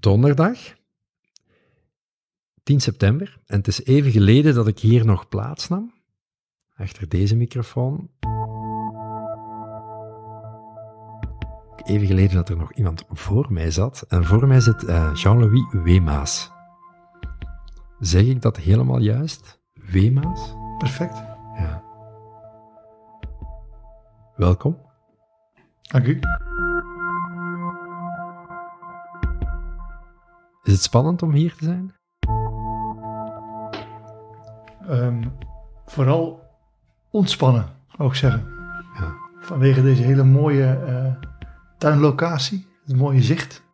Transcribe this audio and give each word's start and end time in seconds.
donderdag, 0.00 0.58
10 2.62 2.80
september. 2.80 3.38
En 3.46 3.56
het 3.56 3.66
is 3.66 3.84
even 3.84 4.10
geleden 4.10 4.54
dat 4.54 4.66
ik 4.66 4.78
hier 4.78 5.06
nog 5.06 5.28
plaatsnam, 5.28 5.92
achter 6.76 7.08
deze 7.08 7.36
microfoon. 7.36 8.10
Even 11.84 12.06
geleden 12.06 12.34
dat 12.34 12.48
er 12.48 12.56
nog 12.56 12.72
iemand 12.72 13.04
voor 13.10 13.52
mij 13.52 13.70
zat. 13.70 14.04
En 14.08 14.24
voor 14.24 14.46
mij 14.46 14.60
zit 14.60 14.82
uh, 14.82 15.10
Jean-Louis 15.14 15.64
Weemaas. 15.72 16.50
Zeg 17.98 18.22
ik 18.22 18.42
dat 18.42 18.56
helemaal 18.56 19.00
juist? 19.00 19.60
Weemaas? 19.74 20.54
Perfect. 20.78 21.16
Ja. 21.54 21.82
Welkom. 24.36 24.78
Dank 25.82 26.06
u. 26.06 26.20
Is 30.68 30.74
het 30.74 30.82
spannend 30.82 31.22
om 31.22 31.32
hier 31.32 31.54
te 31.54 31.64
zijn? 31.64 31.94
Um, 34.90 35.32
vooral 35.86 36.40
ontspannen, 37.10 37.68
zou 37.96 38.08
ik 38.08 38.14
zeggen. 38.14 38.46
Ja. 38.98 39.14
Vanwege 39.40 39.82
deze 39.82 40.02
hele 40.02 40.24
mooie 40.24 40.84
uh, 40.88 41.28
tuinlocatie, 41.78 42.66
het 42.84 42.96
mooie 42.96 43.22
zicht. 43.22 43.64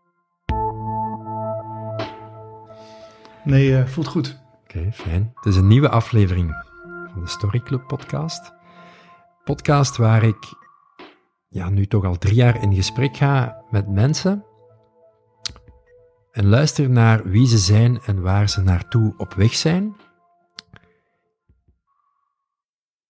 Nee, 3.44 3.68
uh, 3.68 3.86
voelt 3.86 4.08
goed. 4.08 4.42
Oké, 4.62 4.92
fijn. 4.92 5.32
Het 5.34 5.46
is 5.46 5.56
een 5.56 5.68
nieuwe 5.68 5.88
aflevering 5.88 6.64
van 7.12 7.22
de 7.22 7.28
Story 7.28 7.60
Club 7.60 7.86
podcast. 7.86 8.52
Podcast 9.44 9.96
waar 9.96 10.22
ik 10.22 10.54
ja, 11.48 11.68
nu 11.68 11.86
toch 11.86 12.04
al 12.04 12.18
drie 12.18 12.34
jaar 12.34 12.62
in 12.62 12.74
gesprek 12.74 13.16
ga 13.16 13.62
met 13.70 13.88
mensen 13.88 14.44
en 16.34 16.46
luister 16.46 16.90
naar 16.90 17.24
wie 17.24 17.46
ze 17.46 17.58
zijn 17.58 18.00
en 18.06 18.20
waar 18.20 18.48
ze 18.48 18.62
naartoe 18.62 19.14
op 19.16 19.34
weg 19.34 19.54
zijn. 19.54 19.96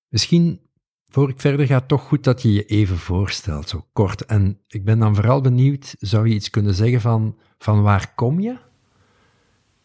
Misschien, 0.08 0.60
voor 1.08 1.28
ik 1.28 1.40
verder 1.40 1.66
ga, 1.66 1.80
toch 1.80 2.02
goed 2.02 2.24
dat 2.24 2.42
je 2.42 2.52
je 2.52 2.64
even 2.64 2.98
voorstelt, 2.98 3.68
zo 3.68 3.86
kort. 3.92 4.24
En 4.24 4.58
ik 4.68 4.84
ben 4.84 4.98
dan 4.98 5.14
vooral 5.14 5.40
benieuwd, 5.40 5.94
zou 5.98 6.28
je 6.28 6.34
iets 6.34 6.50
kunnen 6.50 6.74
zeggen 6.74 7.00
van, 7.00 7.38
van 7.58 7.82
waar 7.82 8.12
kom 8.14 8.40
je? 8.40 8.56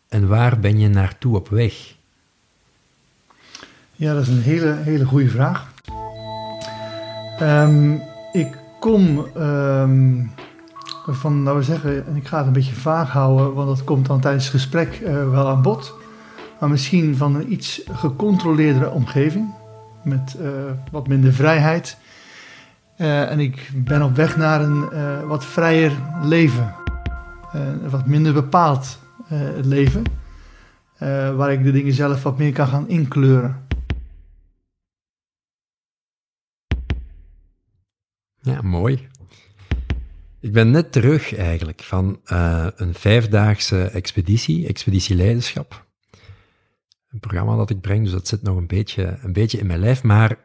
En 0.07 0.27
waar 0.27 0.59
ben 0.59 0.79
je 0.79 0.87
naartoe 0.87 1.35
op 1.35 1.49
weg? 1.49 1.95
Ja, 3.95 4.13
dat 4.13 4.21
is 4.21 4.27
een 4.27 4.41
hele, 4.41 4.73
hele 4.73 5.05
goede 5.05 5.29
vraag. 5.29 5.73
Um, 7.41 8.01
ik 8.31 8.57
kom 8.79 9.17
um, 9.37 10.31
van, 11.15 11.43
laten 11.43 11.59
we 11.59 11.65
zeggen, 11.65 12.07
en 12.07 12.15
ik 12.15 12.27
ga 12.27 12.37
het 12.37 12.47
een 12.47 12.53
beetje 12.53 12.75
vaag 12.75 13.11
houden, 13.11 13.53
want 13.53 13.67
dat 13.67 13.83
komt 13.83 14.05
dan 14.05 14.19
tijdens 14.19 14.43
het 14.43 14.53
gesprek 14.53 14.99
uh, 14.99 15.29
wel 15.29 15.47
aan 15.47 15.61
bod. 15.61 15.93
Maar 16.59 16.69
misschien 16.69 17.17
van 17.17 17.35
een 17.35 17.51
iets 17.51 17.81
gecontroleerdere 17.91 18.89
omgeving, 18.89 19.53
met 20.03 20.35
uh, 20.39 20.49
wat 20.91 21.07
minder 21.07 21.33
vrijheid. 21.33 21.97
Uh, 22.97 23.31
en 23.31 23.39
ik 23.39 23.71
ben 23.75 24.01
op 24.01 24.15
weg 24.15 24.37
naar 24.37 24.61
een 24.61 24.89
wat 25.27 25.45
vrijer 25.45 25.91
leven, 26.21 26.75
wat 27.89 28.05
minder 28.05 28.33
bepaald 28.33 28.99
leven, 29.61 30.03
waar 31.35 31.51
ik 31.51 31.63
de 31.63 31.71
dingen 31.71 31.93
zelf 31.93 32.23
wat 32.23 32.37
meer 32.37 32.53
kan 32.53 32.67
gaan 32.67 32.87
inkleuren. 32.87 33.67
Ja, 38.41 38.61
mooi. 38.61 39.08
Ik 40.41 40.51
ben 40.51 40.71
net 40.71 40.91
terug 40.91 41.35
eigenlijk 41.35 41.83
van 41.83 42.21
uh, 42.25 42.67
een 42.75 42.93
vijfdaagse 42.93 43.83
expeditie, 43.83 44.67
Expeditie 44.67 45.15
Leiderschap. 45.15 45.87
Een 47.09 47.19
programma 47.19 47.55
dat 47.55 47.69
ik 47.69 47.81
breng, 47.81 48.03
dus 48.03 48.11
dat 48.11 48.27
zit 48.27 48.41
nog 48.41 48.57
een 48.57 48.67
beetje, 48.67 49.19
een 49.21 49.33
beetje 49.33 49.57
in 49.57 49.67
mijn 49.67 49.79
lijf. 49.79 50.03
Maar 50.03 50.37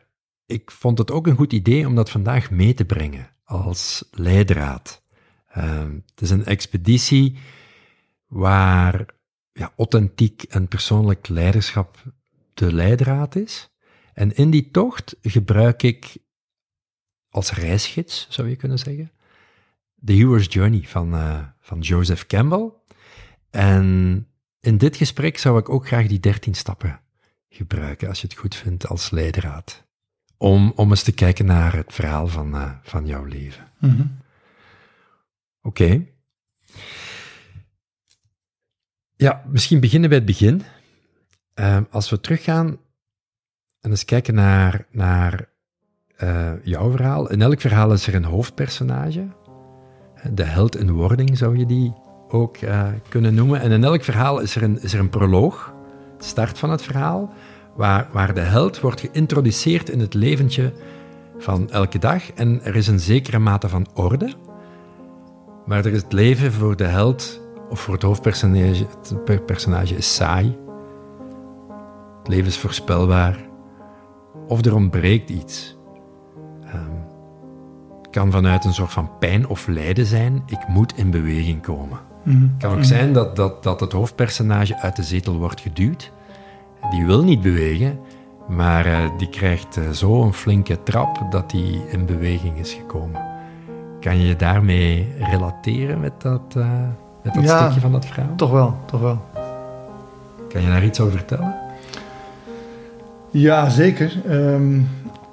ik 0.46 0.70
vond 0.70 0.98
het 0.98 1.11
ook 1.11 1.27
een 1.27 1.36
goed 1.36 1.52
idee 1.52 1.86
om 1.86 1.95
dat 1.95 2.11
vandaag 2.11 2.51
mee 2.51 2.74
te 2.74 2.85
brengen 2.85 3.30
als 3.45 4.08
leidraad. 4.11 5.02
Uh, 5.57 5.83
het 6.07 6.20
is 6.20 6.30
een 6.30 6.45
expeditie 6.45 7.39
waar 8.27 9.07
ja, 9.52 9.73
authentiek 9.77 10.42
en 10.42 10.68
persoonlijk 10.68 11.29
leiderschap 11.29 12.02
de 12.55 12.73
leidraad 12.73 13.36
is. 13.36 13.70
En 14.13 14.36
in 14.36 14.51
die 14.51 14.70
tocht 14.70 15.17
gebruik 15.23 15.83
ik 15.83 16.17
als 17.29 17.52
reisgids, 17.52 18.27
zou 18.30 18.48
je 18.48 18.57
kunnen 18.57 18.79
zeggen, 18.79 19.11
The 20.05 20.13
Hero's 20.13 20.47
Journey 20.48 20.83
van, 20.83 21.15
uh, 21.15 21.39
van 21.61 21.81
Joseph 21.81 22.27
Campbell. 22.27 22.70
En 23.51 24.27
in 24.61 24.79
dit 24.79 24.97
gesprek 24.97 25.39
zou 25.39 25.59
ik 25.59 25.69
ook 25.69 25.87
graag 25.87 26.07
die 26.07 26.20
dertien 26.20 26.55
stappen 26.55 27.01
gebruiken, 27.48 28.09
als 28.09 28.20
je 28.20 28.27
het 28.27 28.37
goed 28.37 28.55
vindt, 28.55 28.89
als 28.89 29.11
leidraad. 29.11 29.83
Om, 30.37 30.73
om 30.77 30.91
eens 30.91 31.03
te 31.03 31.13
kijken 31.13 31.47
naar 31.47 31.75
het 31.77 31.92
verhaal 31.92 32.29
van, 32.29 32.55
uh, 32.55 32.70
van 32.83 33.07
jouw 33.07 33.25
leven. 33.25 33.70
Mm 33.79 33.91
-hmm. 33.91 34.19
Oké. 35.63 35.83
Okay. 35.83 36.13
Ja, 39.17 39.45
misschien 39.47 39.81
beginnen 39.81 40.09
bij 40.09 40.19
het 40.19 40.27
begin. 40.27 40.63
Uh, 41.55 41.81
als 41.91 42.11
we 42.11 42.21
teruggaan 42.21 42.79
en 43.81 43.91
eens 43.91 44.05
kijken 44.05 44.35
naar, 44.35 44.86
naar 44.91 45.48
uh, 46.23 46.53
jouw 46.65 46.91
verhaal. 46.91 47.31
In 47.31 47.42
elk 47.42 47.61
verhaal 47.61 47.92
is 47.92 48.07
er 48.07 48.15
een 48.15 48.25
hoofdpersonage 48.25 49.29
de 50.33 50.45
held 50.45 50.77
in 50.77 50.92
wording 50.92 51.39
zou 51.39 51.58
je 51.58 51.67
die 51.67 51.92
ook 52.29 52.61
uh, 52.61 52.86
kunnen 53.08 53.35
noemen. 53.35 53.61
En 53.61 53.70
in 53.70 53.85
elk 53.85 54.05
verhaal 54.05 54.40
is 54.40 54.57
er 54.57 54.62
een, 54.62 54.83
is 54.83 54.92
er 54.92 55.01
een 55.01 55.11
proloog, 55.11 55.74
start 56.18 56.58
van 56.58 56.70
het 56.70 56.83
verhaal, 56.83 57.33
waar, 57.77 58.08
waar 58.12 58.35
de 58.35 58.40
held 58.40 58.80
wordt 58.80 59.01
geïntroduceerd 59.01 59.89
in 59.89 60.01
het 60.01 60.14
leventje 60.14 60.73
van 61.39 61.70
elke 61.70 61.98
dag. 61.98 62.33
En 62.33 62.61
er 62.62 62.77
is 62.77 62.86
een 62.86 63.01
zekere 63.01 63.39
mate 63.39 63.68
van 63.68 63.86
orde. 63.95 64.33
Maar 65.67 65.79
er 65.79 65.92
is 65.92 66.02
het 66.02 66.12
leven 66.12 66.52
voor 66.52 66.77
de 66.77 66.85
held, 66.85 67.41
of 67.68 67.80
voor 67.80 67.95
het 67.95 68.02
hoofdpersonage, 68.02 68.86
het 69.24 69.46
personage 69.46 69.96
is 69.96 70.14
saai. 70.14 70.56
Het 72.18 72.29
leven 72.29 72.46
is 72.46 72.58
voorspelbaar. 72.58 73.39
Of 74.48 74.64
er 74.64 74.74
ontbreekt 74.74 75.30
iets. 75.30 75.77
Kan 78.14 78.30
vanuit 78.30 78.64
een 78.64 78.75
soort 78.75 78.92
van 78.92 79.11
pijn 79.19 79.48
of 79.48 79.67
lijden 79.67 80.07
zijn. 80.07 80.42
Ik 80.47 80.69
moet 80.69 80.97
in 80.97 81.11
beweging 81.11 81.63
komen. 81.63 81.98
Het 82.25 82.35
kan 82.58 82.73
ook 82.73 82.85
zijn 82.85 83.13
dat, 83.13 83.36
dat, 83.36 83.63
dat 83.63 83.80
het 83.80 83.92
hoofdpersonage 83.92 84.77
uit 84.80 84.97
de 84.97 85.02
zetel 85.02 85.39
wordt 85.39 85.61
geduwd. 85.61 86.13
Die 86.91 87.07
wil 87.07 87.24
niet 87.24 87.42
bewegen, 87.42 87.98
maar 88.48 88.86
uh, 88.86 88.98
die 89.19 89.29
krijgt 89.29 89.79
uh, 89.79 89.91
zo 89.91 90.23
een 90.23 90.33
flinke 90.33 90.83
trap 90.83 91.27
dat 91.30 91.53
hij 91.53 91.80
in 91.91 92.07
beweging 92.07 92.58
is 92.58 92.73
gekomen. 92.73 93.20
Kan 94.01 94.19
je 94.19 94.27
je 94.27 94.36
daarmee 94.36 95.08
relateren 95.19 96.01
met 96.01 96.20
dat, 96.20 96.55
uh, 96.57 96.67
met 97.23 97.35
dat 97.35 97.45
ja, 97.45 97.61
stukje 97.61 97.80
van 97.80 97.92
dat 97.92 98.07
verhaal? 98.07 98.35
Toch 98.36 98.51
wel, 98.51 98.77
toch 98.86 99.01
wel. 99.01 99.24
Kan 100.48 100.63
je 100.63 100.69
daar 100.69 100.85
iets 100.85 101.01
over 101.01 101.17
vertellen? 101.17 101.55
Ja, 103.30 103.69
zeker. 103.69 104.23
Um, 104.30 104.89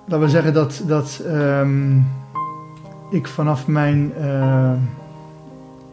laten 0.06 0.25
we 0.25 0.31
zeggen 0.31 0.53
dat, 0.53 0.84
dat 0.88 1.22
um, 1.25 2.06
ik 3.11 3.27
vanaf 3.27 3.67
mijn 3.67 4.13
uh, 4.22 4.72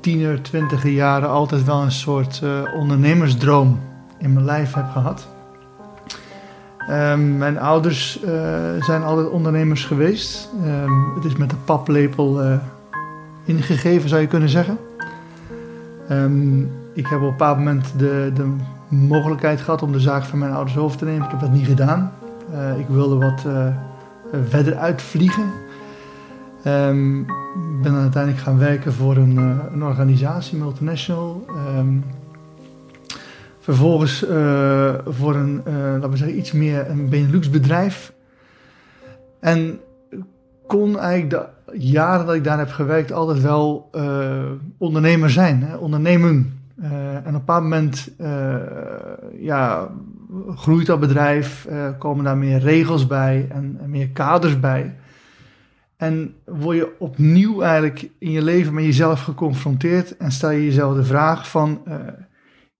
tiener, 0.01 0.43
twintiger 0.43 0.91
jaren 0.91 1.29
altijd 1.29 1.65
wel 1.65 1.83
een 1.83 1.93
soort 1.93 2.41
uh, 2.45 2.75
ondernemersdroom 2.75 3.81
in 4.19 4.33
mijn 4.33 4.45
lijf 4.45 4.75
heb 4.75 4.91
gehad. 4.93 5.29
Um, 6.91 7.39
mijn 7.39 7.59
ouders 7.59 8.21
uh, 8.25 8.31
zijn 8.81 9.03
altijd 9.03 9.31
ondernemers 9.31 9.85
geweest. 9.85 10.51
Um, 10.65 11.15
het 11.15 11.25
is 11.25 11.37
met 11.37 11.51
de 11.51 11.57
paplepel 11.65 12.59
ingegeven, 13.45 14.09
zou 14.09 14.21
je 14.21 14.27
kunnen 14.27 14.49
zeggen. 14.49 14.79
Um, 16.11 16.71
ik 16.95 17.07
heb 17.07 17.19
op 17.19 17.25
een 17.25 17.31
bepaald 17.31 17.57
moment 17.57 17.93
de, 17.97 18.31
de 18.35 18.57
mogelijkheid 18.89 19.61
gehad 19.61 19.83
om 19.83 19.93
de 19.93 20.01
zaak 20.01 20.25
van 20.25 20.39
mijn 20.39 20.53
ouders 20.53 20.77
over 20.77 20.99
te 20.99 21.05
nemen. 21.05 21.25
Ik 21.25 21.31
heb 21.31 21.41
dat 21.41 21.53
niet 21.53 21.67
gedaan. 21.67 22.13
ik 22.79 22.87
wilde 22.89 23.17
wat 23.17 23.47
verder 24.49 24.77
uitvliegen. 24.77 25.45
Um, 26.67 27.27
ben 27.83 27.93
dan 27.93 28.01
uiteindelijk 28.01 28.43
gaan 28.43 28.59
werken 28.59 28.93
voor 28.93 29.17
een, 29.17 29.35
uh, 29.35 29.59
een 29.73 29.83
organisatie, 29.83 30.59
multinational. 30.59 31.47
Um, 31.77 32.05
vervolgens 33.61 34.25
uh, 34.25 34.95
voor 35.07 35.35
een, 35.35 35.63
uh, 35.69 35.75
laten 35.75 36.11
we 36.11 36.17
zeggen, 36.17 36.39
iets 36.39 36.53
meer 36.53 36.91
een 36.91 37.09
Benelux 37.09 37.51
bedrijf. 37.51 38.13
En 39.41 39.81
kon 40.67 40.99
eigenlijk 40.99 41.31
de 41.31 41.79
jaren 41.79 42.27
dat 42.27 42.35
ik 42.35 42.45
daar 42.45 42.59
heb 42.59 42.71
gewerkt 42.71 43.13
altijd 43.13 43.41
wel 43.41 43.91
ondernemer 44.79 45.31
zijn, 45.31 45.63
hè? 45.63 45.77
ondernemen. 45.77 46.61
en 46.81 47.19
op 47.19 47.27
een 47.27 47.33
bepaald 47.33 47.63
moment 47.63 48.11
ja, 49.39 49.89
groeit 50.55 50.87
dat 50.87 51.01
bedrijf, 51.01 51.69
komen 51.99 52.25
daar 52.25 52.37
meer 52.37 52.59
regels 52.59 53.07
bij 53.07 53.47
en 53.51 53.79
meer 53.87 54.09
kaders 54.09 54.61
bij. 54.61 54.95
En 55.99 56.35
word 56.45 56.77
je 56.77 56.99
opnieuw 56.99 57.61
eigenlijk 57.61 58.11
in 58.19 58.31
je 58.31 58.43
leven 58.43 58.75
met 58.75 58.85
jezelf 58.85 59.23
geconfronteerd 59.23 60.17
en 60.17 60.33
stel 60.33 60.51
je 60.51 60.65
jezelf 60.65 60.97
de 60.97 61.05
vraag 61.05 61.51
van, 61.51 61.83
uh, 61.89 61.95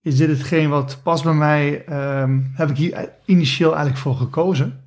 is 0.01 0.17
dit 0.17 0.29
hetgeen 0.29 0.69
wat 0.69 0.99
past 1.03 1.23
bij 1.23 1.33
mij? 1.33 1.85
Um, 2.21 2.51
heb 2.53 2.69
ik 2.69 2.77
hier 2.77 3.09
initieel 3.25 3.69
eigenlijk 3.69 3.99
voor 3.99 4.15
gekozen? 4.15 4.79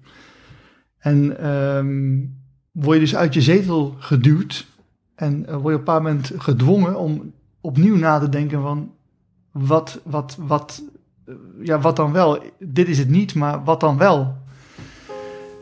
En 0.98 1.46
um, 1.50 2.36
word 2.70 2.94
je 2.94 3.02
dus 3.02 3.16
uit 3.16 3.34
je 3.34 3.40
zetel 3.40 3.94
geduwd 3.98 4.66
en 5.14 5.46
uh, 5.48 5.56
word 5.56 5.62
je 5.62 5.72
op 5.72 5.78
een 5.78 5.82
paar 5.82 6.02
moment 6.02 6.32
gedwongen 6.36 6.98
om 6.98 7.32
opnieuw 7.60 7.96
na 7.96 8.18
te 8.18 8.28
denken 8.28 8.62
van, 8.62 8.94
wat, 9.50 10.00
wat, 10.04 10.36
wat, 10.40 10.82
uh, 11.26 11.34
ja, 11.62 11.80
wat 11.80 11.96
dan 11.96 12.12
wel? 12.12 12.42
Dit 12.58 12.88
is 12.88 12.98
het 12.98 13.08
niet, 13.08 13.34
maar 13.34 13.64
wat 13.64 13.80
dan 13.80 13.98
wel? 13.98 14.36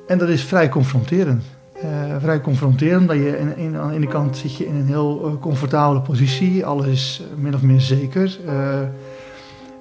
En 0.07 0.19
dat 0.19 0.29
is 0.29 0.45
vrij 0.45 0.69
confronterend. 0.69 1.45
Uh, 1.85 2.17
vrij 2.19 2.41
confronterend, 2.41 3.09
dat 3.09 3.17
je 3.17 3.39
in, 3.57 3.77
aan 3.77 3.89
de 3.89 3.95
ene 3.95 4.07
kant 4.07 4.37
zit 4.37 4.57
je 4.57 4.67
in 4.67 4.75
een 4.75 4.87
heel 4.87 5.29
uh, 5.29 5.41
comfortabele 5.41 6.01
positie, 6.01 6.67
alles 6.67 6.87
is 6.87 7.23
min 7.37 7.55
of 7.55 7.63
meer 7.63 7.81
zeker. 7.81 8.39
Uh, 8.47 8.81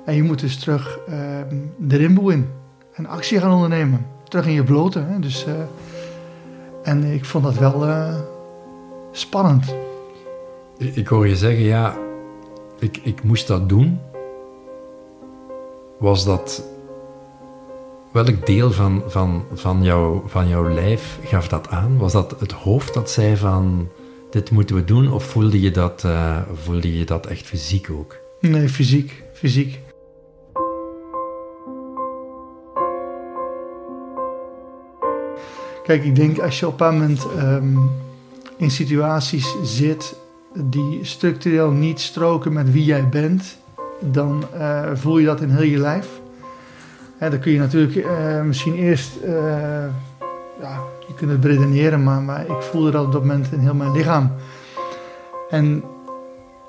en 0.06 0.16
je 0.16 0.24
moet 0.24 0.40
dus 0.40 0.60
terug 0.60 1.00
ehm, 1.08 1.56
de 1.78 1.98
rimboe 1.98 2.32
in 2.34 2.50
en 2.94 3.06
actie 3.06 3.40
gaan 3.40 3.54
ondernemen. 3.54 4.06
Terug 4.24 4.46
in 4.46 4.54
je 4.54 4.64
blote. 4.64 5.00
Hè? 5.00 5.20
Dus, 5.20 5.46
en 6.84 7.04
ik 7.04 7.26
vond 7.26 7.44
dat 7.44 7.58
wel 7.58 7.88
spannend. 9.12 9.76
Ik 10.78 11.08
hoor 11.08 11.28
je 11.28 11.36
zeggen, 11.36 11.64
ja, 11.64 11.98
ik, 12.80 13.00
ik 13.04 13.24
moest 13.24 13.48
dat 13.48 13.70
doen. 13.70 14.00
Was 16.00 16.26
dat 16.26 16.64
Welk 18.12 18.46
deel 18.46 18.72
van, 18.72 19.04
van, 19.08 19.46
van, 19.54 19.84
jou, 19.84 20.22
van 20.26 20.48
jouw 20.48 20.70
lijf 20.70 21.20
gaf 21.24 21.48
dat 21.48 21.68
aan? 21.68 21.98
Was 21.98 22.12
dat 22.12 22.36
het 22.40 22.52
hoofd 22.52 22.94
dat 22.94 23.10
zei 23.10 23.38
van 23.38 23.90
dit 24.30 24.52
moeten 24.52 24.76
we 24.76 24.84
doen? 24.84 25.12
Of 25.12 25.24
voelde 25.24 25.62
je 25.62 25.72
dat, 25.72 26.04
uh, 26.06 26.38
voelde 26.54 26.98
je 26.98 27.06
dat 27.06 27.26
echt 27.26 27.46
fysiek 27.46 27.90
ook? 27.92 28.18
Nee, 28.40 28.70
fysiek. 28.70 29.24
Fysiek. 29.34 29.80
Kijk, 35.84 36.04
ik 36.04 36.16
denk 36.16 36.40
als 36.40 36.60
je 36.60 36.68
op 36.68 36.82
een 36.82 36.94
moment 36.94 37.28
um, 37.38 37.92
in 38.58 38.72
situaties 38.72 39.56
zit 39.64 40.16
die 40.54 41.00
structureel 41.02 41.72
niet 41.72 42.00
stroken 42.00 42.54
met 42.54 42.72
wie 42.72 42.84
jij 42.84 43.10
bent, 43.10 43.58
dan 44.00 44.44
uh, 44.56 44.90
voel 44.94 45.18
je 45.18 45.26
dat 45.26 45.42
in 45.42 45.50
heel 45.50 45.64
je 45.66 45.78
lijf. 45.78 46.19
Dan 47.20 47.40
kun 47.40 47.52
je 47.52 47.60
natuurlijk 47.60 47.96
uh, 47.96 48.42
misschien 48.42 48.76
eerst, 48.76 49.12
uh, 49.24 49.32
ja, 50.62 50.80
je 51.08 51.14
kunt 51.16 51.32
het 51.32 51.46
redeneren, 51.46 52.04
maar, 52.04 52.22
maar 52.22 52.42
ik 52.42 52.62
voelde 52.62 52.92
dat 52.92 53.06
op 53.06 53.12
dat 53.12 53.22
moment 53.22 53.52
in 53.52 53.60
heel 53.60 53.74
mijn 53.74 53.92
lichaam. 53.92 54.32
En 55.50 55.84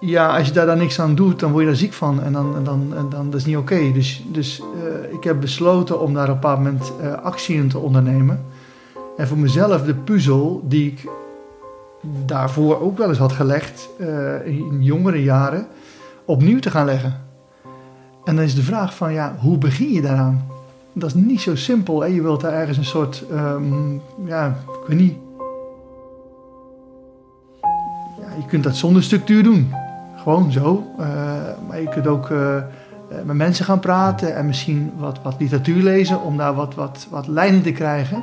ja, 0.01 0.37
als 0.37 0.47
je 0.47 0.53
daar 0.53 0.67
dan 0.67 0.79
niks 0.79 1.01
aan 1.01 1.15
doet, 1.15 1.41
dan 1.41 1.51
word 1.51 1.63
je 1.63 1.69
daar 1.69 1.79
ziek 1.79 1.93
van 1.93 2.23
en 2.23 2.33
dan, 2.33 2.65
dan, 2.65 2.95
dan 3.11 3.31
dat 3.31 3.41
is 3.41 3.47
niet 3.47 3.57
oké. 3.57 3.93
Dus, 3.93 4.25
dus 4.27 4.61
uh, 4.61 5.13
ik 5.13 5.25
heb 5.25 5.41
besloten 5.41 6.01
om 6.01 6.15
daar 6.15 6.29
op 6.29 6.35
een 6.35 6.41
bepaald 6.41 6.59
moment 6.59 6.93
actie 7.23 7.57
in 7.57 7.69
te 7.69 7.79
ondernemen. 7.79 8.45
En 9.17 9.29
voor 9.29 9.39
mezelf 9.39 9.83
de 9.83 9.95
puzzel 9.95 10.63
die 10.65 10.91
ik 10.91 11.09
daarvoor 12.27 12.81
ook 12.81 12.99
wel 12.99 13.09
eens 13.09 13.19
had 13.19 13.33
gelegd 13.33 13.89
in 14.45 14.83
jongere 14.83 15.23
jaren, 15.23 15.67
opnieuw 16.25 16.59
te 16.59 16.71
gaan 16.71 16.87
leggen. 16.87 17.30
En 18.25 18.37
dan 18.37 18.45
is 18.45 18.55
de 18.55 18.63
vraag 18.63 18.95
van, 18.95 19.13
ja, 19.13 19.37
hoe 19.39 19.59
begin 19.59 19.93
je 19.93 20.01
daaraan? 20.01 20.47
Dat 20.93 21.09
is 21.09 21.15
niet 21.15 21.41
zo 21.41 21.57
simpel. 21.57 22.01
Hè? 22.01 22.07
Je 22.07 22.23
wilt 22.23 22.41
daar 22.41 22.53
ergens 22.53 22.79
een 22.79 22.85
soort, 22.85 23.25
um, 23.33 24.01
ja, 24.25 24.47
ik 24.47 24.87
weet 24.87 24.99
niet. 24.99 25.17
Ja, 28.21 28.37
je 28.37 28.47
kunt 28.49 28.65
dat 28.65 28.77
zonder 28.77 29.03
structuur 29.03 29.43
doen. 29.43 29.73
Gewoon 30.17 30.53
zo. 30.53 30.85
Uh, 30.99 31.07
maar 31.69 31.81
je 31.81 31.89
kunt 31.89 32.07
ook 32.07 32.29
uh, 32.29 32.57
met 33.25 33.37
mensen 33.37 33.65
gaan 33.65 33.81
praten 33.81 34.37
en 34.37 34.47
misschien 34.47 34.93
wat, 34.99 35.19
wat 35.23 35.37
literatuur 35.39 35.83
lezen 35.83 36.23
om 36.23 36.37
daar 36.37 36.55
wat, 36.55 36.75
wat, 36.75 37.07
wat 37.11 37.27
lijnen 37.27 37.63
te 37.63 37.73
krijgen. 37.73 38.23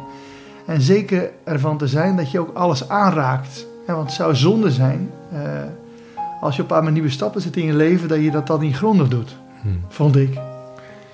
En 0.66 0.82
zeker 0.82 1.30
ervan 1.44 1.78
te 1.78 1.88
zijn 1.88 2.16
dat 2.16 2.32
je 2.32 2.40
ook 2.40 2.54
alles 2.54 2.90
aanraakt. 2.90 3.66
Want 3.86 4.00
het 4.00 4.12
zou 4.12 4.36
zonde 4.36 4.72
zijn 4.72 5.10
als 6.42 6.56
je 6.56 6.62
op 6.62 6.72
een 6.72 6.82
paar 6.82 6.92
nieuwe 6.92 7.10
stappen 7.10 7.42
zit 7.42 7.58
in 7.58 7.66
je 7.66 7.74
leven, 7.74 8.08
dat 8.08 8.20
je 8.20 8.32
dat 8.32 8.48
dan 8.48 8.60
niet 8.60 8.76
grondig 8.76 9.08
doet. 9.08 9.38
Hmm. 9.62 9.82
Vond 9.88 10.16
ik. 10.16 10.40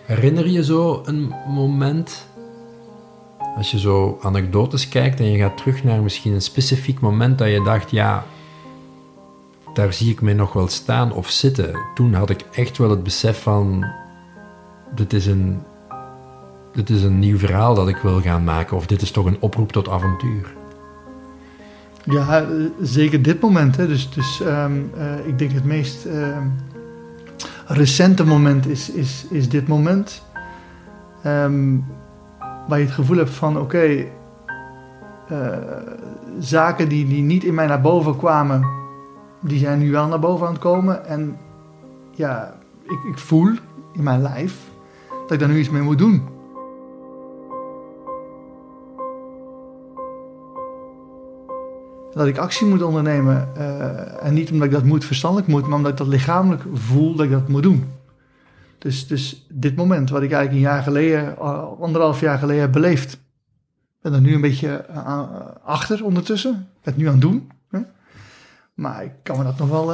Herinner 0.05 0.47
je 0.47 0.63
zo 0.63 1.01
een 1.05 1.33
moment, 1.47 2.27
als 3.55 3.71
je 3.71 3.79
zo 3.79 4.19
anekdotes 4.21 4.89
kijkt 4.89 5.19
en 5.19 5.31
je 5.31 5.37
gaat 5.37 5.57
terug 5.57 5.83
naar 5.83 6.01
misschien 6.01 6.33
een 6.33 6.41
specifiek 6.41 6.99
moment 6.99 7.37
dat 7.37 7.47
je 7.47 7.63
dacht, 7.63 7.91
ja, 7.91 8.25
daar 9.73 9.93
zie 9.93 10.11
ik 10.11 10.21
mij 10.21 10.33
nog 10.33 10.53
wel 10.53 10.67
staan 10.67 11.13
of 11.13 11.29
zitten. 11.29 11.79
Toen 11.93 12.13
had 12.13 12.29
ik 12.29 12.45
echt 12.51 12.77
wel 12.77 12.89
het 12.89 13.03
besef 13.03 13.41
van, 13.41 13.85
dit 14.95 15.13
is 15.13 15.25
een, 15.25 15.61
dit 16.73 16.89
is 16.89 17.03
een 17.03 17.19
nieuw 17.19 17.37
verhaal 17.37 17.75
dat 17.75 17.87
ik 17.87 17.97
wil 17.97 18.21
gaan 18.21 18.43
maken, 18.43 18.77
of 18.77 18.85
dit 18.85 19.01
is 19.01 19.11
toch 19.11 19.25
een 19.25 19.37
oproep 19.39 19.71
tot 19.71 19.89
avontuur. 19.89 20.53
Ja, 22.05 22.45
zeker 22.81 23.21
dit 23.21 23.41
moment. 23.41 23.77
Hè. 23.77 23.87
Dus, 23.87 24.09
dus 24.09 24.39
um, 24.39 24.91
uh, 24.97 25.27
ik 25.27 25.39
denk 25.39 25.51
het 25.51 25.63
meest... 25.63 26.05
Uh, 26.05 26.37
recente 27.65 28.25
moment 28.25 28.67
is, 28.67 28.89
is, 28.89 29.25
is 29.29 29.49
dit 29.49 29.67
moment. 29.67 30.23
Um, 31.25 31.85
waar 32.67 32.79
je 32.79 32.85
het 32.85 32.93
gevoel 32.93 33.17
hebt 33.17 33.29
van 33.29 33.59
oké, 33.59 34.05
uh, 35.31 35.47
zaken 36.39 36.89
die, 36.89 37.07
die 37.07 37.21
niet 37.21 37.43
in 37.43 37.53
mij 37.53 37.67
naar 37.67 37.81
boven 37.81 38.17
kwamen, 38.17 38.65
die 39.41 39.59
zijn 39.59 39.79
nu 39.79 39.91
wel 39.91 40.07
naar 40.07 40.19
boven 40.19 40.47
aan 40.47 40.53
het 40.53 40.61
komen. 40.61 41.05
En 41.05 41.37
ja, 42.11 42.53
ik, 42.83 42.99
ik 43.11 43.17
voel 43.17 43.49
in 43.93 44.03
mijn 44.03 44.21
lijf 44.21 44.57
dat 45.09 45.31
ik 45.31 45.39
daar 45.39 45.49
nu 45.49 45.59
iets 45.59 45.69
mee 45.69 45.81
moet 45.81 45.97
doen. 45.97 46.32
Dat 52.13 52.27
ik 52.27 52.37
actie 52.37 52.67
moet 52.67 52.81
ondernemen. 52.81 53.47
Uh, 53.57 54.25
en 54.25 54.33
niet 54.33 54.51
omdat 54.51 54.67
ik 54.67 54.73
dat 54.73 54.83
moet 54.83 55.05
verstandelijk 55.05 55.47
moet, 55.47 55.67
maar 55.67 55.77
omdat 55.77 55.91
ik 55.91 55.97
dat 55.97 56.07
lichamelijk 56.07 56.63
voel 56.73 57.15
dat 57.15 57.25
ik 57.25 57.31
dat 57.31 57.47
moet 57.47 57.63
doen. 57.63 57.91
Dus, 58.77 59.07
dus 59.07 59.45
dit 59.49 59.75
moment, 59.75 60.09
wat 60.09 60.21
ik 60.21 60.31
eigenlijk 60.31 60.63
een 60.63 60.71
jaar 60.71 60.83
geleden, 60.83 61.37
anderhalf 61.79 62.19
jaar 62.19 62.37
geleden 62.37 62.61
heb 62.61 62.71
beleefd. 62.71 63.21
Ben 64.01 64.13
er 64.13 64.21
nu 64.21 64.33
een 64.33 64.41
beetje 64.41 64.85
uh, 64.89 65.21
achter 65.63 66.03
ondertussen. 66.03 66.51
Ik 66.51 66.83
ben 66.83 66.93
het 66.93 66.97
nu 66.97 67.05
aan 67.05 67.11
het 67.11 67.21
doen. 67.21 67.51
Hè? 67.69 67.79
Maar 68.73 69.03
ik 69.03 69.13
kan 69.23 69.37
me 69.37 69.43
dat 69.43 69.57
nog 69.57 69.69
wel... 69.69 69.93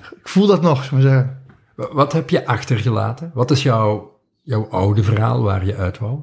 Ik 0.00 0.28
voel 0.28 0.46
dat 0.46 0.62
nog, 0.62 0.84
zou 0.84 1.00
ik 1.00 1.06
zeggen. 1.06 1.42
Wat 1.74 2.12
heb 2.12 2.30
je 2.30 2.46
achtergelaten? 2.46 3.30
Wat 3.34 3.50
is 3.50 3.62
jouw, 3.62 4.20
jouw 4.42 4.68
oude 4.70 5.02
verhaal 5.02 5.42
waar 5.42 5.66
je 5.66 5.76
uit 5.76 5.98
wou? 5.98 6.20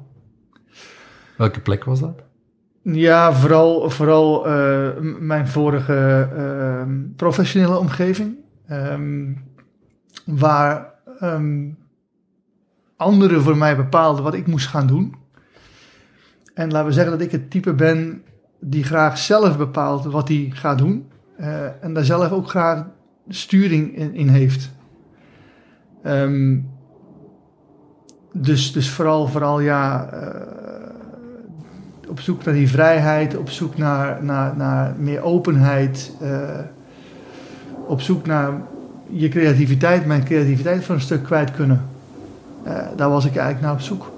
Welke 1.38 1.60
plek 1.60 1.84
was 1.84 2.00
dat? 2.00 2.22
Ja, 2.82 3.34
vooral, 3.34 3.90
vooral 3.90 4.48
uh, 4.48 4.90
mijn 5.20 5.48
vorige 5.48 6.30
uh, 6.36 6.96
professionele 7.16 7.78
omgeving. 7.78 8.38
Um, 8.72 9.44
waar 10.26 10.94
um, 11.22 11.78
anderen 12.96 13.42
voor 13.42 13.58
mij 13.58 13.76
bepaalden 13.76 14.24
wat 14.24 14.34
ik 14.34 14.48
moest 14.48 14.68
gaan 14.68 14.88
doen. 14.88 15.16
En 16.54 16.72
laten 16.72 16.88
we 16.88 16.94
zeggen 16.94 17.12
dat 17.12 17.22
ik 17.22 17.32
het 17.32 17.52
type 17.52 17.74
ben 17.74 18.24
die 18.60 18.84
graag 18.84 19.18
zelf 19.18 19.58
bepaalt 19.58 20.06
wat 20.06 20.28
hij 20.28 20.52
gaat 20.54 20.78
doen. 20.78 21.12
Uh, 21.40 21.84
en 21.84 21.94
daar 21.94 22.06
zelf 22.06 22.32
ook 22.32 22.50
graag 22.50 22.86
sturing 23.28 23.98
in, 24.14 24.28
heeft. 24.28 24.72
Dus, 28.34 28.72
dus 28.72 28.90
vooral, 28.90 29.28
vooral 29.28 29.60
ja 29.60 30.10
op 32.10 32.20
zoek 32.20 32.44
naar 32.44 32.54
die 32.54 32.70
vrijheid, 32.70 33.38
op 33.38 33.50
zoek 33.50 33.78
naar, 33.78 34.24
naar, 34.24 34.58
naar 34.58 34.96
meer 34.98 35.22
openheid, 35.22 36.12
uh, 36.22 36.50
op 37.88 38.02
zoek 38.02 38.26
naar 38.26 38.62
je 39.10 39.30
creativiteit, 39.30 40.06
mijn 40.06 40.24
creativiteit 40.24 40.84
voor 40.84 40.96
een 40.96 41.02
stuk 41.02 41.24
kwijt 41.24 41.52
kunnen. 41.52 41.86
Uh, 42.68 42.74
daar 42.96 43.10
was 43.10 43.26
ik 43.26 43.36
eigenlijk 43.36 43.62
naar 43.62 43.74
op 43.74 43.82
zoek. 43.82 44.12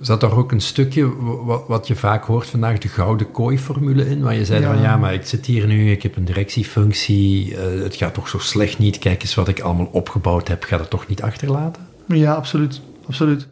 Zat 0.00 0.22
er 0.22 0.36
ook 0.36 0.52
een 0.52 0.60
stukje 0.60 1.16
wat, 1.44 1.64
wat, 1.66 1.86
je 1.86 1.96
vaak 1.96 2.24
hoort 2.24 2.46
vandaag, 2.46 2.78
de 2.78 2.88
gouden 2.88 3.30
kooi-formule 3.30 4.08
in? 4.08 4.22
Waar 4.22 4.34
je 4.34 4.44
zei 4.44 4.64
van 4.64 4.80
ja, 4.80 4.96
maar 4.96 5.14
ik 5.14 5.26
zit 5.26 5.46
hier 5.46 5.66
nu, 5.66 5.90
ik 5.90 6.02
heb 6.02 6.16
een 6.16 6.24
directiefunctie, 6.24 7.50
uh, 7.50 7.82
het 7.82 7.94
gaat 7.94 8.14
toch 8.14 8.28
zo 8.28 8.38
slecht 8.38 8.78
niet, 8.78 8.98
kijk 8.98 9.22
eens 9.22 9.34
wat 9.34 9.48
ik 9.48 9.60
allemaal 9.60 9.88
opgebouwd 9.92 10.48
heb, 10.48 10.64
ga 10.64 10.76
dat 10.76 10.90
toch 10.90 11.08
niet 11.08 11.22
achterlaten? 11.22 11.86
Ja, 12.06 12.34
absoluut. 12.34 12.80
absoluut. 13.06 13.46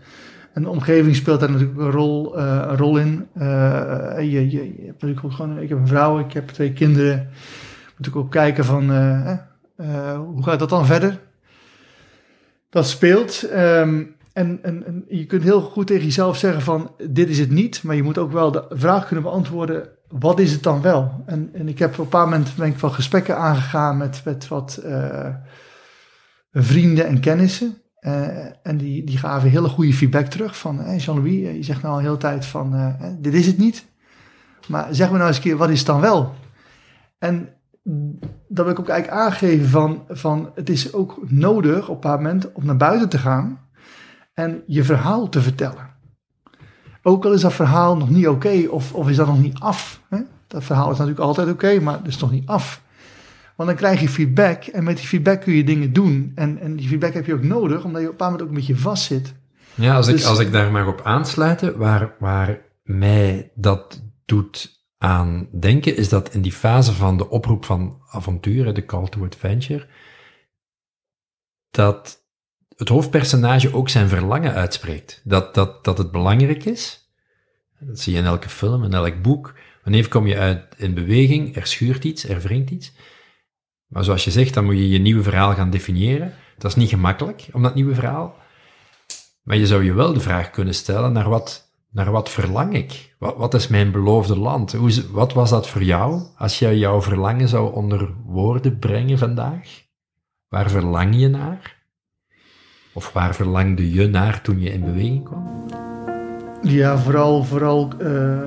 En 0.54 0.62
de 0.62 0.68
omgeving 0.68 1.16
speelt 1.16 1.40
daar 1.40 1.50
natuurlijk 1.50 1.78
een 1.78 1.90
rol, 1.90 2.38
uh, 2.38 2.64
een 2.68 2.76
rol 2.76 2.98
in. 2.98 3.26
Uh, 3.36 3.44
je, 4.16 4.50
je, 4.50 4.74
hebt 4.86 5.02
natuurlijk 5.02 5.34
gewoon, 5.34 5.58
ik 5.58 5.68
heb 5.68 5.78
een 5.78 5.86
vrouw, 5.86 6.18
ik 6.18 6.32
heb 6.32 6.48
twee 6.48 6.72
kinderen. 6.72 7.28
Moet 7.96 8.06
ik 8.06 8.16
ook 8.16 8.30
kijken 8.30 8.64
van 8.64 8.90
uh, 8.90 9.38
hoe 10.18 10.42
gaat 10.42 10.58
dat 10.58 10.68
dan 10.68 10.86
verder? 10.86 11.20
Dat 12.70 12.86
speelt. 12.86 13.48
Um, 13.52 14.16
en, 14.32 14.58
en, 14.62 14.86
en, 14.86 15.04
je 15.08 15.26
kunt 15.26 15.42
heel 15.42 15.60
goed 15.60 15.86
tegen 15.86 16.04
jezelf 16.04 16.36
zeggen 16.36 16.62
van 16.62 16.90
dit 17.10 17.28
is 17.28 17.38
het 17.38 17.50
niet. 17.50 17.82
Maar 17.82 17.96
je 17.96 18.02
moet 18.02 18.18
ook 18.18 18.32
wel 18.32 18.50
de 18.50 18.64
vraag 18.68 19.06
kunnen 19.06 19.24
beantwoorden. 19.24 19.88
wat 20.08 20.38
is 20.38 20.52
het 20.52 20.62
dan 20.62 20.82
wel? 20.82 21.22
En, 21.26 21.50
en 21.52 21.68
ik 21.68 21.78
heb 21.78 21.92
op 21.92 21.98
een 21.98 22.08
paar 22.08 22.24
momenten 22.24 22.64
ik 22.64 22.78
wel 22.78 22.90
gesprekken 22.90 23.36
aangegaan 23.36 23.96
met, 23.96 24.22
met 24.24 24.48
wat 24.48 24.82
vrienden 26.52 27.06
en 27.06 27.20
kennissen. 27.20 27.83
Uh, 28.06 28.66
en 28.66 28.76
die, 28.76 29.04
die 29.04 29.18
gaven 29.18 29.50
hele 29.50 29.68
goede 29.68 29.92
feedback 29.92 30.26
terug 30.26 30.58
van 30.58 30.78
hey 30.78 30.96
Jean-Louis, 30.96 31.56
je 31.56 31.62
zegt 31.62 31.82
nou 31.82 31.94
al 31.94 32.00
hele 32.00 32.16
tijd 32.16 32.46
van 32.46 32.74
uh, 32.74 32.94
dit 33.18 33.34
is 33.34 33.46
het 33.46 33.58
niet. 33.58 33.86
Maar 34.68 34.86
zeg 34.90 35.10
me 35.10 35.16
nou 35.16 35.28
eens 35.28 35.36
een 35.36 35.42
keer, 35.42 35.56
wat 35.56 35.70
is 35.70 35.78
het 35.78 35.86
dan 35.86 36.00
wel? 36.00 36.34
En 37.18 37.48
dat 38.48 38.64
wil 38.64 38.68
ik 38.68 38.80
ook 38.80 38.88
eigenlijk 38.88 39.22
aangeven 39.22 39.68
van, 39.68 40.02
van 40.08 40.50
het 40.54 40.68
is 40.68 40.92
ook 40.92 41.18
nodig 41.26 41.88
op 41.88 42.04
een 42.04 42.10
moment 42.10 42.52
om 42.52 42.64
naar 42.64 42.76
buiten 42.76 43.08
te 43.08 43.18
gaan 43.18 43.60
en 44.34 44.62
je 44.66 44.84
verhaal 44.84 45.28
te 45.28 45.42
vertellen. 45.42 45.92
Ook 47.02 47.24
al 47.24 47.32
is 47.32 47.40
dat 47.40 47.52
verhaal 47.52 47.96
nog 47.96 48.10
niet 48.10 48.28
oké 48.28 48.66
of, 48.70 48.94
of 48.94 49.08
is 49.08 49.16
dat 49.16 49.26
nog 49.26 49.40
niet 49.40 49.58
af. 49.58 50.00
Hè? 50.08 50.18
Dat 50.46 50.64
verhaal 50.64 50.90
is 50.90 50.98
natuurlijk 50.98 51.26
altijd 51.26 51.48
oké, 51.48 51.80
maar 51.80 51.98
het 51.98 52.06
is 52.06 52.18
nog 52.18 52.30
niet 52.30 52.46
af. 52.46 52.82
Want 53.56 53.68
dan 53.68 53.78
krijg 53.78 54.00
je 54.00 54.08
feedback 54.08 54.64
en 54.64 54.84
met 54.84 54.96
die 54.96 55.06
feedback 55.06 55.40
kun 55.40 55.54
je 55.54 55.64
dingen 55.64 55.92
doen. 55.92 56.32
En, 56.34 56.58
en 56.58 56.76
die 56.76 56.88
feedback 56.88 57.12
heb 57.14 57.26
je 57.26 57.34
ook 57.34 57.42
nodig, 57.42 57.84
omdat 57.84 58.00
je 58.00 58.06
op 58.06 58.12
een 58.12 58.18
bepaald 58.18 58.30
moment 58.30 58.42
ook 58.42 58.48
een 58.48 58.66
beetje 58.66 58.82
vast 58.82 59.04
zit. 59.04 59.34
Ja, 59.74 59.96
als, 59.96 60.08
ik, 60.08 60.14
dus- 60.14 60.26
als 60.26 60.38
ik 60.38 60.52
daar 60.52 60.70
mag 60.70 60.86
op 60.86 61.00
aansluiten, 61.04 61.78
waar, 61.78 62.14
waar 62.18 62.60
mij 62.82 63.50
dat 63.54 64.02
doet 64.24 64.82
aan 64.98 65.48
denken, 65.60 65.96
is 65.96 66.08
dat 66.08 66.34
in 66.34 66.42
die 66.42 66.52
fase 66.52 66.92
van 66.92 67.16
de 67.16 67.30
oproep 67.30 67.64
van 67.64 68.00
avontuur, 68.10 68.74
de 68.74 68.84
call 68.84 69.08
to 69.08 69.24
adventure, 69.24 69.86
dat 71.70 72.22
het 72.76 72.88
hoofdpersonage 72.88 73.74
ook 73.74 73.88
zijn 73.88 74.08
verlangen 74.08 74.54
uitspreekt. 74.54 75.20
Dat, 75.24 75.54
dat, 75.54 75.84
dat 75.84 75.98
het 75.98 76.10
belangrijk 76.10 76.64
is. 76.64 77.08
Dat 77.78 78.00
zie 78.00 78.12
je 78.12 78.18
in 78.18 78.24
elke 78.24 78.48
film, 78.48 78.84
in 78.84 78.94
elk 78.94 79.22
boek. 79.22 79.54
Wanneer 79.82 80.08
kom 80.08 80.26
je 80.26 80.38
uit 80.38 80.74
in 80.76 80.94
beweging, 80.94 81.56
er 81.56 81.66
schuurt 81.66 82.04
iets, 82.04 82.28
er 82.28 82.40
wringt 82.40 82.70
iets. 82.70 82.92
Maar 83.94 84.04
zoals 84.04 84.24
je 84.24 84.30
zegt, 84.30 84.54
dan 84.54 84.64
moet 84.64 84.76
je 84.76 84.88
je 84.88 84.98
nieuwe 84.98 85.22
verhaal 85.22 85.54
gaan 85.54 85.70
definiëren. 85.70 86.32
Dat 86.58 86.70
is 86.70 86.76
niet 86.76 86.88
gemakkelijk, 86.88 87.46
om 87.52 87.62
dat 87.62 87.74
nieuwe 87.74 87.94
verhaal. 87.94 88.36
Maar 89.42 89.56
je 89.56 89.66
zou 89.66 89.84
je 89.84 89.92
wel 89.92 90.12
de 90.12 90.20
vraag 90.20 90.50
kunnen 90.50 90.74
stellen 90.74 91.12
naar 91.12 91.28
wat, 91.28 91.70
naar 91.90 92.10
wat 92.10 92.30
verlang 92.30 92.74
ik? 92.74 93.14
Wat, 93.18 93.36
wat 93.36 93.54
is 93.54 93.68
mijn 93.68 93.90
beloofde 93.90 94.38
land? 94.38 94.72
Hoe, 94.72 95.10
wat 95.10 95.32
was 95.32 95.50
dat 95.50 95.68
voor 95.68 95.82
jou, 95.82 96.22
als 96.36 96.58
je 96.58 96.78
jouw 96.78 97.02
verlangen 97.02 97.48
zou 97.48 97.74
onder 97.74 98.08
woorden 98.24 98.78
brengen 98.78 99.18
vandaag? 99.18 99.82
Waar 100.48 100.70
verlang 100.70 101.20
je 101.20 101.28
naar? 101.28 101.76
Of 102.92 103.12
waar 103.12 103.34
verlangde 103.34 103.92
je 103.92 104.06
naar 104.06 104.40
toen 104.40 104.60
je 104.60 104.72
in 104.72 104.84
beweging 104.84 105.24
kwam? 105.24 105.66
Ja, 106.62 106.98
vooral, 106.98 107.44
vooral 107.44 107.90
uh, 108.00 108.38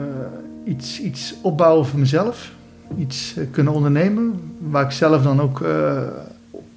iets, 0.65 0.99
iets 0.99 1.35
opbouwen 1.41 1.85
voor 1.85 1.99
mezelf. 1.99 2.55
Iets 2.97 3.35
uh, 3.37 3.45
kunnen 3.51 3.73
ondernemen, 3.73 4.53
waar 4.59 4.83
ik 4.83 4.91
zelf 4.91 5.23
dan 5.23 5.41
ook 5.41 5.59
uh, 5.59 6.01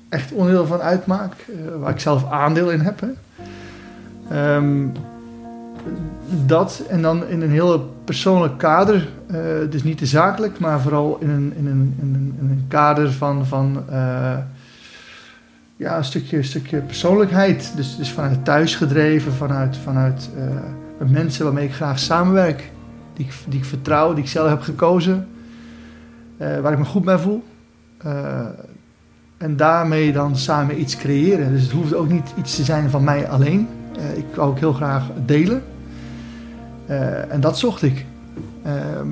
echt 0.08 0.32
onderdeel 0.32 0.66
van 0.66 0.80
uitmaak. 0.80 1.34
waar 1.78 1.90
ik 1.90 2.00
zelf 2.00 2.30
aandeel 2.30 2.70
in 2.70 2.80
heb. 2.80 3.00
Hè. 3.00 4.56
Um, 4.56 4.92
dat 6.46 6.82
en 6.88 7.02
dan 7.02 7.26
in 7.26 7.42
een 7.42 7.50
heel 7.50 7.94
persoonlijk 8.04 8.58
kader. 8.58 9.08
dus 9.70 9.82
niet 9.82 9.98
te 9.98 10.06
zakelijk, 10.06 10.58
maar 10.58 10.80
vooral 10.80 11.18
in 11.20 11.30
een, 11.30 11.52
in 11.56 11.66
een, 11.66 11.94
in 12.00 12.14
een, 12.14 12.50
een 12.50 12.64
kader 12.68 13.12
van... 13.12 13.46
van 13.46 13.84
ja, 15.80 15.96
een 15.96 16.04
stukje, 16.04 16.42
stukje 16.42 16.78
persoonlijkheid. 16.78 17.72
Dus, 17.76 17.96
dus 17.96 18.10
vanuit 18.10 18.44
thuis 18.44 18.76
gedreven, 18.76 19.32
vanuit, 19.32 19.76
vanuit 19.76 20.30
uh, 20.36 21.10
mensen 21.10 21.44
waarmee 21.44 21.64
ik 21.64 21.74
graag 21.74 21.98
samenwerk. 21.98 22.70
Die 23.14 23.28
die 23.48 23.58
ik 23.58 23.64
vertrouw, 23.64 24.14
die 24.14 24.24
ik 24.24 24.30
zelf 24.30 24.48
heb 24.48 24.60
gekozen. 24.60 25.28
Uh, 26.40 26.60
waar 26.60 26.72
ik 26.72 26.78
me 26.78 26.84
goed 26.84 27.04
bij 27.04 27.18
voel. 27.18 27.42
Uh, 28.06 28.46
en 29.36 29.56
daarmee 29.56 30.12
dan 30.12 30.36
samen 30.36 30.80
iets 30.80 30.96
creëren. 30.96 31.52
Dus 31.52 31.62
het 31.62 31.70
hoeft 31.70 31.94
ook 31.94 32.08
niet 32.08 32.32
iets 32.38 32.56
te 32.56 32.64
zijn 32.64 32.90
van 32.90 33.04
mij 33.04 33.28
alleen. 33.28 33.68
ik 34.16 34.24
wou 34.34 34.50
ook 34.50 34.58
heel 34.58 34.72
graag 34.72 35.04
delen. 35.24 35.62
en 37.28 37.40
dat 37.40 37.58
zocht 37.58 37.82
ik. 37.82 38.06
Ehm, 38.62 39.08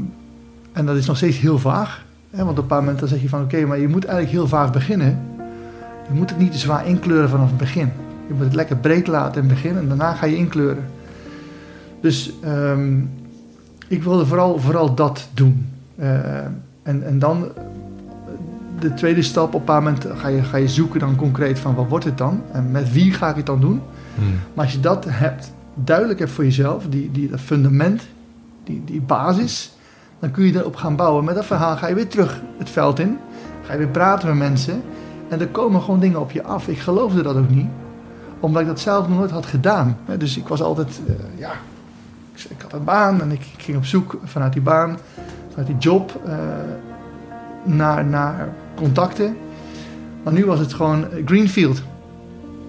en 0.73 0.87
dat 0.87 0.97
is 0.97 1.07
nog 1.07 1.17
steeds 1.17 1.39
heel 1.39 1.59
vaag. 1.59 2.05
Hè? 2.31 2.45
Want 2.45 2.51
op 2.51 2.63
een 2.63 2.67
paar 2.67 2.83
momenten 2.83 3.09
zeg 3.09 3.23
je 3.23 3.29
van 3.29 3.43
oké, 3.43 3.67
maar 3.67 3.79
je 3.79 3.89
moet 3.89 4.05
eigenlijk 4.05 4.37
heel 4.37 4.49
vaag 4.49 4.73
beginnen. 4.73 5.19
Je 6.09 6.15
moet 6.15 6.31
het 6.31 6.39
niet 6.39 6.53
te 6.53 6.59
zwaar 6.59 6.87
inkleuren 6.87 7.29
vanaf 7.29 7.49
het 7.49 7.57
begin. 7.57 7.93
Je 8.27 8.35
moet 8.35 8.45
het 8.45 8.55
lekker 8.55 8.77
breed 8.77 9.07
laten 9.07 9.43
in 9.43 9.49
het 9.49 9.57
begin 9.57 9.77
en 9.77 9.89
daarna 9.89 10.15
ga 10.15 10.27
je 10.27 10.37
inkleuren. 10.37 10.85
Dus 12.01 12.33
um, 12.45 13.11
ik 13.89 14.03
wilde 14.03 14.27
vooral, 14.27 14.59
vooral 14.59 14.95
dat 14.95 15.29
doen. 15.35 15.69
En, 16.89 17.03
en 17.03 17.19
dan 17.19 17.49
de 18.79 18.95
tweede 18.95 19.23
stap, 19.23 19.55
op 19.55 19.61
een 19.61 19.65
paar 19.65 19.83
moment 19.83 20.07
ga 20.17 20.29
je, 20.29 20.43
ga 20.43 20.57
je 20.57 20.69
zoeken 20.69 21.01
dan 21.01 21.17
concreet 21.17 21.59
van 21.59 21.75
wat 21.75 21.89
wordt 21.89 22.05
het 22.05 22.19
dan? 22.19 22.43
En 22.53 22.71
met 22.71 22.93
wie 22.93 23.13
ga 23.13 23.29
ik 23.29 23.37
het 23.37 23.47
dan 23.47 23.61
doen? 23.61 23.83
Hmm. 24.15 24.39
Maar 24.55 24.65
als 24.65 24.75
je 24.75 24.81
dat 24.81 25.05
hebt, 25.09 25.53
duidelijk 25.75 26.19
hebt 26.19 26.31
voor 26.31 26.45
jezelf, 26.45 26.85
die, 26.89 27.11
die, 27.11 27.29
dat 27.29 27.41
fundament, 27.41 28.03
die, 28.65 28.83
die 28.85 29.01
basis, 29.01 29.73
dan 30.19 30.31
kun 30.31 30.45
je 30.45 30.59
erop 30.59 30.77
gaan 30.77 30.97
bouwen. 30.97 31.25
Met 31.25 31.35
dat 31.35 31.47
verhaal 31.47 31.77
ga 31.77 31.87
je 31.87 31.95
weer 31.95 32.09
terug 32.09 32.43
het 32.59 32.71
veld 32.71 32.99
in. 32.99 33.19
Ga 33.63 33.73
je 33.73 33.79
weer 33.79 33.89
praten 33.89 34.29
met 34.29 34.39
mensen. 34.39 34.83
En 35.29 35.41
er 35.41 35.49
komen 35.49 35.83
gewoon 35.83 36.01
dingen 36.01 36.21
op 36.21 36.31
je 36.31 36.43
af. 36.43 36.69
Ik 36.69 36.79
geloofde 36.79 37.23
dat 37.23 37.37
ook 37.37 37.51
niet, 37.51 37.69
omdat 38.41 38.63
ik 38.63 38.69
dat 38.69 38.81
zelf 38.81 39.09
nog 39.09 39.19
nooit 39.19 39.31
had 39.31 39.47
gedaan. 39.47 39.99
Dus 40.19 40.37
ik 40.37 40.49
was 40.49 40.63
altijd, 40.63 41.01
uh, 41.09 41.15
ja, 41.37 41.53
ik 42.49 42.63
had 42.63 42.73
een 42.73 42.85
baan 42.85 43.21
en 43.21 43.33
ik 43.33 43.43
ging 43.57 43.77
op 43.77 43.85
zoek 43.85 44.19
vanuit 44.25 44.53
die 44.53 44.63
baan, 44.63 44.99
vanuit 45.59 45.81
die 45.81 45.91
job, 45.91 46.21
uh, 46.27 46.33
naar, 47.63 48.05
naar 48.05 48.49
contacten. 48.75 49.37
Maar 50.23 50.33
nu 50.33 50.47
was 50.47 50.59
het 50.59 50.75
gewoon 50.75 51.07
Greenfield. 51.25 51.83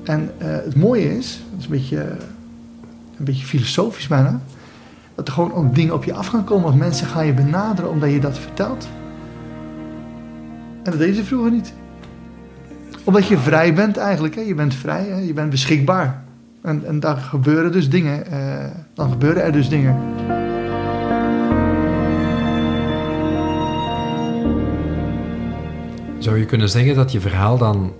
En 0.04 0.32
uh, 0.42 0.48
het 0.48 0.76
mooie 0.76 1.18
is, 1.18 1.42
dat 1.50 1.60
is 1.60 1.66
een 1.66 1.72
beetje, 1.72 2.00
een 3.18 3.26
beetje 3.26 3.46
filosofisch 3.46 4.08
bijna, 4.08 4.40
dat 5.16 5.28
er 5.28 5.34
gewoon 5.34 5.54
ook 5.54 5.76
dingen 5.76 5.94
op 5.94 6.04
je 6.04 6.14
af 6.14 6.28
gaan 6.28 6.44
komen. 6.44 6.64
Want 6.64 6.78
mensen 6.78 7.08
gaan 7.08 7.26
je 7.26 7.34
benaderen 7.34 7.92
omdat 7.92 8.12
je 8.12 8.20
dat 8.20 8.38
vertelt. 8.38 8.88
En 10.84 10.92
dat 10.92 11.00
deden 11.00 11.16
ze 11.16 11.24
vroeger 11.24 11.52
niet 11.52 11.74
omdat 13.04 13.28
je 13.28 13.38
vrij 13.38 13.74
bent 13.74 13.98
eigenlijk. 13.98 14.36
Hè? 14.36 14.42
Je 14.42 14.56
bent 14.56 14.74
vrij, 14.74 15.06
hè? 15.06 15.18
je 15.18 15.34
bent 15.34 15.50
beschikbaar. 15.50 16.24
En, 16.62 16.86
en 16.86 17.00
daar 17.00 17.18
gebeuren 17.18 17.72
dus 17.72 17.90
dingen. 17.90 18.24
Uh, 18.32 18.66
dan 18.94 19.10
gebeuren 19.10 19.44
er 19.44 19.52
dus 19.52 19.70
dingen. 19.70 19.96
Zou 26.20 26.38
je 26.38 26.46
kunnen 26.46 26.70
zeggen 26.70 26.96
dat 26.96 27.12
je 27.12 27.20
verhaal 27.20 27.58
dan 27.58 27.94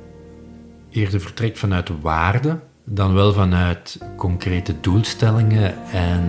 eerder 0.90 1.22
vertrekt 1.22 1.60
vanuit 1.60 1.90
waarde 2.02 2.60
dan 2.84 3.14
wel 3.14 3.34
vanuit 3.34 3.98
concrete 4.16 4.74
doelstellingen 4.82 5.74
en 5.92 6.24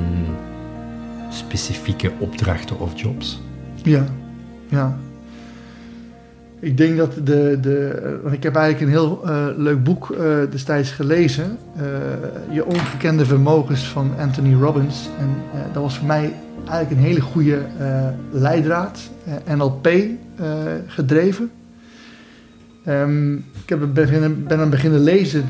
specifieke 1.28 2.12
opdrachten 2.18 2.78
of 2.78 3.00
jobs? 3.00 3.40
Ja, 3.82 4.04
ja. 4.68 4.98
Ik 6.60 6.76
denk 6.76 6.96
dat 6.96 7.14
de, 7.14 7.58
de. 7.60 8.20
Ik 8.30 8.42
heb 8.42 8.54
eigenlijk 8.54 8.86
een 8.86 8.98
heel 8.98 9.20
uh, 9.24 9.46
leuk 9.56 9.84
boek 9.84 10.08
uh, 10.08 10.18
destijds 10.50 10.90
gelezen. 10.90 11.58
Uh, 11.76 11.82
Je 12.50 12.66
ongekende 12.66 13.24
vermogens 13.24 13.84
van 13.84 14.10
Anthony 14.18 14.54
Robbins. 14.54 15.08
En 15.18 15.28
dat 15.72 15.82
was 15.82 15.98
voor 15.98 16.06
mij 16.06 16.32
eigenlijk 16.68 16.90
een 16.90 17.06
hele 17.06 17.20
goede 17.20 17.58
leidraad. 18.30 19.10
NLP 19.56 19.88
gedreven. 20.86 21.50
Um, 22.88 23.36
ik 23.36 23.68
heb 23.68 23.88
beginnen, 23.94 24.46
ben 24.46 24.60
aan 24.60 24.70
beginnen 24.70 25.00
lezen 25.00 25.48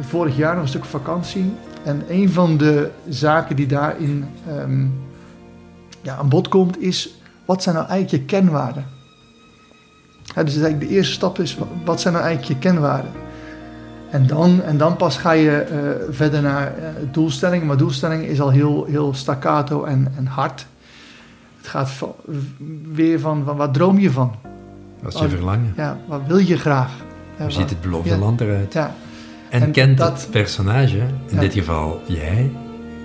vorig 0.00 0.36
jaar, 0.36 0.54
nog 0.54 0.62
een 0.62 0.68
stuk 0.68 0.84
vakantie. 0.84 1.52
En 1.84 2.02
een 2.08 2.30
van 2.30 2.56
de 2.56 2.90
zaken 3.08 3.56
die 3.56 3.66
daarin 3.66 4.24
um, 4.58 4.92
ja, 6.02 6.16
aan 6.16 6.28
bod 6.28 6.48
komt 6.48 6.82
is: 6.82 7.20
wat 7.44 7.62
zijn 7.62 7.74
nou 7.74 7.88
eigenlijk 7.88 8.22
je 8.22 8.36
kenwaarden? 8.36 8.84
Dus 10.34 10.34
eigenlijk 10.34 10.80
de 10.80 10.88
eerste 10.88 11.12
stap 11.12 11.38
is, 11.38 11.58
wat 11.84 12.00
zijn 12.00 12.14
nou 12.14 12.26
eigenlijk 12.26 12.62
je 12.62 12.68
kenwaarden? 12.68 13.10
En 14.10 14.26
dan, 14.26 14.62
en 14.62 14.78
dan 14.78 14.96
pas 14.96 15.16
ga 15.16 15.32
je 15.32 15.66
uh, 15.72 16.14
verder 16.14 16.42
naar 16.42 16.72
uh, 16.78 16.84
doelstellingen. 17.12 17.66
Maar 17.66 17.76
doelstellingen 17.76 18.28
is 18.28 18.40
al 18.40 18.50
heel, 18.50 18.84
heel 18.84 19.14
staccato 19.14 19.84
en, 19.84 20.12
en 20.16 20.26
hard. 20.26 20.66
Het 21.56 21.68
gaat 21.68 21.90
weer 22.92 23.20
van, 23.20 23.44
van, 23.44 23.56
wat 23.56 23.74
droom 23.74 23.98
je 23.98 24.10
van? 24.10 24.34
Wat 25.02 25.14
is 25.14 25.20
je 25.20 25.28
verlangen? 25.28 25.72
Ja, 25.76 25.98
wat 26.06 26.20
wil 26.26 26.38
je 26.38 26.56
graag? 26.58 26.92
Hoe 27.36 27.50
ziet 27.50 27.70
het 27.70 27.80
beloofde 27.80 28.18
land 28.18 28.40
eruit? 28.40 28.72
Ja. 28.72 28.94
En, 29.48 29.62
en 29.62 29.70
kent 29.70 29.98
dat, 29.98 30.20
het 30.20 30.30
personage, 30.30 31.06
in 31.26 31.38
dit 31.38 31.52
geval 31.52 32.00
jij, 32.06 32.50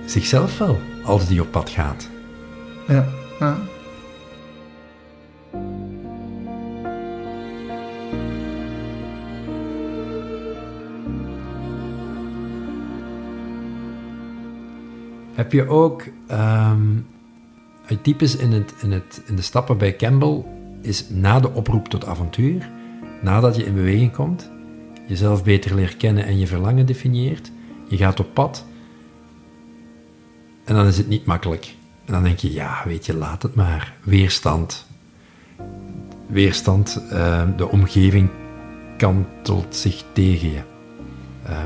zichzelf 0.06 0.58
wel, 0.58 0.80
als 1.04 1.28
die 1.28 1.42
op 1.42 1.52
pad 1.52 1.70
gaat? 1.70 2.10
Ja, 2.88 3.06
ja. 3.40 3.58
Heb 15.34 15.52
je 15.52 15.68
ook, 15.68 16.04
um, 16.32 17.08
typisch 18.02 18.36
in, 18.36 18.52
het, 18.52 18.74
in, 18.82 18.92
het, 18.92 19.22
in 19.26 19.36
de 19.36 19.42
stappen 19.42 19.78
bij 19.78 19.96
Campbell 19.96 20.44
is 20.86 21.10
na 21.10 21.40
de 21.40 21.52
oproep 21.54 21.88
tot 21.88 22.06
avontuur, 22.06 22.70
nadat 23.22 23.56
je 23.56 23.66
in 23.66 23.74
beweging 23.74 24.12
komt, 24.12 24.50
jezelf 25.08 25.44
beter 25.44 25.76
leert 25.76 25.98
kennen 25.98 26.26
en 26.26 26.40
je 26.40 26.48
verlangen 26.48 26.86
definieert, 26.86 27.52
je 27.88 27.98
gaat 27.98 28.20
op 28.20 28.34
pad 28.34 28.66
en 30.66 30.76
dan 30.76 30.86
is 30.88 30.98
het 30.98 31.08
niet 31.08 31.26
makkelijk. 31.26 31.76
En 32.06 32.14
dan 32.14 32.24
denk 32.24 32.38
je, 32.40 32.54
ja, 32.54 32.82
weet 32.86 33.06
je, 33.06 33.16
laat 33.16 33.44
het 33.44 33.56
maar. 33.56 33.94
Weerstand. 34.04 34.86
Weerstand, 36.28 37.02
uh, 37.14 37.44
de 37.58 37.70
omgeving 37.70 38.30
kantelt 38.98 39.76
zich 39.76 40.04
tegen 40.12 40.50
je. 40.52 40.62
Uh, 41.50 41.64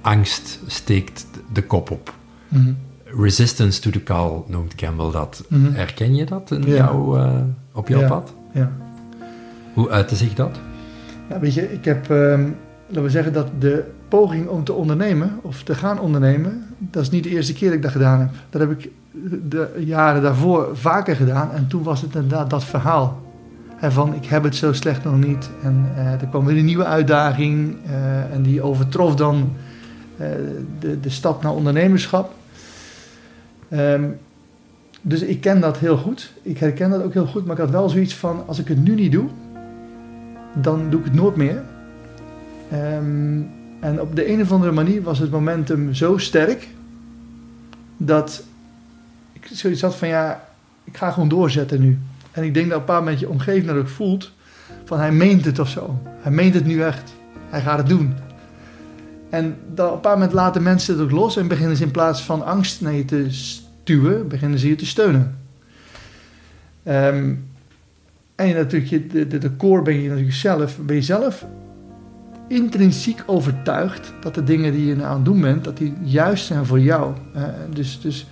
angst 0.00 0.60
steekt 0.66 1.26
de 1.52 1.62
kop 1.62 1.90
op. 1.90 2.14
Mhm. 2.48 2.72
Resistance 3.04 3.80
to 3.80 3.90
the 3.90 4.02
call 4.02 4.42
noemt 4.46 4.74
Campbell 4.74 5.10
dat. 5.10 5.44
Mhm. 5.48 5.72
Herken 5.72 6.14
je 6.14 6.24
dat 6.24 6.50
in 6.50 6.62
Ja. 6.62 6.74
jou, 6.74 7.18
eh, 7.20 7.40
op 7.72 7.88
jouw 7.88 8.00
Ja. 8.00 8.08
pad? 8.08 8.34
Ja. 8.54 8.70
Hoe 9.72 9.90
uitte 9.90 10.16
zich 10.16 10.34
dat? 10.34 10.58
Ja, 11.28 11.38
weet 11.38 11.54
je, 11.54 11.72
ik 11.72 11.84
heb, 11.84 12.10
ehm, 12.10 12.48
laten 12.86 13.02
we 13.02 13.10
zeggen 13.10 13.32
dat 13.32 13.48
de 13.58 13.84
poging 14.08 14.48
om 14.48 14.64
te 14.64 14.72
ondernemen 14.72 15.38
of 15.42 15.62
te 15.62 15.74
gaan 15.74 16.00
ondernemen, 16.00 16.64
dat 16.78 17.02
is 17.02 17.10
niet 17.10 17.22
de 17.24 17.30
eerste 17.30 17.52
keer 17.52 17.68
dat 17.68 17.76
ik 17.76 17.82
dat 17.82 17.92
gedaan 17.92 18.20
heb. 18.20 18.30
Dat 18.50 18.60
heb 18.60 18.70
ik 18.70 18.90
de 19.48 19.72
jaren 19.78 20.22
daarvoor 20.22 20.68
vaker 20.72 21.16
gedaan 21.16 21.52
en 21.52 21.66
toen 21.66 21.82
was 21.82 22.00
het 22.00 22.14
inderdaad 22.14 22.50
dat 22.50 22.64
verhaal. 22.64 23.22
Hè, 23.76 23.90
van 23.90 24.14
ik 24.14 24.24
heb 24.24 24.42
het 24.42 24.56
zo 24.56 24.72
slecht 24.72 25.04
nog 25.04 25.16
niet 25.16 25.50
en 25.62 25.90
eh, 25.96 26.12
er 26.12 26.26
kwam 26.30 26.44
weer 26.44 26.58
een 26.58 26.64
nieuwe 26.64 26.84
uitdaging 26.84 27.76
eh, 27.86 28.32
en 28.32 28.42
die 28.42 28.62
overtrof 28.62 29.14
dan 29.14 29.52
eh, 30.16 30.28
de, 30.78 31.00
de 31.00 31.10
stap 31.10 31.42
naar 31.42 31.52
ondernemerschap. 31.52 32.34
Ehm, 33.68 34.04
dus 35.06 35.20
ik 35.20 35.40
ken 35.40 35.60
dat 35.60 35.78
heel 35.78 35.96
goed. 35.96 36.32
Ik 36.42 36.58
herken 36.58 36.90
dat 36.90 37.02
ook 37.02 37.12
heel 37.12 37.26
goed, 37.26 37.44
maar 37.44 37.54
ik 37.54 37.62
had 37.62 37.70
wel 37.70 37.88
zoiets 37.88 38.14
van 38.14 38.42
als 38.46 38.58
ik 38.58 38.68
het 38.68 38.84
nu 38.84 38.94
niet 38.94 39.12
doe, 39.12 39.28
dan 40.54 40.90
doe 40.90 40.98
ik 41.00 41.04
het 41.04 41.14
nooit 41.14 41.36
meer. 41.36 41.62
Ehm, 42.70 43.40
en 43.80 44.00
op 44.00 44.16
de 44.16 44.30
een 44.32 44.40
of 44.40 44.52
andere 44.52 44.72
manier 44.72 45.02
was 45.02 45.18
het 45.18 45.30
momentum 45.30 45.94
zo 45.94 46.18
sterk 46.18 46.68
dat 47.96 48.44
ik 49.32 49.48
zoiets 49.52 49.80
had 49.80 49.94
van 49.94 50.08
ja, 50.08 50.48
ik 50.84 50.96
ga 50.96 51.10
gewoon 51.10 51.28
doorzetten 51.28 51.80
nu. 51.80 51.98
En 52.30 52.44
ik 52.44 52.54
denk 52.54 52.68
dat 52.68 52.74
op 52.74 52.80
een 52.80 52.94
paar 52.94 53.02
moment 53.02 53.20
je 53.20 53.28
omgeving 53.28 53.66
dat 53.66 53.90
voelt 53.90 54.32
van 54.84 54.98
hij 54.98 55.12
meent 55.12 55.44
het 55.44 55.58
of 55.58 55.68
zo. 55.68 55.98
Hij 56.06 56.32
meent 56.32 56.54
het 56.54 56.64
nu 56.64 56.82
echt. 56.82 57.14
Hij 57.48 57.60
gaat 57.60 57.78
het 57.78 57.88
doen. 57.88 58.14
En 59.30 59.56
dan 59.74 59.88
op 59.88 59.94
een 59.94 60.00
paar 60.00 60.12
moment 60.12 60.32
laten 60.32 60.62
mensen 60.62 60.94
het 60.94 61.04
ook 61.04 61.10
los 61.10 61.36
en 61.36 61.48
beginnen 61.48 61.76
ze 61.76 61.82
in 61.82 61.90
plaats 61.90 62.22
van 62.22 62.44
angst 62.44 62.80
je 62.80 63.04
te 63.04 63.26
stuwen, 63.84 64.28
beginnen 64.28 64.58
ze 64.58 64.68
je 64.68 64.74
te 64.74 64.86
steunen. 64.86 65.38
Ehm, 66.82 67.34
en 68.34 68.46
je 68.48 68.54
natuurlijk, 68.54 68.90
je, 68.90 69.06
de, 69.06 69.26
de, 69.26 69.38
de 69.38 69.56
core 69.56 69.82
ben 69.82 70.00
je 70.00 70.08
natuurlijk 70.08 70.34
zelf, 70.36 70.78
ben 70.78 70.96
je 70.96 71.02
zelf 71.02 71.46
intrinsiek 72.48 73.22
overtuigd 73.26 74.12
dat 74.20 74.34
de 74.34 74.44
dingen 74.44 74.72
die 74.72 74.86
je 74.86 74.94
nou 74.96 75.08
aan 75.08 75.14
het 75.16 75.24
doen 75.24 75.40
bent, 75.40 75.64
dat 75.64 75.76
die 75.76 75.94
juist 76.02 76.46
zijn 76.46 76.66
voor 76.66 76.80
jou. 76.80 77.14
Eh, 77.34 77.42
dus, 77.72 78.00
dus 78.00 78.26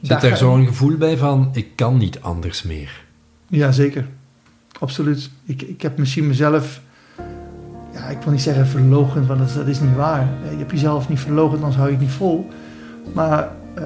Zit 0.00 0.08
daar 0.20 0.30
er 0.30 0.36
zo'n 0.36 0.66
gevoel 0.66 0.96
bij 0.96 1.16
van, 1.16 1.48
ik 1.52 1.68
kan 1.74 1.96
niet 1.98 2.20
anders 2.20 2.62
meer? 2.62 3.04
Ja, 3.48 3.72
zeker. 3.72 4.06
Absoluut. 4.80 5.30
Ik, 5.44 5.62
ik 5.62 5.82
heb 5.82 5.98
misschien 5.98 6.26
mezelf, 6.26 6.80
ja, 7.92 8.04
ik 8.08 8.18
wil 8.22 8.32
niet 8.32 8.42
zeggen 8.42 8.66
verlogend, 8.66 9.26
want 9.26 9.38
dat, 9.38 9.48
is- 9.48 9.54
dat 9.54 9.66
is 9.66 9.80
niet 9.80 9.94
waar. 9.96 10.28
Eh, 10.44 10.50
Je 10.50 10.56
hebt 10.56 10.70
jezelf 10.70 11.08
niet 11.08 11.20
verlogend, 11.20 11.58
anders 11.58 11.76
hou 11.76 11.88
je 11.88 11.94
het 11.94 12.02
niet 12.04 12.12
vol. 12.14 12.48
Maar 13.12 13.48
eh, 13.74 13.84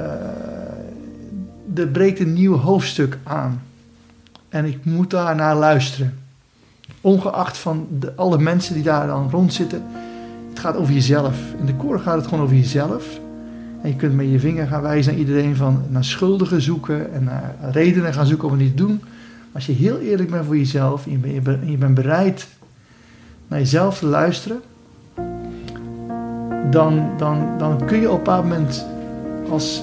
er 1.75 1.89
breekt 1.89 2.21
een 2.21 2.33
nieuw 2.33 2.57
hoofdstuk 2.57 3.19
aan. 3.23 3.63
En 4.49 4.65
ik 4.65 4.85
moet 4.85 5.11
daar 5.11 5.35
naar 5.35 5.57
luisteren. 5.57 6.19
Ongeacht 7.01 7.59
van 7.59 7.87
de, 7.99 8.13
alle 8.15 8.39
mensen 8.39 8.75
die 8.75 8.83
daar 8.83 9.07
dan 9.07 9.31
rondzitten. 9.31 9.83
Het 10.49 10.59
gaat 10.59 10.77
over 10.77 10.95
jezelf. 10.95 11.37
In 11.59 11.67
de 11.67 11.75
koor 11.75 12.01
gaat 12.01 12.17
het 12.17 12.27
gewoon 12.27 12.45
over 12.45 12.57
jezelf. 12.57 13.21
En 13.83 13.89
je 13.89 13.97
kunt 13.97 14.15
met 14.15 14.31
je 14.31 14.41
vinger 14.41 14.67
gaan 14.67 14.83
wijzen 14.83 15.13
naar 15.13 15.21
iedereen 15.21 15.57
van 15.57 15.83
naar 15.89 16.05
schuldigen 16.05 16.63
zoeken 16.63 17.13
en 17.13 17.25
naar 17.25 17.55
redenen 17.73 18.15
gaan 18.15 18.27
zoeken 18.27 18.49
om 18.49 18.55
het 18.55 18.63
niet 18.63 18.77
te 18.77 18.83
doen. 18.83 19.03
Als 19.53 19.67
je 19.67 19.73
heel 19.73 19.99
eerlijk 19.99 20.31
bent 20.31 20.45
voor 20.45 20.57
jezelf 20.57 21.07
en 21.07 21.11
je 21.11 21.41
bent, 21.41 21.69
je 21.69 21.77
bent- 21.77 21.95
bereid 21.95 22.49
naar 23.49 23.59
jezelf 23.59 23.99
te 23.99 24.07
luisteren, 24.07 24.61
dan, 26.71 27.11
dan, 27.17 27.59
dan 27.59 27.87
kun 27.87 28.01
je 28.01 28.11
op 28.11 28.13
een 28.13 28.25
bepaald 28.25 28.45
moment, 28.45 28.87
als, 29.51 29.83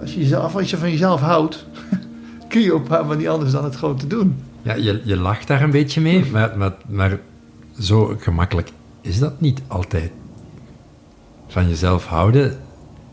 als, 0.00 0.14
je 0.14 0.20
jezelf, 0.20 0.56
als 0.56 0.70
je 0.70 0.76
van 0.76 0.90
jezelf 0.90 1.20
houdt, 1.20 1.66
kun 2.48 2.60
je 2.60 2.74
op 2.74 2.90
een 2.90 2.98
moment 2.98 3.18
niet 3.18 3.28
anders 3.28 3.52
dan 3.52 3.64
het 3.64 3.76
gewoon 3.76 3.96
te 3.96 4.06
doen. 4.06 4.42
Ja, 4.62 4.74
je, 4.74 5.00
je 5.04 5.16
lacht 5.16 5.46
daar 5.46 5.62
een 5.62 5.70
beetje 5.70 6.00
mee, 6.00 6.24
maar, 6.32 6.58
maar, 6.58 6.72
maar 6.88 7.18
zo 7.78 8.14
gemakkelijk 8.18 8.70
is 9.00 9.18
dat 9.18 9.40
niet 9.40 9.62
altijd. 9.66 10.10
Van 11.46 11.68
jezelf 11.68 12.06
houden, 12.06 12.58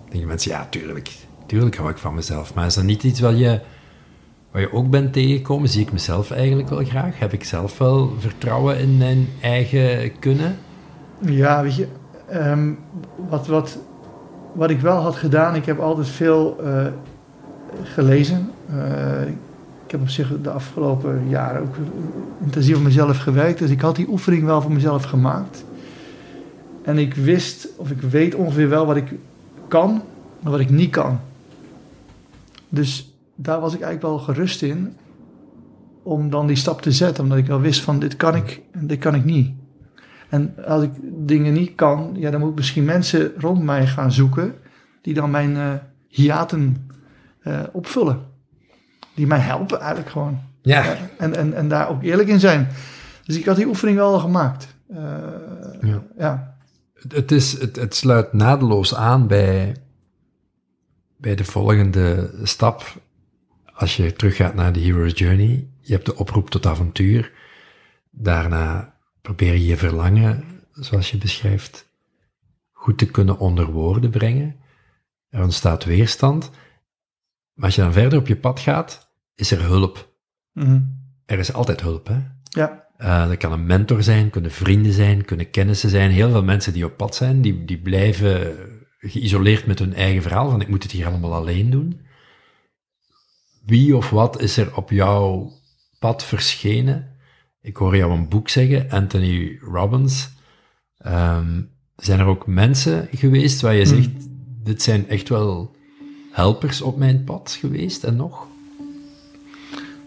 denken 0.10 0.28
mensen, 0.28 0.52
ja, 0.52 0.68
tuurlijk, 0.70 1.12
tuurlijk 1.46 1.76
hou 1.76 1.90
ik 1.90 1.98
van 1.98 2.16
mezelf. 2.16 2.54
Maar 2.54 2.66
is 2.66 2.74
dat 2.74 2.84
niet 2.84 3.04
iets 3.04 3.20
wat 3.20 3.38
je, 3.38 3.60
wat 4.52 4.62
je 4.62 4.74
ook 4.74 4.90
bent 4.90 5.14
tegengekomen? 5.14 5.70
Zie 5.70 5.82
ik 5.82 5.92
mezelf 5.92 6.32
eigenlijk 6.32 6.70
wel 6.70 6.84
graag? 6.84 7.20
Heb 7.20 7.34
ik 7.34 7.44
zelf 7.44 7.78
wel 7.78 8.14
vertrouwen 8.20 8.80
in 8.80 8.98
mijn 8.98 9.28
eigen 9.42 10.20
kunnen? 10.20 10.58
Ja, 11.22 11.64
weet 11.64 11.76
je, 11.76 11.88
ehm, 12.30 12.72
wat, 13.30 13.48
wat, 13.48 13.80
wat 14.56 14.70
ik 14.70 14.80
wel 14.80 14.98
had 14.98 15.16
gedaan, 15.16 15.56
ik 15.56 15.66
heb 15.66 15.80
altijd 15.80 16.08
veel 16.08 16.58
eh, 16.64 16.86
gelezen. 17.84 18.50
Eh, 18.70 19.22
ik 19.86 19.92
heb 19.92 20.02
op 20.02 20.10
zich 20.10 20.42
de 20.42 20.50
afgelopen 20.50 21.30
jaren 21.30 21.62
ook 21.62 21.76
intensief 22.44 22.76
op 22.76 22.84
mezelf 22.84 23.18
gewerkt, 23.18 23.60
dus 23.60 23.70
ik 23.70 23.82
had 23.82 23.96
die 23.96 24.10
oefening 24.10 24.44
wel 24.44 24.62
voor 24.62 24.72
mezelf 24.72 25.04
gemaakt. 25.04 25.66
En 26.84 26.98
ik 26.98 27.14
wist, 27.14 27.68
of 27.78 27.92
ik 27.92 28.02
weet 28.02 28.36
ongeveer 28.36 28.70
wel 28.70 28.86
wat 28.86 28.96
ik 28.96 29.14
kan, 29.68 30.02
maar 30.40 30.52
wat 30.52 30.62
ik 30.62 30.70
niet 30.70 30.92
kan. 30.92 31.20
Dus 32.70 33.14
daar 33.36 33.60
was 33.60 33.74
ik 33.74 33.82
eigenlijk 33.82 34.14
wel 34.14 34.26
gerust 34.26 34.62
in 34.62 34.94
om 36.04 36.30
dan 36.30 36.48
die 36.48 36.56
stap 36.56 36.82
te 36.82 36.92
zetten, 36.92 37.24
omdat 37.24 37.38
ik 37.38 37.46
wel 37.46 37.62
wist 37.62 37.82
van 37.82 38.00
dit 38.00 38.16
kan 38.16 38.36
ik 38.36 38.62
en 38.72 38.88
dit 38.88 39.00
kan 39.00 39.16
ik 39.16 39.26
niet. 39.26 39.52
En 40.36 40.66
als 40.66 40.84
ik 40.84 40.92
dingen 41.02 41.54
niet 41.54 41.76
kan, 41.76 42.16
ja, 42.18 42.32
dan 42.32 42.40
moet 42.40 42.50
ik 42.50 42.56
misschien 42.56 42.86
mensen 42.86 43.32
rond 43.38 43.64
mij 43.64 43.88
gaan 43.88 44.12
zoeken 44.12 44.56
die 45.02 45.14
dan 45.14 45.32
mijn 45.32 45.58
eh 45.58 45.74
hiaten 46.08 46.90
eh, 47.42 47.64
opvullen. 47.72 48.20
Die 49.16 49.28
mij 49.28 49.40
helpen 49.40 49.80
eigenlijk 49.80 50.10
gewoon. 50.10 50.40
Ja, 50.62 50.84
Ja, 50.84 50.98
en, 51.18 51.36
en, 51.36 51.54
en 51.54 51.68
daar 51.68 51.90
ook 51.90 52.04
eerlijk 52.04 52.30
in 52.30 52.40
zijn. 52.40 52.68
Dus 53.24 53.38
ik 53.38 53.46
had 53.46 53.56
die 53.56 53.68
oefening 53.68 53.98
wel 53.98 54.14
al 54.14 54.20
gemaakt. 54.20 54.76
Eh, 54.88 54.98
Ja. 55.82 56.04
ja. 56.18 56.56
Het, 57.08 57.32
is, 57.32 57.60
het, 57.60 57.76
het 57.76 57.96
sluit 57.96 58.34
naadloos 58.34 58.96
aan 58.96 59.28
bij, 59.28 59.76
bij 61.18 61.36
de 61.36 61.44
volgende 61.44 62.32
stap. 62.44 62.84
Als 63.74 63.98
je 63.98 64.14
teruggaat 64.14 64.56
naar 64.56 64.74
de 64.74 64.80
Hero's 64.80 65.20
Journey, 65.20 65.68
je 65.80 65.94
hebt 65.94 66.06
de 66.06 66.16
oproep 66.16 66.50
tot 66.50 66.66
avontuur. 66.66 67.32
Daarna 68.10 68.95
probeer 69.26 69.54
je 69.54 69.66
je 69.66 69.78
verlangen, 69.78 70.44
zoals 70.72 71.12
je 71.12 71.18
beschrijft, 71.18 71.90
goed 72.72 72.98
te 72.98 73.06
kunnen 73.06 73.38
onder 73.40 73.66
woorden 73.72 74.10
brengen. 74.10 74.56
Er 75.30 75.44
ontstaat 75.44 75.84
weerstand. 75.84 76.52
Maar 77.54 77.66
als 77.66 77.76
je 77.76 77.82
dan 77.82 77.94
verder 77.94 78.20
op 78.20 78.28
je 78.28 78.36
pad 78.36 78.60
gaat, 78.60 79.10
is 79.36 79.52
er 79.52 79.62
hulp. 79.62 80.14
Mhm. 80.52 80.82
Er 81.26 81.40
is 81.40 81.54
altijd 81.54 81.82
hulp, 81.82 82.08
hè? 82.08 82.20
ja. 82.44 82.84
Eh, 82.98 83.28
dat 83.28 83.38
kan 83.38 83.52
een 83.52 83.66
mentor 83.66 84.04
zijn, 84.04 84.30
kunnen 84.30 84.52
vrienden 84.52 84.94
zijn, 84.94 85.26
kunnen 85.26 85.50
kennissen 85.50 85.90
zijn. 85.90 86.12
Heel 86.12 86.30
veel 86.30 86.44
mensen 86.44 86.74
die 86.74 86.86
op 86.86 86.98
pad 86.98 87.16
zijn, 87.16 87.42
die, 87.42 87.66
die 87.66 87.82
blijven 87.82 88.56
geïsoleerd 89.00 89.66
met 89.66 89.80
hun 89.80 89.94
eigen 89.94 90.22
verhaal, 90.22 90.50
van 90.50 90.62
ik 90.62 90.68
moet 90.68 90.84
het 90.84 90.92
hier 90.92 91.08
allemaal 91.08 91.34
alleen 91.34 91.70
doen. 91.70 92.02
Wie 93.66 93.96
of 93.96 94.10
wat 94.10 94.42
is 94.42 94.58
er 94.58 94.76
op 94.76 94.90
jouw 94.90 95.52
pad 96.00 96.24
verschenen? 96.24 97.15
Ik 97.66 97.78
hoor 97.78 97.98
jou 97.98 98.12
een 98.12 98.28
boek 98.28 98.50
zeggen, 98.50 98.90
Anthony 98.90 99.60
Robbins. 99.72 100.30
Ehm, 100.98 101.62
zijn 101.96 102.20
er 102.20 102.26
ook 102.26 102.48
mensen 102.48 103.08
geweest 103.12 103.62
waar 103.62 103.74
je 103.74 103.86
Hmm. 103.86 103.96
zegt, 103.96 104.10
dit 104.64 104.82
zijn 104.82 105.10
echt 105.10 105.30
wel 105.30 105.76
helpers 106.32 106.82
op 106.82 106.98
mijn 106.98 107.24
pad 107.24 107.58
geweest 107.60 108.04
en 108.04 108.16
nog? 108.16 108.48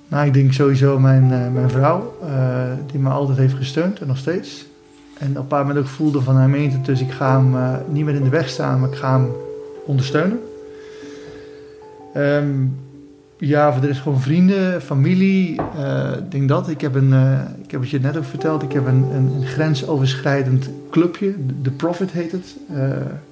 Nou, 0.09 0.27
ik 0.27 0.33
denk 0.33 0.53
sowieso 0.53 0.99
mijn, 0.99 1.33
eh, 1.33 1.53
mijn 1.53 1.71
vrouw, 1.71 2.17
eh, 2.23 2.73
die 2.91 3.01
me 3.01 3.09
altijd 3.11 3.39
heeft 3.39 3.55
gesteund 3.55 4.01
en 4.01 4.07
nog 4.07 4.19
steeds. 4.19 4.67
En 5.19 5.31
op 5.31 5.37
een 5.37 5.47
paar 5.47 5.67
moment 5.67 5.85
ook 5.85 5.91
voelde 5.91 6.21
van 6.21 6.37
hij 6.37 6.49
meent 6.49 6.73
het, 6.73 6.85
dus 6.85 7.01
ik 7.01 7.11
ga 7.11 7.41
hem 7.41 7.57
eh, 7.57 7.75
niet 7.89 8.05
meer 8.05 8.15
in 8.15 8.25
de 8.25 8.29
weg 8.29 8.49
staan, 8.49 8.81
maar 8.81 8.89
ik 8.91 8.97
ga 8.99 9.19
hem 9.19 9.31
ondersteunen. 9.87 10.41
Ehm, 12.15 12.67
ja, 13.39 13.81
de 13.81 13.87
rest 13.87 14.01
gewoon 14.01 14.21
vrienden, 14.21 14.83
familie, 14.83 15.61
ik 16.19 16.31
denk 16.31 16.49
dat. 16.49 16.69
Ik 16.69 16.81
heb, 16.81 16.95
een, 16.95 17.13
eh, 17.13 17.41
ik 17.63 17.71
heb 17.71 17.81
het 17.81 17.91
je 17.91 18.01
net 18.01 18.17
ook 18.17 18.25
verteld, 18.25 18.63
ik 18.63 18.73
heb 18.73 18.87
een, 18.87 19.05
een, 19.15 19.47
grensoverschrijdend 19.47 20.71
clubje, 20.91 21.35
The 21.63 21.71
Profit 21.71 22.11
heet 22.11 22.33
het. 22.33 22.57
Eh, 22.73 22.83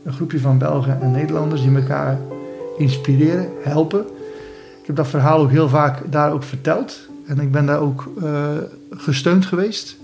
een 0.05 0.13
groepje 0.13 0.41
van 0.41 0.59
Belgen 0.59 1.01
en 1.01 1.11
Nederlanders 1.11 1.63
die 1.63 1.77
elkaar 1.77 2.19
inspireren, 2.79 3.49
helpen. 3.63 4.01
Ik 4.81 4.87
heb 4.87 4.97
dat 4.97 5.09
verhaal 5.09 5.41
ook 5.41 5.51
heel 5.51 5.69
vaak 5.69 6.13
daar 6.13 6.33
ook 6.33 6.43
verteld. 6.43 7.09
En 7.27 7.41
ik 7.41 7.53
ben 7.53 7.67
daar 7.67 7.81
ook 7.81 8.13
uh, 8.23 8.49
gesteund 8.91 9.47
geweest. 9.47 9.97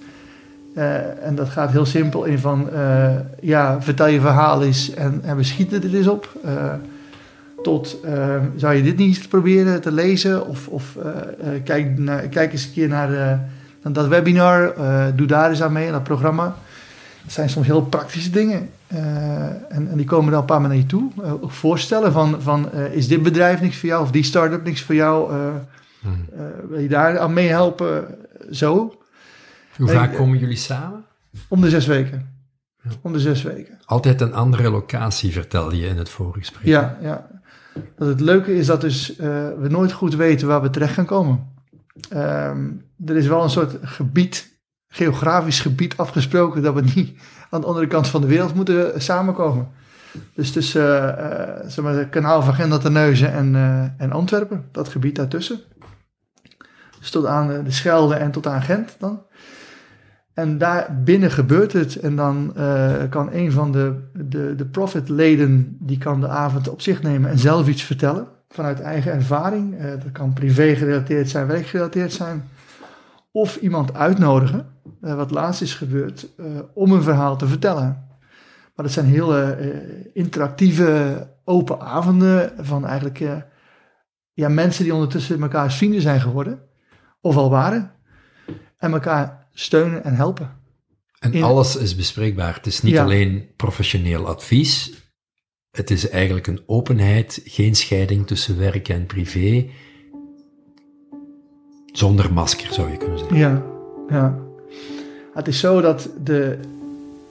Uh, 0.76 1.26
en 1.26 1.34
dat 1.34 1.48
gaat 1.48 1.70
heel 1.70 1.84
simpel 1.84 2.24
in 2.24 2.38
van, 2.38 2.68
uh, 2.72 3.10
ja, 3.40 3.82
vertel 3.82 4.06
je 4.06 4.20
verhaal 4.20 4.62
eens 4.62 4.94
en, 4.94 5.20
en 5.24 5.36
we 5.36 5.42
schieten 5.42 5.82
er 5.82 5.94
eens 5.94 6.06
op. 6.06 6.36
tot, 7.62 7.98
zou 8.56 8.74
je 8.74 8.82
dit 8.82 8.96
niet 8.96 9.16
eens 9.16 9.28
proberen 9.28 9.80
te 9.80 9.92
lezen? 9.92 10.46
Of, 10.46 10.68
of 10.68 10.96
kijk, 11.64 11.98
naar, 11.98 12.28
kijk 12.28 12.52
eens 12.52 12.64
een 12.64 12.72
keer 12.72 12.88
naar, 12.88 13.10
naar 13.82 13.92
dat 13.92 14.08
webinar, 14.08 14.74
doe 15.16 15.26
daar 15.26 15.50
eens 15.50 15.62
aan 15.62 15.72
mee, 15.72 15.90
dat 15.90 16.02
programma. 16.02 16.56
Dat 17.22 17.32
zijn 17.32 17.50
soms 17.50 17.66
heel 17.66 17.82
praktische 17.82 18.30
dingen. 18.30 18.70
en, 18.88 19.88
en, 19.90 19.96
die 19.96 20.06
komen 20.06 20.30
dan 20.30 20.40
een 20.40 20.46
paar 20.46 20.60
naar 20.60 20.76
je 20.76 20.86
toe. 20.86 21.10
ook 21.40 21.50
voorstellen 21.50 22.12
van, 22.12 22.42
van 22.42 22.72
is 22.72 23.08
dit 23.08 23.22
bedrijf 23.22 23.60
niks 23.60 23.76
voor 23.76 23.88
jou? 23.88 24.02
Of 24.02 24.10
die 24.10 24.22
start-up 24.22 24.64
niks 24.64 24.82
voor 24.82 24.94
jou? 24.94 25.32
Hmm. 26.00 26.26
wil 26.68 26.78
je 26.78 26.88
daar 26.88 27.18
aan 27.18 27.32
meehelpen? 27.32 28.04
Zo. 28.50 28.96
Hoe 29.76 29.88
vaak 29.88 30.14
komen 30.14 30.38
jullie 30.38 30.56
samen? 30.56 31.04
Om 31.48 31.60
de 31.60 31.68
zes 31.68 31.86
weken. 31.86 32.30
Om 33.02 33.12
de 33.12 33.20
zes 33.20 33.42
weken. 33.42 33.78
Altijd 33.84 34.20
een 34.20 34.34
andere 34.34 34.70
locatie, 34.70 35.32
vertelde 35.32 35.76
je 35.76 35.86
in 35.86 35.96
het 35.96 36.08
voorgesprek. 36.08 36.64
Ja, 36.64 36.98
ja. 37.02 37.28
Dat 37.96 38.08
het 38.08 38.20
leuke 38.20 38.54
is 38.54 38.66
dat 38.66 38.80
dus, 38.80 39.10
uh, 39.10 39.16
we 39.58 39.68
nooit 39.68 39.92
goed 39.92 40.14
weten 40.14 40.48
waar 40.48 40.62
we 40.62 40.70
terecht 40.70 40.94
gaan 40.94 41.06
komen. 41.06 41.50
Um, 42.14 42.84
er 43.04 43.16
is 43.16 43.26
wel 43.26 43.42
een 43.42 43.50
soort 43.50 43.76
gebied, 43.82 44.60
geografisch 44.88 45.60
gebied 45.60 45.96
afgesproken, 45.96 46.62
dat 46.62 46.74
we 46.74 46.82
niet 46.94 47.20
aan 47.50 47.60
de 47.60 47.66
andere 47.66 47.86
kant 47.86 48.08
van 48.08 48.20
de 48.20 48.26
wereld 48.26 48.54
moeten 48.54 49.02
samenkomen. 49.02 49.68
Dus 50.34 50.52
tussen 50.52 51.18
uh, 51.18 51.70
zeg 51.70 51.84
maar, 51.84 51.94
het 51.94 52.08
kanaal 52.08 52.42
van 52.42 52.54
Gendelterneuzen 52.54 53.32
en, 53.32 53.54
en 53.98 54.12
Antwerpen, 54.12 54.68
dat 54.72 54.88
gebied 54.88 55.16
daartussen. 55.16 55.60
Dus 56.98 57.10
tot 57.10 57.26
aan 57.26 57.64
de 57.64 57.70
Schelde 57.70 58.14
en 58.14 58.30
tot 58.30 58.46
aan 58.46 58.62
Gent 58.62 58.96
dan. 58.98 59.22
En 60.34 60.58
daar 60.58 61.02
binnen 61.04 61.30
gebeurt 61.30 61.72
het. 61.72 61.96
En 61.96 62.16
dan 62.16 62.52
uh, 62.56 63.02
kan 63.10 63.32
een 63.32 63.52
van 63.52 63.72
de, 63.72 64.02
de, 64.12 64.54
de 64.54 64.66
profitleden, 64.66 65.76
die 65.80 65.98
kan 65.98 66.20
de 66.20 66.28
avond 66.28 66.68
op 66.68 66.80
zich 66.80 67.02
nemen 67.02 67.30
en 67.30 67.38
zelf 67.38 67.68
iets 67.68 67.82
vertellen. 67.82 68.26
Vanuit 68.48 68.80
eigen 68.80 69.12
ervaring. 69.12 69.74
Uh, 69.74 69.90
dat 69.90 70.12
kan 70.12 70.32
privé 70.32 70.74
gerelateerd 70.74 71.30
zijn, 71.30 71.46
werkgerelateerd 71.46 72.12
zijn. 72.12 72.48
Of 73.30 73.56
iemand 73.56 73.94
uitnodigen, 73.94 74.66
uh, 75.02 75.14
wat 75.14 75.30
laatst 75.30 75.62
is 75.62 75.74
gebeurd, 75.74 76.28
om 76.74 76.92
een 76.92 77.02
verhaal 77.02 77.36
te 77.36 77.46
vertellen. 77.46 78.10
Maar 78.74 78.84
dat 78.84 78.90
zijn 78.94 79.06
hele 79.06 79.56
interactieve, 80.12 81.26
open 81.44 81.80
avonden 81.80 82.52
van 82.56 82.86
eigenlijk 82.86 83.20
ja, 84.32 84.48
mensen 84.48 84.84
die 84.84 84.94
ondertussen 84.94 85.42
elkaar 85.42 85.72
vrienden 85.72 86.00
zijn 86.00 86.20
geworden. 86.20 86.58
Of 87.20 87.36
al 87.36 87.50
waren. 87.50 87.90
En 88.78 88.92
elkaar 88.92 89.41
steunen 89.52 90.04
en 90.04 90.14
helpen. 90.14 90.60
En 91.18 91.42
alles 91.42 91.76
is 91.76 91.96
bespreekbaar. 91.96 92.54
Het 92.54 92.66
is 92.66 92.82
niet 92.82 92.98
alleen 92.98 93.46
professioneel 93.56 94.26
advies. 94.26 94.92
Het 95.70 95.90
is 95.90 96.08
eigenlijk 96.08 96.46
een 96.46 96.62
openheid, 96.66 97.40
geen 97.44 97.74
scheiding 97.74 98.26
tussen 98.26 98.58
werk 98.58 98.88
en 98.88 99.06
privé. 99.06 99.66
Zonder 101.92 102.32
masker 102.32 102.72
zou 102.72 102.90
je 102.90 102.96
kunnen 102.96 103.18
zeggen. 103.18 103.36
Ja, 103.36 103.62
ja. 104.08 104.38
Het 105.34 105.48
is 105.48 105.58
zo 105.58 105.80
dat 105.80 106.08
de. 106.24 106.58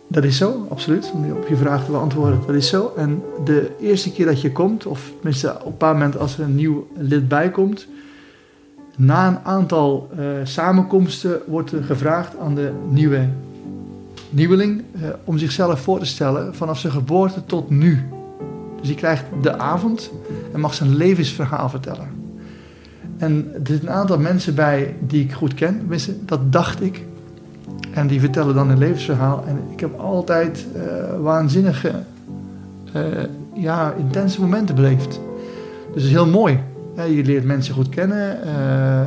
Dat 0.07 0.23
is 0.23 0.37
zo, 0.37 0.67
absoluut. 0.69 1.11
Om 1.13 1.31
op 1.31 1.47
je 1.47 1.55
vraag 1.55 1.85
te 1.85 1.91
beantwoorden, 1.91 2.41
dat 2.45 2.55
is 2.55 2.67
zo. 2.67 2.93
En 2.95 3.23
de 3.45 3.75
eerste 3.79 4.11
keer 4.11 4.25
dat 4.25 4.41
je 4.41 4.51
komt, 4.51 4.85
of 4.85 5.11
tenminste 5.15 5.59
op 5.59 5.65
een 5.65 5.77
paar 5.77 5.93
moment 5.93 6.17
als 6.17 6.37
er 6.37 6.43
een 6.43 6.55
nieuw 6.55 6.87
lid 6.95 7.27
bij 7.27 7.51
komt, 7.51 7.87
na 8.97 9.27
een 9.27 9.39
aantal 9.43 10.09
uh, 10.19 10.25
samenkomsten 10.43 11.41
wordt 11.47 11.71
er 11.71 11.83
gevraagd 11.83 12.37
aan 12.37 12.55
de 12.55 12.71
nieuwe 12.89 13.27
nieuweling 14.29 14.83
uh, 14.95 15.01
om 15.23 15.37
zichzelf 15.37 15.79
voor 15.79 15.99
te 15.99 16.05
stellen 16.05 16.55
vanaf 16.55 16.79
zijn 16.79 16.93
geboorte 16.93 17.45
tot 17.45 17.69
nu. 17.69 18.07
Dus 18.79 18.87
hij 18.87 18.95
krijgt 18.95 19.23
de 19.41 19.57
avond 19.57 20.11
en 20.53 20.59
mag 20.59 20.73
zijn 20.73 20.95
levensverhaal 20.95 21.69
vertellen. 21.69 22.07
En 23.17 23.49
er 23.53 23.59
zitten 23.63 23.89
een 23.89 23.95
aantal 23.95 24.17
mensen 24.17 24.55
bij 24.55 24.95
die 24.99 25.23
ik 25.23 25.33
goed 25.33 25.53
ken, 25.53 25.89
dat 26.25 26.51
dacht 26.51 26.81
ik. 26.81 27.05
En 27.93 28.07
die 28.07 28.19
vertellen 28.19 28.55
dan 28.55 28.67
hun 28.67 28.77
levensverhaal. 28.77 29.43
En 29.47 29.59
ik 29.71 29.79
heb 29.79 29.99
altijd 29.99 30.65
uh, 30.75 30.81
waanzinnige, 31.21 31.91
ja, 33.53 33.93
intense 33.93 34.41
momenten 34.41 34.75
beleefd. 34.75 35.19
Dus 35.93 36.01
het 36.01 36.03
is 36.03 36.09
heel 36.09 36.27
mooi 36.27 36.59
je 36.95 37.23
leert 37.23 37.43
mensen 37.43 37.73
goed 37.73 37.89
kennen. 37.89 38.37
Uh, 38.45 39.01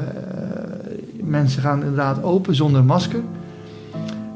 mensen 1.23 1.63
gaan 1.63 1.81
inderdaad 1.81 2.23
open 2.23 2.55
zonder 2.55 2.85
masker. 2.85 3.21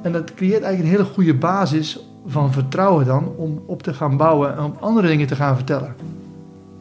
En 0.02 0.12
dat 0.12 0.34
creëert 0.34 0.62
eigenlijk 0.62 0.82
een 0.82 1.00
hele 1.00 1.14
goede 1.14 1.34
basis 1.34 1.98
van 2.26 2.52
vertrouwen 2.52 3.06
dan 3.06 3.32
om 3.36 3.62
op 3.66 3.82
te 3.82 3.94
gaan 3.94 4.16
bouwen 4.16 4.56
en 4.56 4.62
om 4.62 4.74
andere 4.80 5.06
dingen 5.06 5.26
te 5.26 5.36
gaan 5.36 5.54
vertellen. 5.56 5.94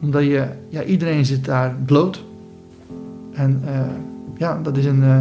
Omdat 0.02 0.22
je, 0.22 0.44
ja, 0.68 0.82
iedereen 0.82 1.24
zit 1.24 1.44
daar 1.44 1.74
bloot. 1.86 2.24
En 3.32 3.62
uh, 3.64 3.80
ja, 4.36 4.60
dat 4.62 4.76
is 4.76 4.84
een, 4.84 5.02
uh, 5.02 5.18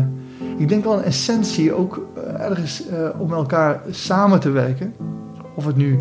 ik 0.57 0.69
denk 0.69 0.83
wel 0.83 0.97
een 0.97 1.03
essentie 1.03 1.73
ook 1.73 2.07
ergens 2.38 2.83
om 3.17 3.33
elkaar 3.33 3.81
samen 3.89 4.39
te 4.39 4.49
werken. 4.49 4.93
Of 5.55 5.65
het 5.65 5.75
nu 5.75 5.97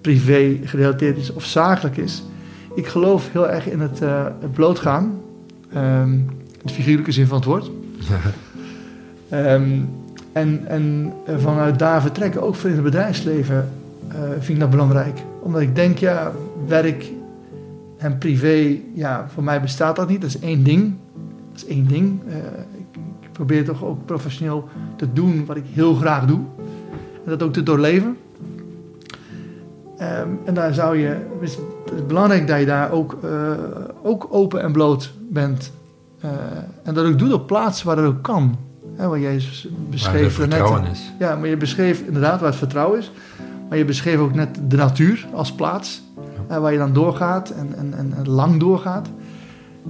privé 0.00 0.58
gerelateerd 0.64 1.16
is 1.16 1.32
of 1.32 1.44
zakelijk 1.44 1.96
is 1.96 2.22
ik 2.76 2.86
geloof 2.86 3.32
heel 3.32 3.50
erg 3.50 3.68
in 3.68 3.80
het, 3.80 4.02
uh, 4.02 4.24
het 4.40 4.52
blootgaan. 4.52 5.20
Um, 5.76 6.26
de 6.62 6.72
figuurlijke 6.72 7.12
zin 7.12 7.26
van 7.26 7.36
het 7.36 7.46
woord. 7.46 7.70
um, 9.32 9.88
en, 10.32 10.66
en 10.66 11.12
vanuit 11.38 11.78
daar 11.78 12.00
vertrekken, 12.00 12.42
ook 12.42 12.54
voor 12.54 12.68
in 12.68 12.74
het 12.74 12.84
bedrijfsleven, 12.84 13.68
uh, 14.08 14.14
vind 14.30 14.48
ik 14.48 14.60
dat 14.60 14.70
belangrijk. 14.70 15.18
Omdat 15.40 15.60
ik 15.60 15.74
denk, 15.74 15.98
ja, 15.98 16.32
werk 16.66 17.10
en 17.96 18.18
privé, 18.18 18.78
ja, 18.94 19.26
voor 19.28 19.42
mij 19.42 19.60
bestaat 19.60 19.96
dat 19.96 20.08
niet. 20.08 20.20
Dat 20.20 20.30
is 20.30 20.38
één 20.38 20.62
ding. 20.62 20.94
Dat 21.52 21.62
is 21.62 21.66
één 21.66 21.86
ding. 21.86 22.20
Uh, 22.28 22.34
ik, 22.78 23.00
ik, 23.20 23.32
probeer 23.32 23.64
toch 23.64 23.84
ook 23.84 24.06
professioneel 24.06 24.68
te 24.96 25.12
doen 25.12 25.44
wat 25.46 25.56
ik 25.56 25.64
heel 25.72 25.94
graag 25.94 26.26
doe. 26.26 26.40
En 27.24 27.30
dat 27.30 27.42
ook 27.42 27.52
te 27.52 27.62
doorleven. 27.62 28.16
Um, 30.00 30.38
en 30.44 30.54
daar 30.54 30.74
zou 30.74 30.96
je, 30.96 31.08
het 31.40 31.50
is 31.50 31.58
belangrijk 32.06 32.46
dat 32.46 32.58
je 32.58 32.66
daar 32.66 32.90
ook, 32.90 33.18
uh, 33.24 33.50
ook 34.02 34.26
open 34.30 34.62
en 34.62 34.72
bloot 34.72 35.12
bent. 35.30 35.72
Uh, 36.24 36.30
en 36.82 36.94
dat 36.94 37.06
ook 37.06 37.18
doet 37.18 37.32
op 37.32 37.46
plaatsen 37.46 37.86
waar 37.86 37.96
het 37.96 38.06
ook 38.06 38.22
kan. 38.22 38.56
Hè, 38.96 39.08
wat 39.08 39.20
jij 39.20 39.42
beschreef 39.90 40.22
waar 40.22 40.30
vertrouwen 40.30 40.82
net, 40.82 40.92
is. 40.92 41.12
Ja, 41.18 41.36
maar 41.36 41.48
je 41.48 41.56
beschreef 41.56 42.00
inderdaad 42.00 42.40
waar 42.40 42.48
het 42.48 42.58
vertrouwen 42.58 42.98
is. 42.98 43.12
Maar 43.68 43.78
je 43.78 43.84
beschreef 43.84 44.18
ook 44.18 44.34
net 44.34 44.58
de 44.68 44.76
natuur 44.76 45.26
als 45.32 45.52
plaats. 45.52 46.02
Ja. 46.48 46.60
waar 46.60 46.72
je 46.72 46.78
dan 46.78 46.92
doorgaat 46.92 47.50
en, 47.50 47.74
en, 47.76 48.14
en 48.16 48.28
lang 48.28 48.60
doorgaat. 48.60 49.08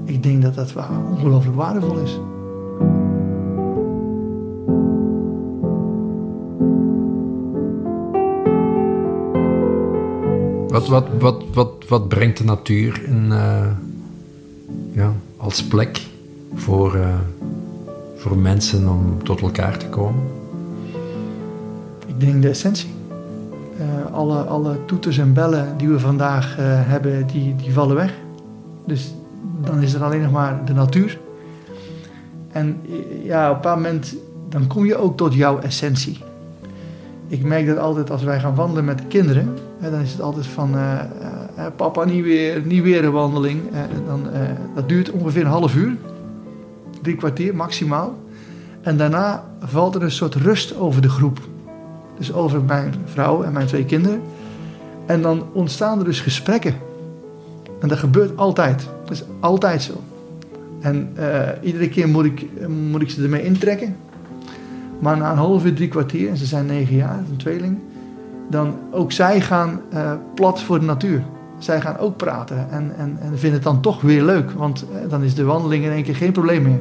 Ik 0.05 0.23
denk 0.23 0.43
dat 0.43 0.55
dat 0.55 0.75
ongelooflijk 1.11 1.57
waardevol 1.57 1.99
is. 1.99 2.19
Wat, 10.77 10.89
wat, 10.89 11.43
wat, 11.53 11.73
wat, 11.89 12.09
brengt 12.09 12.39
de 12.39 12.45
natuur 12.45 13.03
uh, 13.09 13.67
ja, 14.93 15.13
als 15.37 15.65
plek 15.65 16.01
voor, 16.55 16.97
uh, 16.97 17.15
voor 18.17 18.39
mensen 18.39 18.89
om 18.89 19.23
tot 19.23 19.41
elkaar 19.41 19.79
te 19.79 19.87
komen? 19.89 20.23
Ik 22.07 22.21
denk 22.21 22.43
de 22.43 22.49
essentie. 22.49 22.89
Uh, 23.81 24.15
alle, 24.15 24.39
alle 24.43 24.85
toeters 24.85 25.19
en 25.19 25.33
bellen 25.33 25.75
die 25.77 25.89
we 25.89 26.01
vandaag 26.01 26.57
hebben, 26.59 27.27
die, 27.27 27.57
die 27.57 27.73
vallen 27.73 27.97
weg. 27.97 28.15
Dus 28.87 29.15
dan 29.61 29.83
is 29.83 29.95
er 29.95 30.05
alleen 30.05 30.23
nog 30.23 30.33
maar 30.33 30.65
de 30.65 30.75
natuur. 30.75 31.19
En 32.53 32.81
ja, 33.25 33.51
op 33.51 33.55
een 33.55 33.63
bepaald 33.63 33.83
moment 33.83 34.15
dan 34.49 34.67
kom 34.67 34.85
je 34.85 34.97
ook 34.97 35.17
tot 35.17 35.35
jouw 35.35 35.59
essentie. 35.59 36.19
Ik 37.29 37.45
merk 37.45 37.67
dat 37.67 37.79
altijd 37.79 38.11
als 38.11 38.23
wij 38.23 38.41
gaan 38.41 38.55
wandelen 38.55 38.85
met 38.85 38.99
de 38.99 39.07
kinderen 39.81 39.91
dan 39.91 40.01
is 40.01 40.13
het 40.13 40.21
altijd 40.21 40.47
van, 40.47 40.75
uh, 40.75 41.01
uh, 41.59 41.67
papa, 41.77 42.05
niet 42.05 42.25
weer, 42.25 42.63
niet 42.65 42.83
weer 42.83 43.05
een 43.05 43.13
wandeling. 43.13 43.61
dan, 44.07 44.27
dat 44.75 44.89
duurt 44.89 45.11
ongeveer 45.11 45.43
een 45.43 45.51
half 45.51 45.75
uur, 45.75 45.97
drie 47.03 47.17
kwartier 47.17 47.55
maximaal. 47.55 48.19
En 48.81 48.97
daarna 48.97 49.45
valt 49.61 49.95
er 49.95 50.03
een 50.03 50.11
soort 50.11 50.35
rust 50.35 50.77
over 50.77 51.03
de 51.03 51.09
groep. 51.09 51.39
Dus 52.19 52.33
over 52.33 52.63
mijn 52.63 52.95
vrouw 53.05 53.43
en 53.43 53.53
mijn 53.53 53.67
twee 53.67 53.85
kinderen. 53.85 54.21
En 55.07 55.23
dan 55.23 55.45
ontstaan 55.53 55.99
er 55.99 56.05
dus 56.05 56.21
gesprekken. 56.21 56.75
En 57.81 57.89
dat 57.89 57.99
gebeurt 57.99 58.37
altijd. 58.37 58.89
Dat 59.03 59.13
is 59.13 59.25
altijd 59.41 59.83
zo. 59.83 59.93
En 60.81 61.13
iedere 61.63 61.89
keer 61.89 62.09
moet 62.09 62.25
ik, 62.25 62.47
moet 62.91 63.03
ik 63.03 63.11
ze 63.11 63.23
ermee 63.23 63.45
intrekken. 63.45 63.97
Maar 64.99 65.17
na 65.17 65.31
een 65.31 65.37
half 65.37 65.65
uur, 65.65 65.75
drie 65.75 65.89
kwartier, 65.89 66.29
en 66.29 66.37
ze 66.37 66.47
zijn 66.47 66.67
negen 66.67 66.97
jaar, 66.97 67.19
een 67.19 67.37
tweeling 67.37 67.79
dan 68.49 68.79
ook 68.91 69.13
zij 69.13 69.41
gaan 69.41 69.81
uh, 69.93 70.13
plat 70.35 70.63
voor 70.63 70.79
de 70.79 70.87
natuur. 70.87 71.25
zij 71.59 71.81
gaan 71.81 71.99
ook 71.99 72.17
praten 72.17 72.71
en, 72.71 72.97
en, 72.97 73.19
en 73.21 73.29
vinden 73.29 73.53
het 73.53 73.63
dan 73.63 73.81
toch 73.81 74.01
weer 74.01 74.23
leuk, 74.23 74.51
want 74.51 74.87
eh, 74.91 75.09
dan 75.09 75.23
is 75.23 75.35
de 75.35 75.45
wandeling 75.45 75.85
in 75.85 75.91
één 75.91 76.03
keer 76.03 76.17
geen 76.17 76.33
probleem 76.33 76.63
meer. 76.63 76.81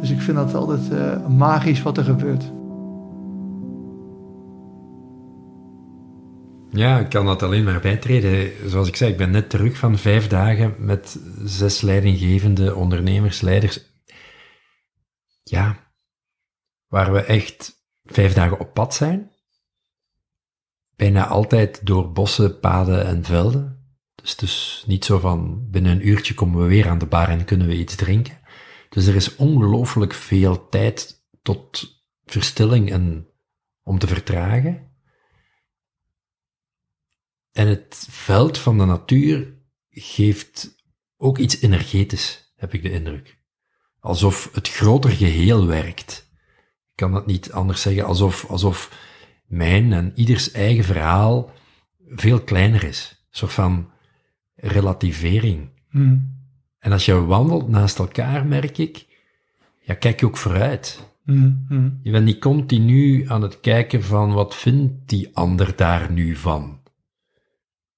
Dus 0.00 0.10
ik 0.10 0.20
vind 0.20 0.36
dat 0.36 0.54
altijd 0.54 0.92
uh, 0.92 1.26
magisch 1.26 1.82
wat 1.82 1.96
er 1.96 2.04
gebeurt. 2.04 2.52
Ja, 6.70 6.98
ik 6.98 7.08
kan 7.08 7.26
dat 7.26 7.42
alleen 7.42 7.64
maar 7.64 7.80
bijtreden. 7.80 8.50
Zoals 8.66 8.88
ik 8.88 8.96
zei, 8.96 9.10
ik 9.10 9.16
ben 9.16 9.30
net 9.30 9.50
terug 9.50 9.76
van 9.76 9.98
vijf 9.98 10.28
dagen 10.28 10.74
met 10.78 11.18
zes 11.44 11.80
leidinggevende 11.80 12.74
ondernemers, 12.74 13.40
leiders. 13.40 13.94
Ja, 15.42 15.76
waar 16.86 17.12
we 17.12 17.22
echt 17.22 17.86
vijf 18.04 18.32
dagen 18.32 18.60
op 18.60 18.74
pad 18.74 18.94
zijn. 18.94 19.30
Bijna 20.96 21.26
altijd 21.26 21.86
door 21.86 22.12
bossen, 22.12 22.60
paden 22.60 23.06
en 23.06 23.24
velden. 23.24 23.76
Dus 24.14 24.36
dus 24.36 24.84
niet 24.86 25.04
zo 25.04 25.18
van 25.18 25.70
binnen 25.70 25.92
een 25.92 26.08
uurtje 26.08 26.34
komen 26.34 26.62
we 26.62 26.66
weer 26.66 26.88
aan 26.88 26.98
de 26.98 27.06
bar 27.06 27.28
en 27.28 27.44
kunnen 27.44 27.66
we 27.66 27.76
iets 27.76 27.94
drinken. 27.94 28.40
Dus 28.88 29.06
er 29.06 29.14
is 29.14 29.36
ongelooflijk 29.36 30.14
veel 30.14 30.68
tijd 30.68 31.26
tot 31.42 31.94
verstilling 32.24 32.90
en 32.90 33.28
om 33.82 33.98
te 33.98 34.06
vertragen. 34.06 34.94
En 37.52 37.68
het 37.68 38.06
veld 38.10 38.58
van 38.58 38.78
de 38.78 38.84
natuur 38.84 39.54
geeft 39.90 40.84
ook 41.16 41.38
iets 41.38 41.60
energetisch, 41.60 42.52
heb 42.56 42.74
ik 42.74 42.82
de 42.82 42.90
indruk. 42.90 43.38
Alsof 44.00 44.50
het 44.52 44.68
groter 44.68 45.10
geheel 45.10 45.66
werkt. 45.66 46.30
Ik 46.90 47.02
kan 47.02 47.12
dat 47.12 47.26
niet 47.26 47.52
anders 47.52 47.82
zeggen, 47.82 48.04
alsof, 48.04 48.44
alsof 48.50 48.90
mijn 49.46 49.92
en 49.92 50.12
ieders 50.14 50.50
eigen 50.50 50.84
verhaal 50.84 51.50
veel 52.08 52.40
kleiner 52.40 52.84
is. 52.84 53.10
Een 53.10 53.36
soort 53.36 53.52
van 53.52 53.90
relativering. 54.54 55.68
Hmm. 55.88 56.34
En 56.78 56.92
als 56.92 57.04
je 57.04 57.24
wandelt 57.24 57.68
naast 57.68 57.98
elkaar, 57.98 58.46
merk 58.46 58.78
ik, 58.78 59.06
ja, 59.80 59.94
kijk 59.94 60.20
je 60.20 60.26
ook 60.26 60.36
vooruit. 60.36 61.14
Hmm, 61.24 61.64
hmm. 61.68 62.00
Je 62.02 62.10
bent 62.10 62.24
niet 62.24 62.40
continu 62.40 63.28
aan 63.28 63.42
het 63.42 63.60
kijken 63.60 64.02
van 64.02 64.32
wat 64.32 64.54
vindt 64.54 65.08
die 65.08 65.30
ander 65.32 65.76
daar 65.76 66.12
nu 66.12 66.36
van. 66.36 66.80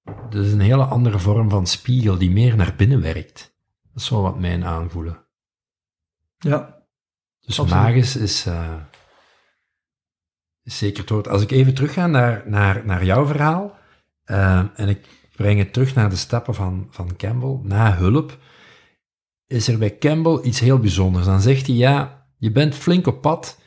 Dat 0.03 0.45
is 0.45 0.51
een 0.51 0.59
hele 0.59 0.83
andere 0.83 1.19
vorm 1.19 1.49
van 1.49 1.67
spiegel 1.67 2.17
die 2.17 2.31
meer 2.31 2.55
naar 2.55 2.73
binnen 2.77 3.01
werkt. 3.01 3.55
Dat 3.93 4.01
is 4.01 4.09
wel 4.09 4.21
wat 4.21 4.39
mijn 4.39 4.65
aanvoelen. 4.65 5.25
Ja. 6.37 6.77
Dus 7.39 7.59
Absoluut. 7.59 7.83
magisch 7.83 8.15
is, 8.15 8.45
eh, 8.45 8.73
is 8.73 8.98
zeker 10.71 11.01
het 11.01 11.09
woord. 11.09 11.27
Als 11.27 11.41
ik 11.41 11.51
even 11.51 11.73
terugga 11.73 12.07
naar, 12.07 12.43
naar, 12.45 12.81
naar 12.85 13.05
jouw 13.05 13.25
verhaal, 13.25 13.77
eh, 14.23 14.63
en 14.75 14.87
ik 14.89 15.07
breng 15.35 15.59
het 15.59 15.73
terug 15.73 15.95
naar 15.95 16.09
de 16.09 16.15
stappen 16.15 16.55
van, 16.55 16.87
van 16.89 17.15
Campbell, 17.15 17.59
na 17.63 17.95
hulp, 17.95 18.37
is 19.47 19.67
er 19.67 19.77
bij 19.77 19.97
Campbell 19.97 20.39
iets 20.43 20.59
heel 20.59 20.79
bijzonders. 20.79 21.25
Dan 21.25 21.41
zegt 21.41 21.67
hij, 21.67 21.75
ja, 21.75 22.25
je 22.37 22.51
bent 22.51 22.75
flink 22.75 23.07
op 23.07 23.21
pad, 23.21 23.61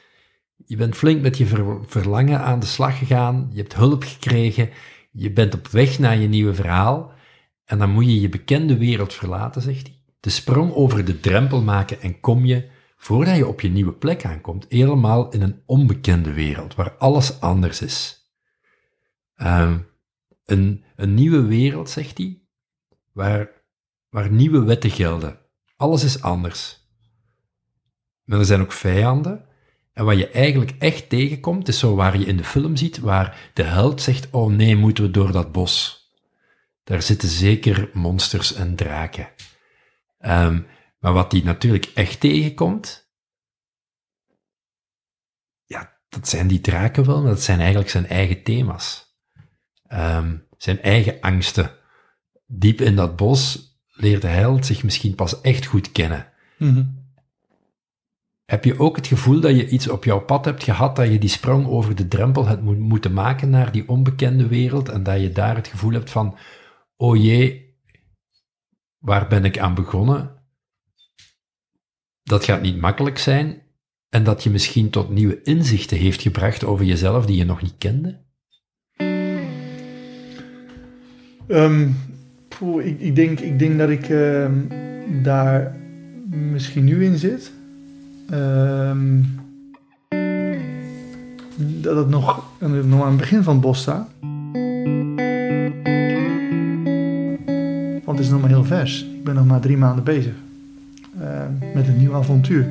je 0.56 0.76
bent 0.76 0.96
flink 0.96 1.22
met 1.22 1.38
je 1.38 1.46
ver- 1.46 1.80
verlangen 1.86 2.40
aan 2.40 2.60
de 2.60 2.66
slag 2.66 2.98
gegaan, 2.98 3.50
je 3.52 3.60
hebt 3.60 3.74
hulp 3.74 4.04
gekregen, 4.04 4.70
je 5.10 5.32
bent 5.32 5.54
op 5.54 5.68
weg 5.68 5.98
naar 5.98 6.16
je 6.16 6.28
nieuwe 6.28 6.54
verhaal, 6.54 7.12
en 7.64 7.78
dan 7.78 7.90
moet 7.90 8.04
je 8.04 8.20
je 8.20 8.28
bekende 8.28 8.76
wereld 8.76 9.14
verlaten, 9.14 9.62
zegt 9.62 9.86
hij. 9.86 9.96
De 10.20 10.30
sprong 10.30 10.72
over 10.72 11.04
de 11.04 11.20
drempel 11.20 11.62
maken 11.62 12.00
en 12.00 12.20
kom 12.20 12.44
je, 12.44 12.68
voordat 13.02 13.36
je 13.36 13.46
op 13.46 13.60
je 13.60 13.68
nieuwe 13.68 13.92
plek 13.92 14.24
aankomt, 14.24 14.66
helemaal 14.68 15.30
in 15.30 15.42
een 15.42 15.62
onbekende 15.66 16.32
wereld, 16.32 16.74
waar 16.74 16.96
alles 16.96 17.40
anders 17.40 17.80
is. 17.80 18.26
Ehm, 19.34 19.78
een, 20.44 20.84
een 20.96 21.14
nieuwe 21.14 21.42
wereld, 21.42 21.90
zegt 21.90 22.18
hij, 22.18 22.42
waar, 23.12 23.50
waar 24.08 24.30
nieuwe 24.30 24.64
wetten 24.64 24.90
gelden. 24.90 25.38
Alles 25.76 26.04
is 26.04 26.22
anders. 26.22 26.88
Maar 28.24 28.38
er 28.38 28.44
zijn 28.44 28.60
ook 28.60 28.72
vijanden. 28.72 29.44
En 29.92 30.04
wat 30.04 30.18
je 30.18 30.28
eigenlijk 30.28 30.72
echt 30.78 31.08
tegenkomt, 31.08 31.68
is 31.68 31.78
zo 31.78 31.94
waar 31.94 32.18
je 32.18 32.26
in 32.26 32.36
de 32.36 32.44
film 32.44 32.76
ziet, 32.76 32.98
waar 32.98 33.50
de 33.54 33.62
held 33.62 34.00
zegt, 34.02 34.30
oh 34.30 34.52
nee, 34.52 34.76
moeten 34.76 35.04
we 35.04 35.10
door 35.10 35.32
dat 35.32 35.52
bos. 35.52 36.06
Daar 36.84 37.02
zitten 37.02 37.28
zeker 37.28 37.90
monsters 37.92 38.54
en 38.54 38.76
draken. 38.76 39.28
Ehm, 40.18 40.60
maar 41.02 41.12
wat 41.12 41.32
hij 41.32 41.40
natuurlijk 41.40 41.90
echt 41.94 42.20
tegenkomt, 42.20 43.10
ja, 45.64 45.98
dat 46.08 46.28
zijn 46.28 46.46
die 46.48 46.60
draken 46.60 47.06
wel, 47.06 47.20
maar 47.20 47.30
dat 47.30 47.42
zijn 47.42 47.58
eigenlijk 47.58 47.90
zijn 47.90 48.06
eigen 48.06 48.42
thema's. 48.42 49.16
Ehm, 49.86 50.36
zijn 50.56 50.80
eigen 50.80 51.20
angsten. 51.20 51.70
Diep 52.46 52.80
in 52.80 52.96
dat 52.96 53.16
bos 53.16 53.70
leert 53.86 54.22
de 54.22 54.28
held 54.28 54.66
zich 54.66 54.82
misschien 54.82 55.14
pas 55.14 55.40
echt 55.40 55.66
goed 55.66 55.92
kennen. 55.92 56.32
Mhm. 56.58 56.86
Heb 58.44 58.64
je 58.64 58.78
ook 58.78 58.96
het 58.96 59.06
gevoel 59.06 59.40
dat 59.40 59.56
je 59.56 59.68
iets 59.68 59.88
op 59.88 60.04
jouw 60.04 60.20
pad 60.20 60.44
hebt 60.44 60.62
gehad, 60.64 60.96
dat 60.96 61.08
je 61.08 61.18
die 61.18 61.28
sprong 61.28 61.66
over 61.66 61.94
de 61.94 62.08
drempel 62.08 62.46
hebt 62.46 62.62
mo- 62.62 62.74
moeten 62.74 63.12
maken 63.12 63.50
naar 63.50 63.72
die 63.72 63.88
onbekende 63.88 64.46
wereld 64.46 64.88
en 64.88 65.02
dat 65.02 65.20
je 65.20 65.32
daar 65.32 65.56
het 65.56 65.68
gevoel 65.68 65.92
hebt 65.92 66.10
van, 66.10 66.38
oh 66.96 67.16
jee, 67.16 67.76
waar 68.98 69.28
ben 69.28 69.44
ik 69.44 69.58
aan 69.58 69.74
begonnen? 69.74 70.41
Dat 72.22 72.44
gaat 72.44 72.62
niet 72.62 72.80
makkelijk 72.80 73.18
zijn 73.18 73.62
en 74.08 74.24
dat 74.24 74.42
je 74.42 74.50
misschien 74.50 74.90
tot 74.90 75.10
nieuwe 75.10 75.42
inzichten 75.42 75.96
heeft 75.96 76.22
gebracht 76.22 76.64
over 76.64 76.84
jezelf 76.84 77.26
die 77.26 77.36
je 77.36 77.44
nog 77.44 77.62
niet 77.62 77.74
kende? 77.78 78.20
Ehm, 81.46 81.88
ik, 82.82 83.00
ik, 83.00 83.16
denk, 83.16 83.40
ik 83.40 83.58
denk 83.58 83.78
dat 83.78 83.88
ik 83.88 84.08
ehm, 84.08 84.52
daar 85.22 85.76
misschien 86.30 86.84
nu 86.84 87.04
in 87.04 87.18
zit. 87.18 87.52
Ehm, 88.30 89.22
dat 91.56 91.96
het 91.96 92.08
nog, 92.08 92.44
nog 92.60 93.02
aan 93.02 93.08
het 93.08 93.16
begin 93.16 93.42
van 93.42 93.52
het 93.52 93.62
bos 93.62 93.80
staat. 93.80 94.08
Want 98.04 98.18
het 98.18 98.26
is 98.26 98.30
nog 98.30 98.40
maar 98.40 98.50
heel 98.50 98.64
vers. 98.64 99.02
Ik 99.02 99.24
ben 99.24 99.34
nog 99.34 99.46
maar 99.46 99.60
drie 99.60 99.76
maanden 99.76 100.04
bezig. 100.04 100.34
Ehm, 101.22 101.74
met 101.74 101.88
een 101.88 101.98
nieuw 101.98 102.14
avontuur. 102.14 102.66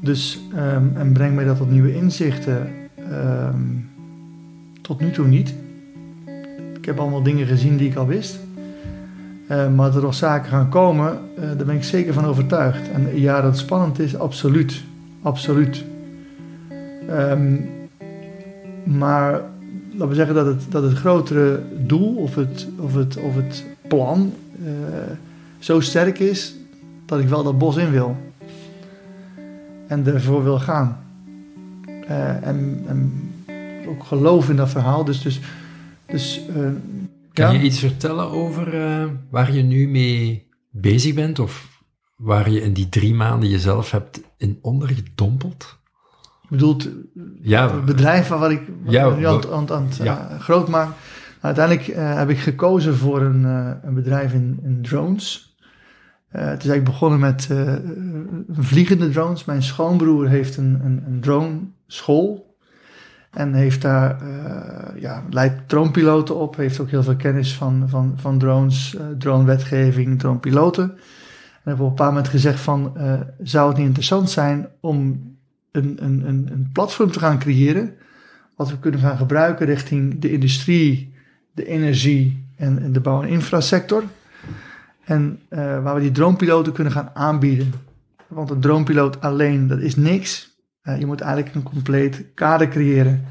Dus, 0.00 0.40
ehm, 0.54 0.84
en 0.94 1.12
breng 1.12 1.34
mij 1.34 1.44
dat 1.44 1.56
tot 1.56 1.70
nieuwe 1.70 1.94
inzichten. 1.94 2.68
ehm, 3.10 3.60
tot 4.80 5.00
nu 5.00 5.10
toe 5.10 5.26
niet. 5.26 5.54
Ik 6.76 6.84
heb 6.84 6.98
allemaal 6.98 7.22
dingen 7.22 7.46
gezien 7.46 7.76
die 7.76 7.90
ik 7.90 7.96
al 7.96 8.06
wist. 8.06 8.38
Eh, 9.46 9.74
maar 9.74 9.86
dat 9.86 9.96
er 9.96 10.02
nog 10.02 10.14
zaken 10.14 10.50
gaan 10.50 10.68
komen, 10.68 11.18
eh, 11.36 11.42
daar 11.42 11.66
ben 11.66 11.74
ik 11.74 11.84
zeker 11.84 12.12
van 12.12 12.24
overtuigd. 12.24 12.90
En 12.90 13.20
ja, 13.20 13.40
dat 13.40 13.58
spannend 13.58 13.98
is, 13.98 14.18
absoluut. 14.18 14.82
Absoluut. 15.22 15.84
Ehm, 17.08 17.56
maar 18.84 19.42
laten 19.90 20.08
we 20.08 20.14
zeggen 20.14 20.34
dat 20.34 20.46
het, 20.46 20.62
dat 20.68 20.82
het 20.82 20.92
grotere 20.92 21.60
doel 21.76 22.14
of 22.14 22.34
het, 22.34 22.68
of 22.78 22.94
het, 22.94 23.16
of 23.16 23.34
het 23.34 23.64
plan 23.88 24.32
eh, 24.64 24.70
zo 25.58 25.80
sterk 25.80 26.18
is 26.18 26.54
dat 27.06 27.20
ik 27.20 27.28
wel 27.28 27.42
dat 27.42 27.58
bos 27.58 27.76
in 27.76 27.90
wil. 27.90 28.16
En 29.88 30.06
ervoor 30.06 30.42
wil 30.44 30.58
gaan. 30.58 30.98
Eh, 32.06 32.46
en, 32.46 32.82
en 32.86 33.12
ook 33.88 34.04
geloof 34.04 34.48
in 34.50 34.56
dat 34.56 34.68
verhaal. 34.70 35.04
Dus, 35.04 35.22
dus, 35.22 35.40
dus 36.06 36.46
eh, 36.48 36.54
Kan 37.32 37.52
ja. 37.54 37.60
je 37.60 37.64
iets 37.66 37.78
vertellen 37.78 38.30
over 38.30 38.82
eh, 38.84 39.04
waar 39.30 39.52
je 39.52 39.62
nu 39.62 39.88
mee 39.88 40.48
bezig 40.70 41.14
bent 41.14 41.38
of 41.38 41.82
waar 42.16 42.50
je 42.50 42.60
in 42.62 42.72
die 42.72 42.88
drie 42.88 43.14
maanden 43.14 43.48
jezelf 43.48 43.90
hebt 43.90 44.20
in 44.36 44.58
ondergedompeld? 44.62 45.78
Je 46.42 46.48
bedoelt 46.50 46.88
Ja, 47.42 47.74
het 47.74 47.84
bedrijf 47.84 48.28
waar 48.28 48.52
ik 48.52 48.62
Ja, 48.86 49.10
nu 49.14 49.26
aan, 49.26 49.34
het- 49.36 49.50
aan, 49.50 49.60
het- 49.60 49.70
aan 49.70 49.84
het 49.86 49.96
ja. 49.96 50.36
groot 50.38 50.68
maak. 50.68 50.88
Uiteindelijk 51.40 51.86
heb 51.96 52.28
ik 52.30 52.38
gekozen 52.38 52.96
voor 52.96 53.20
een, 53.22 53.44
een 53.86 53.94
bedrijf 53.94 54.32
in, 54.32 54.58
in 54.62 54.78
drones. 54.82 55.53
Eh, 56.34 56.40
het 56.40 56.64
is 56.64 56.68
eigenlijk 56.68 56.84
begonnen 56.84 57.18
met 57.18 57.48
eh, 57.50 57.74
vliegende 58.50 59.10
drones. 59.10 59.44
Mijn 59.44 59.62
schoonbroer 59.62 60.28
heeft 60.28 60.56
een, 60.56 60.80
een, 60.84 61.02
een 61.06 61.20
drone 61.20 61.60
school. 61.86 62.56
En 63.30 63.54
heeft 63.54 63.82
daar, 63.82 64.20
eh, 64.20 65.00
ja, 65.00 65.22
leidt 65.30 65.68
dronepiloten 65.68 66.36
op. 66.36 66.56
Heeft 66.56 66.80
ook 66.80 66.90
heel 66.90 67.02
veel 67.02 67.16
kennis 67.16 67.54
van, 67.54 67.88
van, 67.88 68.12
van 68.16 68.38
drones, 68.38 68.96
eh 68.96 69.06
dronewetgeving, 69.18 70.18
dronepiloten. 70.18 70.84
En 70.84 71.70
hebben 71.70 71.84
op 71.84 71.90
een 71.90 71.96
paar 71.96 72.08
moment 72.08 72.28
gezegd 72.28 72.60
van, 72.60 72.96
zou 73.42 73.68
het 73.68 73.76
niet 73.76 73.86
interessant 73.86 74.30
zijn 74.30 74.68
om 74.80 75.22
een, 75.72 75.96
een, 76.04 76.28
een, 76.28 76.48
een 76.52 76.70
platform 76.72 77.10
te 77.10 77.18
gaan 77.18 77.38
creëren, 77.38 77.94
wat 78.56 78.70
we 78.70 78.78
kunnen 78.78 79.00
gaan 79.00 79.16
gebruiken 79.16 79.66
richting 79.66 80.20
de 80.20 80.32
industrie, 80.32 81.14
de 81.52 81.66
energie 81.66 82.46
en, 82.56 82.82
en 82.82 82.92
de 82.92 83.00
bouw- 83.00 83.22
en 83.22 83.28
infrasector. 83.28 84.02
En 85.04 85.40
eh, 85.48 85.82
waar 85.82 85.94
we 85.94 86.00
die 86.00 86.10
dronepiloten 86.10 86.72
kunnen 86.72 86.92
gaan 86.92 87.10
aanbieden. 87.14 87.72
Want 88.28 88.50
een 88.50 88.60
dronepiloot 88.60 89.20
alleen, 89.20 89.66
dat 89.66 89.80
is 89.80 89.96
niks. 89.96 90.58
Eh, 90.82 90.98
je 90.98 91.06
moet 91.06 91.20
eigenlijk 91.20 91.54
een 91.54 91.62
compleet 91.62 92.24
kader 92.34 92.68
creëren. 92.68 93.24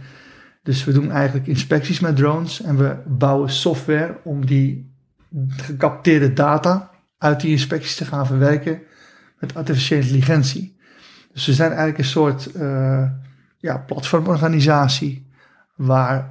Dus 0.63 0.83
we 0.83 0.91
doen 0.91 1.11
eigenlijk 1.11 1.47
inspecties 1.47 1.99
met 1.99 2.15
drones 2.15 2.61
en 2.61 2.77
we 2.77 2.95
bouwen 3.05 3.49
software 3.49 4.17
om 4.23 4.45
die 4.45 4.95
gecapteerde 5.47 6.33
data 6.33 6.91
uit 7.17 7.41
die 7.41 7.51
inspecties 7.51 7.95
te 7.95 8.05
gaan 8.05 8.25
verwerken 8.25 8.81
met 9.39 9.55
artificiële 9.55 10.01
intelligentie. 10.01 10.77
Dus 11.33 11.45
we 11.45 11.53
zijn 11.53 11.69
eigenlijk 11.69 11.97
een 11.97 12.05
soort 12.05 12.49
uh, 12.55 13.09
ja, 13.57 13.77
platformorganisatie 13.77 15.31
waar 15.75 16.29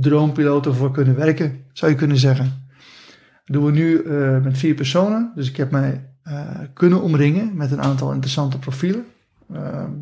dronepiloten 0.00 0.74
voor 0.74 0.90
kunnen 0.90 1.16
werken, 1.16 1.64
zou 1.72 1.90
je 1.90 1.96
kunnen 1.96 2.16
zeggen. 2.16 2.65
Doen 3.46 3.64
we 3.64 3.70
nu 3.70 4.02
uh, 4.02 4.42
met 4.42 4.58
vier 4.58 4.74
personen. 4.74 5.32
Dus 5.34 5.48
ik 5.48 5.56
heb 5.56 5.70
mij 5.70 6.10
kunnen 6.74 7.02
omringen 7.02 7.56
met 7.56 7.70
een 7.70 7.82
aantal 7.82 8.12
interessante 8.12 8.58
profielen. 8.58 9.04
Ehm, 9.52 9.92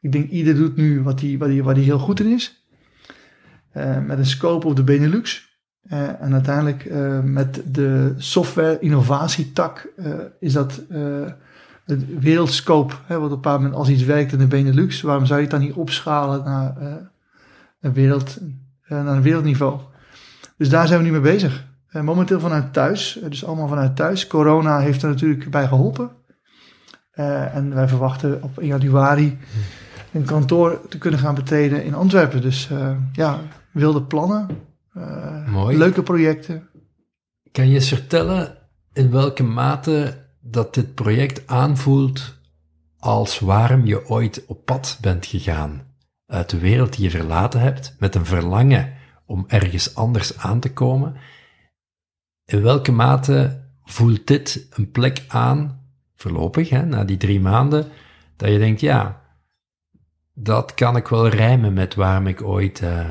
ik 0.00 0.12
denk 0.12 0.30
ieder 0.30 0.54
doet 0.54 0.76
nu 0.76 1.02
wat 1.02 1.20
hij 1.20 1.38
wat 1.38 1.56
wat 1.56 1.76
heel 1.76 1.98
goed 1.98 2.20
in 2.20 2.26
is. 2.26 2.66
met 4.06 4.18
een 4.18 4.26
scope 4.26 4.66
op 4.66 4.76
de 4.76 4.84
Benelux. 4.84 5.58
En 5.88 6.32
uiteindelijk 6.32 6.90
met 7.24 7.62
de 7.72 8.14
software 8.16 8.78
innovatietak 8.78 9.92
is 10.40 10.52
dat 10.52 10.82
het 11.84 12.20
wereldscope. 12.20 12.94
Hè, 13.04 13.14
wat 13.14 13.24
op 13.24 13.30
een 13.30 13.36
bepaald 13.40 13.60
moment 13.60 13.78
als 13.78 13.88
iets 13.88 14.04
werkt 14.04 14.32
in 14.32 14.38
de 14.38 14.46
Benelux, 14.46 15.00
waarom 15.00 15.26
zou 15.26 15.38
je 15.38 15.46
het 15.46 15.54
dan 15.54 15.64
niet 15.64 15.72
opschalen 15.72 16.44
naar, 16.44 16.76
een, 17.80 17.92
wereld, 17.92 18.38
naar 18.88 19.06
een 19.06 19.22
wereldniveau? 19.22 19.80
Dus 20.56 20.68
daar 20.68 20.86
zijn 20.86 20.98
we 20.98 21.04
nu 21.04 21.12
mee 21.12 21.32
bezig. 21.32 21.64
Momenteel 21.90 22.40
vanuit 22.40 22.72
thuis, 22.72 23.20
dus 23.28 23.44
allemaal 23.44 23.68
vanuit 23.68 23.96
thuis. 23.96 24.26
Corona 24.26 24.78
heeft 24.78 25.02
er 25.02 25.08
natuurlijk 25.08 25.50
bij 25.50 25.66
geholpen. 25.66 26.10
en 27.52 27.74
wij 27.74 27.88
verwachten 27.88 28.42
op 28.42 28.58
1 28.58 28.66
januari 28.66 29.38
een 30.12 30.24
kantoor 30.24 30.80
te 30.88 30.98
kunnen 30.98 31.20
gaan 31.20 31.34
betreden 31.34 31.84
in 31.84 31.94
Antwerpen. 31.94 32.40
Dus 32.40 32.70
ja, 33.12 33.40
wilde 33.72 34.02
plannen. 34.02 34.48
Mooi. 35.46 35.76
Leuke 35.76 36.02
projecten. 36.02 36.68
Kan 37.52 37.68
je 37.68 37.74
eens 37.74 37.88
vertellen 37.88 38.56
in 38.92 39.10
welke 39.10 39.42
mate 39.42 40.24
dat 40.40 40.74
dit 40.74 40.94
project 40.94 41.46
aanvoelt 41.46 42.34
als 42.98 43.38
waarom 43.38 43.86
je 43.86 44.08
ooit 44.08 44.44
op 44.46 44.64
pad 44.64 44.98
bent 45.00 45.26
gegaan 45.26 45.82
uit 46.26 46.50
de 46.50 46.58
wereld 46.58 46.96
die 46.96 47.04
je 47.04 47.10
verlaten 47.10 47.60
hebt, 47.60 47.96
met 47.98 48.14
een 48.14 48.24
verlangen 48.24 48.92
om 49.26 49.44
ergens 49.46 49.94
anders 49.94 50.38
aan 50.38 50.60
te 50.60 50.72
komen? 50.72 51.16
In 52.46 52.62
welke 52.62 52.92
mate 52.92 53.60
voelt 53.84 54.26
dit 54.26 54.66
een 54.70 54.90
plek 54.90 55.24
aan, 55.28 55.80
voorlopig, 56.14 56.68
hè, 56.68 56.84
na 56.84 57.04
die 57.04 57.16
drie 57.16 57.40
maanden, 57.40 57.86
dat 58.36 58.48
je 58.48 58.58
denkt, 58.58 58.80
ja, 58.80 59.22
dat 60.34 60.74
kan 60.74 60.96
ik 60.96 61.08
wel 61.08 61.28
rijmen 61.28 61.72
met 61.72 61.94
waarom 61.94 62.26
ik 62.26 62.42
ooit 62.42 62.80
uh, 62.80 63.10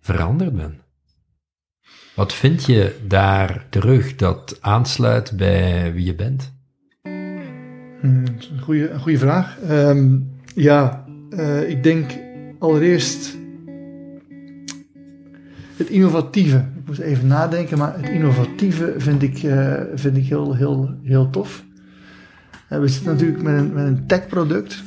veranderd 0.00 0.56
ben? 0.56 0.80
Wat 2.14 2.34
vind 2.34 2.64
je 2.64 3.00
daar 3.06 3.66
terug 3.70 4.16
dat 4.16 4.58
aansluit 4.60 5.36
bij 5.36 5.92
wie 5.92 6.04
je 6.04 6.14
bent? 6.14 6.52
Hmm, 7.02 8.24
een, 8.26 8.60
goede, 8.60 8.90
een 8.90 9.00
goede 9.00 9.18
vraag. 9.18 9.58
Ehm, 9.58 10.18
ja, 10.54 11.06
uh, 11.30 11.68
ik 11.68 11.82
denk 11.82 12.10
allereerst 12.58 13.36
het 15.76 15.88
innovatieve. 15.88 16.75
Ik 16.86 16.92
moest 16.92 17.04
even 17.04 17.26
nadenken, 17.26 17.78
maar 17.78 17.94
het 17.96 18.08
innovatieve 18.08 18.94
vind 18.96 19.22
ik, 19.22 19.42
uh, 19.42 19.74
vind 19.94 20.16
ik 20.16 20.24
heel, 20.24 20.54
heel, 20.54 20.90
heel 21.02 21.30
tof. 21.30 21.64
Uh, 22.72 22.78
we 22.78 22.88
zitten 22.88 23.12
natuurlijk 23.12 23.42
met 23.42 23.58
een, 23.58 23.72
met 23.72 23.84
een 23.84 24.06
tech-product, 24.06 24.82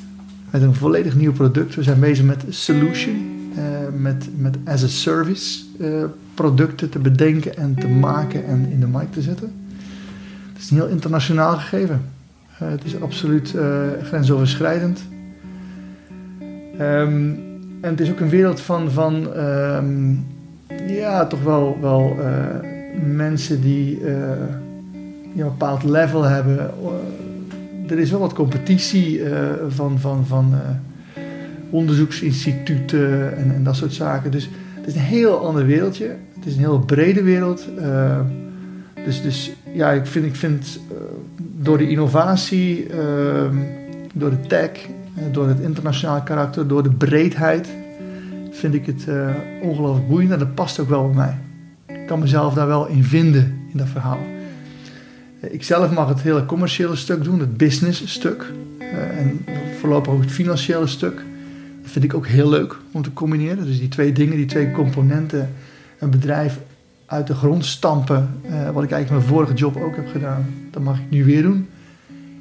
met 0.50 0.62
een 0.62 0.76
volledig 0.76 1.16
nieuw 1.16 1.32
product. 1.32 1.76
We 1.76 1.84
zijn 1.84 2.00
bezig 2.00 2.26
met 2.26 2.44
solution, 2.50 3.16
met, 3.98 4.30
met 4.38 4.58
as 4.66 4.84
a 4.84 4.88
service 4.88 5.64
producten 6.34 6.90
te 6.90 7.00
bedenken 7.00 7.58
en 7.58 7.76
te 7.76 7.88
maken 7.88 8.46
en 8.46 8.66
in 8.72 8.80
de 8.80 8.88
markt 8.88 9.14
te 9.14 9.22
zetten. 9.22 9.52
Het 10.54 10.62
is 10.62 10.70
een 10.70 10.78
heel 10.78 10.88
internationaal 10.88 11.58
gegeven. 11.58 12.02
Het 12.48 12.84
is 12.84 13.02
absoluut 13.02 13.56
grensoverschrijdend. 14.04 15.02
Um, 16.80 17.40
en 17.82 17.90
het 17.90 18.00
is 18.00 18.12
ook 18.12 18.20
een 18.20 18.30
wereld 18.30 18.62
van, 18.62 18.92
van 18.92 19.38
um, 19.38 20.26
ja, 20.88 21.26
toch 21.26 21.44
wel, 21.44 21.78
wel 21.82 22.18
uh, 22.20 22.26
mensen 23.16 23.62
die 23.62 24.08
een 24.08 25.36
bepaald 25.36 25.84
level 25.84 26.24
hebben. 26.24 26.72
er 27.88 28.00
is 28.00 28.12
wel 28.12 28.20
wat 28.20 28.34
competitie 28.34 29.22
van, 29.68 30.00
van, 30.00 30.26
van 30.26 30.54
onderzoeksinstituten 31.70 33.38
en, 33.38 33.54
en 33.54 33.64
dat 33.64 33.76
soort 33.76 33.94
zaken. 33.94 34.32
Dus 34.32 34.50
het 34.76 34.88
is 34.88 34.96
een 34.96 35.02
heel 35.02 35.46
ander 35.46 35.66
wereldje. 35.66 36.16
Het 36.36 36.46
is 36.46 36.54
een 36.54 36.60
heel 36.60 36.80
brede 36.80 37.24
wereld. 37.24 37.68
Dus, 39.06 39.22
dus 39.22 39.52
ja, 39.74 39.92
ik 39.92 40.06
vind, 40.06 40.26
ik 40.26 40.36
vind 40.36 40.80
door 41.38 41.78
de 41.78 41.90
innovatie, 41.90 42.88
door 44.14 44.30
de 44.30 44.48
tech, 44.48 44.72
eh, 45.16 45.24
door 45.32 45.48
het 45.48 45.60
internationale 45.60 46.24
karakter, 46.24 46.68
door 46.68 46.84
de 46.84 46.92
breedheid, 46.92 47.68
vind 48.60 48.74
ik 48.74 48.86
het 48.86 49.06
ongelooflijk 49.62 50.08
boeiend 50.08 50.32
en 50.32 50.40
dat 50.40 50.56
past 50.56 50.80
ook 50.80 50.90
wel 50.90 51.10
bij 51.10 51.16
mij. 51.16 51.38
Ik 52.00 52.08
kan 52.08 52.20
mezelf 52.20 52.54
daar 52.54 52.68
wel 52.68 52.88
in 52.88 53.04
vinden, 53.04 53.58
in 53.72 53.78
dat 53.78 53.88
verhaal. 53.88 54.20
Ik 55.40 55.64
zelf 55.64 55.92
mag 55.92 56.08
het 56.08 56.22
hele 56.22 56.46
commerciële 56.46 56.96
stuk 56.96 57.24
doen, 57.24 57.40
het 57.40 57.58
business 57.58 58.12
stuk. 58.12 58.46
en 59.18 59.46
voorlopig 59.80 60.14
ook 60.14 60.22
het 60.22 60.32
financiële 60.32 60.88
stuk. 60.88 61.16
Dat 61.82 61.92
vind 61.92 62.06
ik 62.06 62.14
ook 62.14 62.28
heel 62.28 62.50
leuk 62.50 62.78
om 62.92 63.02
te 63.02 63.14
combineren. 63.14 63.66
Dus 63.66 63.80
die 63.80 63.88
twee 63.88 64.12
dingen, 64.12 64.36
die 64.36 64.46
twee 64.46 64.72
componenten 64.72 65.50
een 66.00 66.10
bedrijf 66.10 66.60
uit 67.06 67.28
de 67.28 67.34
grond 67.34 67.66
stampen, 67.66 68.30
uh, 68.46 68.70
wat 68.70 68.84
ik 68.84 68.92
eigenlijk 68.92 69.10
mijn 69.10 69.36
vorige 69.36 69.54
job 69.54 69.76
ook 69.76 69.96
heb 69.96 70.08
gedaan, 70.08 70.46
dat 70.72 70.84
mag 70.84 70.98
ik 70.98 71.10
nu 71.10 71.26
weer 71.26 71.42
doen. 71.42 71.68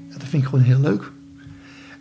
dat 0.09 0.25
vind 0.25 0.43
ik 0.43 0.49
gewoon 0.49 0.65
heel 0.65 0.81
leuk. 0.81 1.11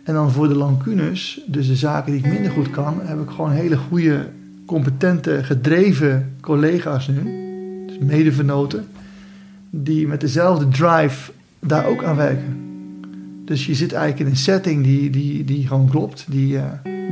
En 0.08 0.14
dan 0.14 0.30
voor 0.30 0.48
de 0.48 0.54
lancunes, 0.54 1.40
dus 1.46 1.66
de 1.66 1.76
zaken 1.76 2.12
die 2.12 2.24
ik 2.24 2.32
minder 2.32 2.50
goed 2.50 2.70
kan, 2.70 3.00
heb 3.02 3.20
ik 3.20 3.30
gewoon 3.30 3.50
hele 3.50 3.76
goede, 3.76 4.28
competente, 4.66 5.44
gedreven 5.44 6.34
collega's 6.40 7.08
nu, 7.08 7.22
dus 7.86 7.98
medevenoten, 7.98 8.86
die 9.70 10.06
met 10.06 10.20
dezelfde 10.20 10.68
drive 10.68 11.32
daar 11.60 11.86
ook 11.86 12.04
aan 12.04 12.16
werken. 12.16 12.56
Dus 13.44 13.66
je 13.66 13.74
zit 13.74 13.92
eigenlijk 13.92 14.24
in 14.24 14.30
een 14.30 14.40
setting 14.40 14.84
die, 14.84 15.10
die, 15.10 15.44
die 15.44 15.66
gewoon 15.66 15.88
klopt, 15.88 16.26
die, 16.28 16.54
uh, 16.54 16.64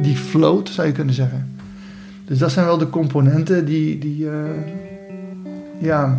die 0.03 0.17
float, 0.17 0.69
zou 0.69 0.87
je 0.87 0.93
kunnen 0.93 1.15
zeggen. 1.15 1.57
Dus 2.25 2.39
dat 2.39 2.53
zijn 2.53 2.67
wel 2.67 2.79
de 2.79 2.91
componenten 2.91 3.65
die, 3.65 3.99
die 3.99 4.25
uh, 4.25 4.33
ja, 5.81 6.19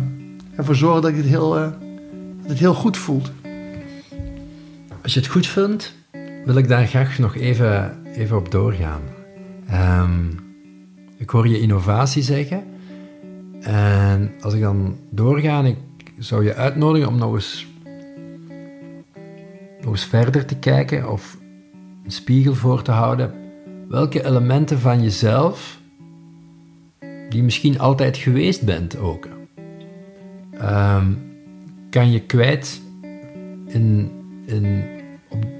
ervoor 0.54 0.76
zorgen 0.76 1.02
dat, 1.02 1.10
ik 1.10 1.16
het 1.16 1.26
heel, 1.26 1.56
uh, 1.58 1.62
dat 2.40 2.50
het 2.50 2.58
heel 2.58 2.74
goed 2.74 2.96
voelt. 2.96 3.30
Als 5.02 5.14
je 5.14 5.20
het 5.20 5.28
goed 5.28 5.46
vindt, 5.46 5.96
wil 6.48 6.56
ik 6.56 6.68
daar 6.68 6.86
graag 6.86 7.18
nog 7.18 7.36
even, 7.36 8.02
even 8.04 8.36
op 8.36 8.50
doorgaan. 8.50 9.00
Um, 10.00 10.38
ik 11.16 11.30
hoor 11.30 11.48
je 11.48 11.60
innovatie 11.60 12.22
zeggen. 12.22 12.64
En 13.60 14.32
als 14.40 14.54
ik 14.54 14.60
dan 14.60 14.96
doorga, 15.10 15.64
ik 15.64 15.76
zou 16.18 16.44
je 16.44 16.54
uitnodigen 16.54 17.08
om 17.08 17.18
nog 17.18 17.34
eens, 17.34 17.66
nog 19.80 19.90
eens 19.90 20.04
verder 20.04 20.44
te 20.44 20.56
kijken 20.56 21.10
of 21.10 21.36
een 22.04 22.10
spiegel 22.10 22.54
voor 22.54 22.82
te 22.82 22.90
houden. 22.90 23.32
Welke 23.88 24.24
elementen 24.24 24.78
van 24.78 25.02
jezelf 25.02 25.78
die 27.28 27.42
misschien 27.42 27.78
altijd 27.78 28.16
geweest 28.16 28.62
bent 28.62 28.98
ook. 28.98 29.28
Um, 30.62 31.18
kan 31.90 32.10
je 32.10 32.20
kwijt 32.20 32.80
in, 33.66 34.10
in, 34.46 34.96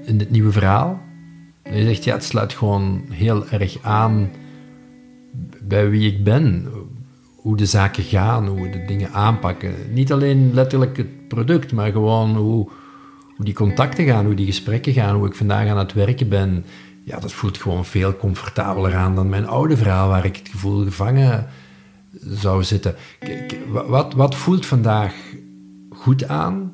in 0.05 0.19
het 0.19 0.29
nieuwe 0.29 0.51
verhaal. 0.51 1.01
Je 1.63 1.83
zegt, 1.83 2.03
ja, 2.03 2.13
het 2.13 2.23
sluit 2.23 2.53
gewoon 2.53 3.01
heel 3.09 3.47
erg 3.47 3.77
aan 3.81 4.29
bij 5.61 5.89
wie 5.89 6.13
ik 6.13 6.23
ben. 6.23 6.67
Hoe 7.35 7.57
de 7.57 7.65
zaken 7.65 8.03
gaan, 8.03 8.47
hoe 8.47 8.61
we 8.61 8.69
de 8.69 8.85
dingen 8.85 9.11
aanpakken. 9.11 9.73
Niet 9.93 10.11
alleen 10.11 10.53
letterlijk 10.53 10.97
het 10.97 11.27
product, 11.27 11.73
maar 11.73 11.91
gewoon 11.91 12.35
hoe, 12.35 12.69
hoe 13.35 13.45
die 13.45 13.53
contacten 13.53 14.05
gaan, 14.05 14.25
hoe 14.25 14.33
die 14.33 14.45
gesprekken 14.45 14.93
gaan, 14.93 15.15
hoe 15.15 15.27
ik 15.27 15.35
vandaag 15.35 15.67
aan 15.67 15.77
het 15.77 15.93
werken 15.93 16.29
ben. 16.29 16.65
Ja, 17.03 17.19
dat 17.19 17.33
voelt 17.33 17.57
gewoon 17.57 17.85
veel 17.85 18.15
comfortabeler 18.17 18.95
aan 18.95 19.15
dan 19.15 19.29
mijn 19.29 19.47
oude 19.47 19.77
verhaal, 19.77 20.09
waar 20.09 20.25
ik 20.25 20.35
het 20.35 20.49
gevoel 20.49 20.83
gevangen 20.83 21.47
zou 22.21 22.63
zitten. 22.63 22.95
Wat, 23.87 24.13
wat 24.13 24.35
voelt 24.35 24.65
vandaag 24.65 25.13
goed 25.89 26.27
aan? 26.27 26.68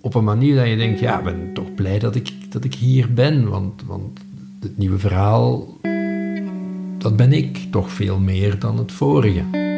Op 0.00 0.14
een 0.14 0.24
manier 0.24 0.56
dat 0.56 0.68
je 0.68 0.76
denkt, 0.76 1.00
ja, 1.00 1.18
ik 1.18 1.24
ben 1.24 1.52
toch 1.52 1.74
blij 1.74 1.98
dat 1.98 2.14
ik, 2.14 2.52
dat 2.52 2.64
ik 2.64 2.74
hier 2.74 3.12
ben. 3.14 3.48
Want, 3.48 3.82
want 3.86 4.20
het 4.60 4.78
nieuwe 4.78 4.98
verhaal, 4.98 5.78
dat 6.98 7.16
ben 7.16 7.32
ik 7.32 7.58
toch 7.70 7.90
veel 7.90 8.18
meer 8.18 8.58
dan 8.58 8.78
het 8.78 8.92
vorige. 8.92 9.68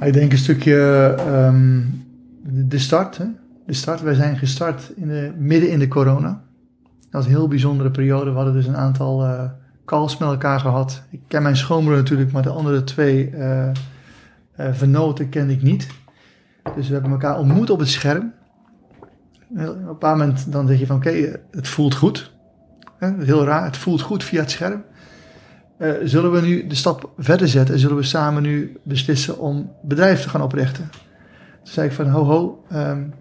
Ik 0.00 0.12
denk 0.12 0.32
een 0.32 0.38
stukje 0.38 1.14
um, 1.28 2.04
de 2.42 2.78
start, 2.78 3.16
hè? 3.18 3.24
de 3.66 3.72
start. 3.72 4.00
Wij 4.00 4.14
zijn 4.14 4.36
gestart 4.36 4.92
in 4.96 5.08
de, 5.08 5.32
midden 5.38 5.70
in 5.70 5.78
de 5.78 5.88
corona. 5.88 6.42
Dat 7.00 7.10
was 7.10 7.24
een 7.24 7.30
heel 7.30 7.48
bijzondere 7.48 7.90
periode. 7.90 8.30
We 8.30 8.36
hadden 8.36 8.54
dus 8.54 8.66
een 8.66 8.76
aantal 8.76 9.24
uh, 9.24 9.42
calls 9.88 10.16
met 10.16 10.28
elkaar 10.28 10.60
gehad. 10.60 11.02
Ik 11.10 11.20
ken 11.28 11.42
mijn 11.42 11.56
schoonmoeder 11.56 12.00
natuurlijk, 12.02 12.32
maar 12.32 12.42
de 12.42 12.48
andere 12.48 12.84
twee 12.84 13.30
uh, 13.30 13.66
uh, 13.66 13.72
vernoten 14.72 15.28
kende 15.28 15.52
ik 15.52 15.62
niet. 15.62 15.86
Dus 16.76 16.86
we 16.86 16.92
hebben 16.92 17.10
elkaar 17.10 17.38
ontmoet 17.38 17.70
op 17.70 17.78
het 17.78 17.88
scherm. 17.88 18.32
Op 19.50 19.58
een 19.58 19.84
bepaald 19.84 20.18
moment 20.18 20.52
dan 20.52 20.66
zeg 20.66 20.78
je 20.78 20.86
van 20.86 20.96
oké, 20.96 21.40
het 21.50 21.68
voelt 21.68 21.94
goed. 21.94 22.32
Heel 22.98 23.44
raar, 23.44 23.64
het 23.64 23.76
voelt 23.76 24.00
goed 24.00 24.24
via 24.24 24.40
het 24.40 24.50
scherm. 24.50 24.84
Uh, 25.78 25.92
zullen 26.04 26.32
we 26.32 26.40
nu 26.40 26.66
de 26.66 26.74
stap 26.74 27.10
verder 27.18 27.48
zetten 27.48 27.74
en 27.74 27.80
zullen 27.80 27.96
we 27.96 28.02
samen 28.02 28.42
nu 28.42 28.76
beslissen 28.82 29.38
om 29.38 29.72
bedrijf 29.82 30.22
te 30.22 30.28
gaan 30.28 30.42
oprichten? 30.42 30.90
Toen 31.62 31.72
zei 31.72 31.88
ik 31.88 31.94
van 31.94 32.08
ho 32.08 32.24
ho, 32.24 32.64
um, 32.72 33.14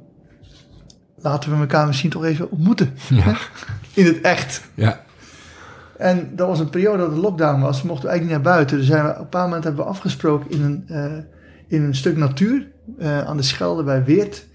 laten 1.15 1.51
we 1.51 1.57
elkaar 1.57 1.87
misschien 1.87 2.09
toch 2.09 2.23
even 2.23 2.51
ontmoeten. 2.51 2.93
Ja. 3.09 3.37
In 3.93 4.05
het 4.05 4.21
echt. 4.21 4.61
Ja. 4.73 5.05
En 5.97 6.31
dat 6.35 6.47
was 6.47 6.59
een 6.59 6.69
periode 6.69 6.97
dat 6.97 7.13
de 7.13 7.19
lockdown 7.19 7.61
was. 7.61 7.81
We 7.81 7.87
mochten 7.87 8.09
eigenlijk 8.09 8.37
niet 8.37 8.45
naar 8.45 8.55
buiten. 8.55 8.77
Dus 8.77 8.85
zijn 8.87 9.03
we, 9.03 9.09
op 9.09 9.15
een 9.15 9.23
bepaald 9.23 9.45
moment 9.45 9.63
hebben 9.63 9.83
we 9.83 9.89
afgesproken 9.89 10.51
in 10.51 10.61
een, 10.61 10.85
uh, 10.91 11.17
in 11.67 11.83
een 11.83 11.95
stuk 11.95 12.17
natuur 12.17 12.67
uh, 12.99 13.21
aan 13.21 13.37
de 13.37 13.43
Schelde 13.43 13.83
bij 13.83 14.03
Weert. 14.03 14.45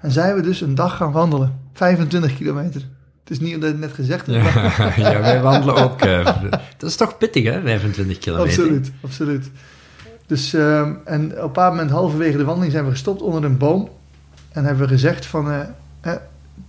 En 0.00 0.10
zijn 0.10 0.34
we 0.34 0.40
dus 0.40 0.60
een 0.60 0.74
dag 0.74 0.96
gaan 0.96 1.12
wandelen. 1.12 1.60
25 1.72 2.36
kilometer. 2.36 2.80
Het 3.20 3.30
is 3.30 3.40
niet 3.40 3.54
omdat 3.54 3.68
ik 3.68 3.74
het 3.74 3.84
net 3.84 3.94
gezegd 3.94 4.26
heb. 4.26 4.34
Ja, 4.34 4.92
ja 5.12 5.20
wij 5.20 5.40
wandelen 5.40 5.76
ook. 5.76 6.04
Uh, 6.04 6.24
dat 6.76 6.90
is 6.90 6.96
toch 6.96 7.18
pittig, 7.18 7.44
hè? 7.44 7.60
25 7.60 8.18
kilometer. 8.18 8.50
Absoluut, 8.50 8.92
absoluut. 9.00 9.50
Dus, 10.26 10.54
uh, 10.54 10.78
en 10.80 10.96
op 11.04 11.04
een 11.04 11.28
bepaald 11.28 11.72
moment, 11.72 11.90
halverwege 11.90 12.36
de 12.36 12.44
wandeling, 12.44 12.72
zijn 12.72 12.84
we 12.84 12.90
gestopt 12.90 13.22
onder 13.22 13.44
een 13.44 13.56
boom. 13.56 13.88
En 14.52 14.64
hebben 14.64 14.82
we 14.82 14.88
gezegd 14.88 15.26
van, 15.26 15.50
uh, 15.50 16.12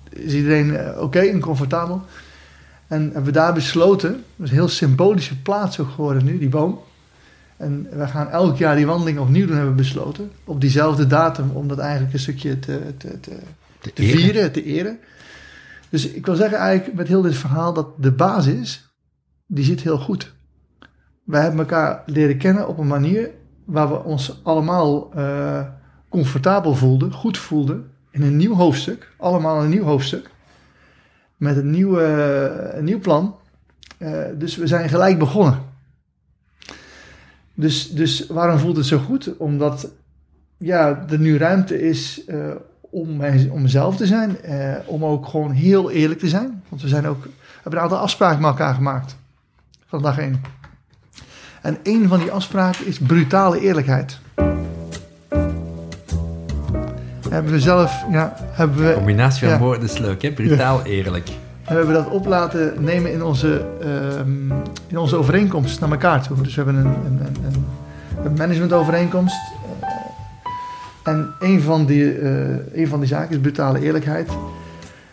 is 0.10 0.34
iedereen 0.34 0.80
oké 0.80 1.00
okay 1.00 1.30
en 1.30 1.40
comfortabel? 1.40 2.02
En 2.88 3.02
hebben 3.04 3.24
we 3.24 3.32
daar 3.32 3.54
besloten, 3.54 4.12
dat 4.12 4.46
is 4.46 4.50
een 4.50 4.56
heel 4.56 4.68
symbolische 4.68 5.42
plaats 5.42 5.80
ook 5.80 5.90
geworden 5.90 6.26
nu, 6.26 6.38
die 6.38 6.50
boom. 6.50 6.80
En 7.58 7.88
we 7.92 8.08
gaan 8.08 8.30
elk 8.30 8.58
jaar 8.58 8.76
die 8.76 8.86
wandeling 8.86 9.20
opnieuw 9.20 9.46
doen, 9.46 9.56
hebben 9.56 9.76
we 9.76 9.82
besloten. 9.82 10.32
Op 10.44 10.62
diezelfde 10.62 11.08
datum, 11.08 11.50
om 11.50 11.68
dat 11.68 11.78
eigenlijk 11.78 12.14
een 12.14 12.20
stukje 12.20 12.60
te, 12.60 12.82
te, 12.98 13.20
te, 13.20 13.38
te 13.80 14.04
vieren, 14.04 14.52
te 14.52 14.64
eren. 14.64 15.00
Dus 15.90 16.08
ik 16.08 16.26
wil 16.26 16.36
zeggen 16.36 16.58
eigenlijk 16.58 16.98
met 16.98 17.08
heel 17.08 17.22
dit 17.22 17.36
verhaal 17.36 17.74
dat 17.74 17.88
de 17.98 18.12
basis, 18.12 18.94
die 19.46 19.66
zit 19.66 19.82
heel 19.82 19.98
goed. 19.98 20.34
Wij 21.24 21.42
hebben 21.42 21.60
elkaar 21.60 22.04
leren 22.06 22.38
kennen 22.38 22.68
op 22.68 22.78
een 22.78 22.88
manier 22.88 23.30
waar 23.66 23.90
we 23.90 24.04
ons 24.04 24.40
allemaal 24.44 25.12
uh, 25.16 25.68
comfortabel 26.10 26.76
voelden, 26.76 27.12
goed 27.12 27.38
voelden. 27.38 27.92
In 28.12 28.22
een 28.22 28.38
nieuw 28.38 28.56
hoofdstuk, 28.56 29.12
allemaal 29.18 29.64
een 29.64 29.70
nieuw 29.70 29.84
hoofdstuk. 29.84 30.30
Met 31.44 31.58
een, 31.58 31.72
nieuwe, 31.72 32.04
een 32.74 32.84
nieuw 32.84 33.00
plan. 33.00 33.36
Uh, 34.00 34.24
dus 34.36 34.56
we 34.56 34.68
zijn 34.68 34.90
gelijk 34.90 35.20
begonnen. 35.20 35.60
Dus, 37.54 37.90
dus 37.90 38.28
waarom 38.28 38.60
voelt 38.60 38.78
het 38.78 38.86
zo 38.86 38.98
goed? 38.98 39.38
Omdat 39.38 39.92
ja, 40.58 41.06
er 41.10 41.20
nu 41.20 41.38
ruimte 41.38 41.82
is 41.82 42.22
uh, 42.28 42.52
om, 42.80 43.16
mij, 43.18 43.50
om 43.52 43.62
mezelf 43.62 43.96
te 43.96 44.06
zijn. 44.06 44.38
Uh, 44.46 44.76
om 44.86 45.06
ook 45.06 45.28
gewoon 45.28 45.52
heel 45.52 45.92
eerlijk 45.92 46.20
te 46.20 46.30
zijn. 46.30 46.64
Want 46.70 46.82
we 46.82 46.88
zijn 46.88 47.08
ook, 47.08 47.28
hebben 47.54 47.80
een 47.80 47.86
aantal 47.86 47.98
afspraken 47.98 48.42
met 48.42 48.50
elkaar 48.50 48.74
gemaakt. 48.74 49.16
Van 49.86 50.02
dag 50.02 50.18
één. 50.18 50.42
En 51.62 51.78
een 51.84 52.08
van 52.08 52.20
die 52.20 52.32
afspraken 52.32 52.86
is 52.86 53.00
brutale 53.00 53.60
eerlijkheid. 53.60 54.20
Hebben 57.34 57.52
we 57.52 57.60
zelf, 57.60 58.06
ja, 58.12 58.34
hebben 58.52 58.78
we... 58.78 58.88
De 58.88 58.94
combinatie 58.94 59.50
van 59.50 59.58
woorden 59.58 59.84
is 59.84 59.98
leuk, 59.98 60.22
hè? 60.22 60.32
Brutaal 60.32 60.84
eerlijk. 60.84 61.30
En 61.64 61.72
we 61.72 61.76
hebben 61.76 61.94
dat 61.94 62.10
op 62.10 62.26
laten 62.26 62.74
nemen 62.84 63.14
in 63.14 63.24
onze, 63.24 63.66
um, 64.20 64.52
in 64.88 64.98
onze 64.98 65.16
overeenkomst 65.16 65.80
naar 65.80 65.92
elkaar 65.92 66.28
toe. 66.28 66.42
Dus 66.42 66.56
we 66.56 66.64
hebben 66.64 66.86
een, 66.86 66.96
een, 67.06 67.20
een, 67.46 67.66
een 68.26 68.34
managementovereenkomst. 68.34 69.36
En 71.04 71.34
een 71.40 71.62
van, 71.62 71.86
die, 71.86 72.20
uh, 72.20 72.30
een 72.74 72.88
van 72.88 73.00
die 73.00 73.08
zaken 73.08 73.36
is 73.36 73.42
brutale 73.42 73.82
eerlijkheid. 73.82 74.30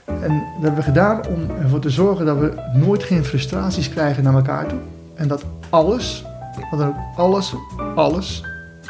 En 0.04 0.42
dat 0.54 0.62
hebben 0.62 0.74
we 0.74 0.82
gedaan 0.82 1.26
om 1.26 1.50
ervoor 1.62 1.80
te 1.80 1.90
zorgen 1.90 2.26
dat 2.26 2.38
we 2.38 2.52
nooit 2.74 3.02
geen 3.02 3.24
frustraties 3.24 3.88
krijgen 3.88 4.22
naar 4.22 4.34
elkaar 4.34 4.66
toe. 4.66 4.78
En 5.14 5.28
dat 5.28 5.44
alles, 5.68 6.24
dat 6.70 6.78
dan 6.78 6.88
ook 6.88 6.96
alles, 7.16 7.54
alles 7.94 8.44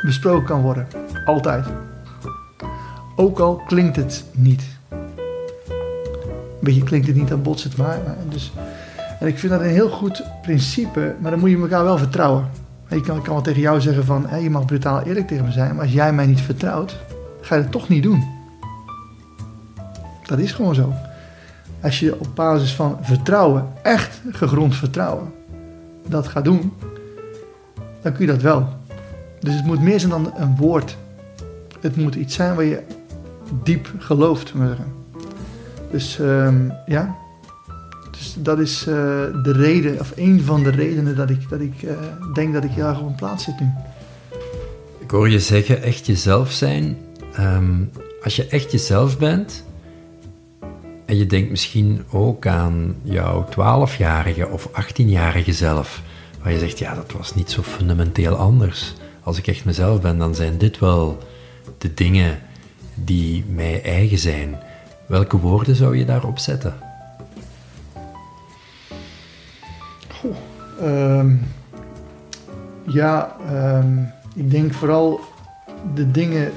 besproken 0.04 0.46
kan 0.46 0.60
worden. 0.60 0.86
Altijd. 1.24 1.64
Ook 3.20 3.38
al 3.38 3.62
klinkt 3.66 3.96
het 3.96 4.24
niet. 4.32 4.62
Een 4.88 4.98
beetje 6.60 6.82
klinkt 6.82 7.06
het 7.06 7.16
niet, 7.16 7.28
dan 7.28 7.42
botst 7.42 7.64
het 7.64 7.76
maar. 7.76 7.98
Dus, 8.28 8.52
en 9.20 9.26
ik 9.26 9.38
vind 9.38 9.52
dat 9.52 9.60
een 9.60 9.66
heel 9.66 9.90
goed 9.90 10.22
principe, 10.42 11.14
maar 11.20 11.30
dan 11.30 11.40
moet 11.40 11.50
je 11.50 11.60
elkaar 11.60 11.84
wel 11.84 11.98
vertrouwen. 11.98 12.48
Ik 12.88 13.02
kan, 13.02 13.22
kan 13.22 13.34
wel 13.34 13.42
tegen 13.42 13.60
jou 13.60 13.80
zeggen 13.80 14.04
van, 14.04 14.26
je 14.42 14.50
mag 14.50 14.64
brutaal 14.64 15.02
eerlijk 15.02 15.26
tegen 15.26 15.44
me 15.44 15.50
zijn, 15.50 15.74
maar 15.74 15.84
als 15.84 15.92
jij 15.92 16.12
mij 16.12 16.26
niet 16.26 16.40
vertrouwt, 16.40 16.96
ga 17.40 17.54
je 17.54 17.62
het 17.62 17.70
toch 17.70 17.88
niet 17.88 18.02
doen. 18.02 18.24
Dat 20.26 20.38
is 20.38 20.52
gewoon 20.52 20.74
zo. 20.74 20.92
Als 21.80 22.00
je 22.00 22.20
op 22.20 22.28
basis 22.34 22.74
van 22.74 22.98
vertrouwen, 23.00 23.66
echt 23.82 24.20
gegrond 24.30 24.76
vertrouwen, 24.76 25.32
dat 26.06 26.28
gaat 26.28 26.44
doen, 26.44 26.72
dan 28.02 28.12
kun 28.12 28.26
je 28.26 28.32
dat 28.32 28.42
wel. 28.42 28.68
Dus 29.40 29.54
het 29.54 29.64
moet 29.64 29.82
meer 29.82 30.00
zijn 30.00 30.12
dan 30.12 30.32
een 30.36 30.56
woord. 30.56 30.96
Het 31.80 31.96
moet 31.96 32.14
iets 32.14 32.34
zijn 32.34 32.54
waar 32.54 32.64
je 32.64 32.82
diep 33.62 33.92
gelooft. 33.98 34.52
Dus 35.90 36.18
um, 36.18 36.72
ja, 36.86 37.16
dus 38.10 38.34
dat 38.38 38.58
is 38.58 38.80
uh, 38.80 38.94
de 39.42 39.52
reden, 39.52 40.00
of 40.00 40.12
een 40.16 40.40
van 40.42 40.62
de 40.62 40.70
redenen 40.70 41.16
dat 41.16 41.30
ik, 41.30 41.48
dat 41.48 41.60
ik 41.60 41.82
uh, 41.82 41.92
denk 42.34 42.52
dat 42.52 42.64
ik 42.64 42.70
hier 42.70 42.94
gewoon 42.94 43.14
plaats 43.14 43.44
zit 43.44 43.60
nu. 43.60 43.66
Ik 44.98 45.10
hoor 45.10 45.30
je 45.30 45.40
zeggen, 45.40 45.82
echt 45.82 46.06
jezelf 46.06 46.50
zijn. 46.50 46.96
Um, 47.38 47.90
als 48.22 48.36
je 48.36 48.46
echt 48.46 48.72
jezelf 48.72 49.18
bent, 49.18 49.64
en 51.04 51.16
je 51.16 51.26
denkt 51.26 51.50
misschien 51.50 52.04
ook 52.10 52.46
aan 52.46 52.96
jouw 53.02 53.48
12-jarige 53.50 54.48
of 54.48 54.68
18-jarige 54.68 55.52
zelf, 55.52 56.02
waar 56.42 56.52
je 56.52 56.58
zegt, 56.58 56.78
ja, 56.78 56.94
dat 56.94 57.12
was 57.12 57.34
niet 57.34 57.50
zo 57.50 57.62
fundamenteel 57.62 58.36
anders. 58.36 58.92
Als 59.22 59.38
ik 59.38 59.46
echt 59.46 59.64
mezelf 59.64 60.00
ben, 60.00 60.18
dan 60.18 60.34
zijn 60.34 60.58
dit 60.58 60.78
wel 60.78 61.18
de 61.78 61.94
dingen 61.94 62.38
die 63.04 63.44
mij 63.48 63.82
eigen 63.82 64.18
zijn. 64.18 64.58
Welke 65.06 65.38
woorden 65.38 65.74
zou 65.74 65.96
je 65.96 66.04
daarop 66.04 66.38
zetten? 66.38 66.74
Um, 70.82 71.40
ja, 72.86 73.36
um, 73.52 74.12
ik 74.34 74.50
denk 74.50 74.72
vooral 74.72 75.20
de 75.94 76.10
dingen 76.10 76.52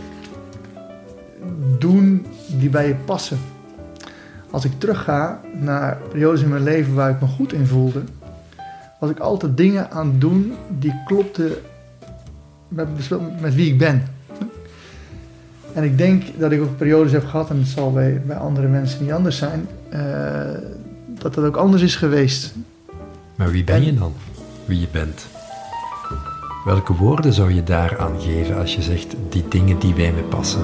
doen 1.79 2.25
die 2.59 2.69
bij 2.69 2.87
je 2.87 2.95
passen. 2.95 3.37
Als 4.51 4.65
ik 4.65 4.71
terugga 4.77 5.41
naar 5.53 5.97
periodes 6.09 6.41
in 6.41 6.49
mijn 6.49 6.63
leven 6.63 6.93
waar 6.93 7.09
ik 7.09 7.21
me 7.21 7.27
goed 7.27 7.53
in 7.53 7.67
voelde, 7.67 8.03
was 8.99 9.09
ik 9.09 9.19
altijd 9.19 9.57
dingen 9.57 9.91
aan 9.91 10.07
het 10.07 10.21
doen 10.21 10.53
die 10.79 11.01
klopten 11.05 11.51
met, 12.67 12.87
met 13.41 13.55
wie 13.55 13.71
ik 13.71 13.77
ben. 13.77 14.03
En 15.73 15.83
ik 15.83 15.97
denk 15.97 16.23
dat 16.37 16.51
ik 16.51 16.61
ook 16.61 16.77
periodes 16.77 17.11
heb 17.11 17.25
gehad, 17.25 17.49
en 17.49 17.57
het 17.57 17.67
zal 17.67 17.91
bij, 17.91 18.21
bij 18.25 18.35
andere 18.35 18.67
mensen 18.67 19.03
niet 19.03 19.11
anders 19.11 19.37
zijn, 19.37 19.67
uh, 19.93 19.99
dat 21.07 21.33
dat 21.33 21.45
ook 21.45 21.55
anders 21.55 21.81
is 21.81 21.95
geweest. 21.95 22.53
Maar 23.35 23.51
wie 23.51 23.63
ben 23.63 23.83
je 23.83 23.93
dan? 23.93 24.13
Wie 24.65 24.79
je 24.79 24.87
bent? 24.91 25.25
Welke 26.65 26.93
woorden 26.93 27.33
zou 27.33 27.53
je 27.53 27.63
daar 27.63 27.97
aan 27.99 28.21
geven 28.21 28.57
als 28.57 28.75
je 28.75 28.81
zegt 28.81 29.15
die 29.29 29.43
dingen 29.49 29.79
die 29.79 29.93
bij 29.93 30.11
me 30.11 30.21
passen? 30.21 30.61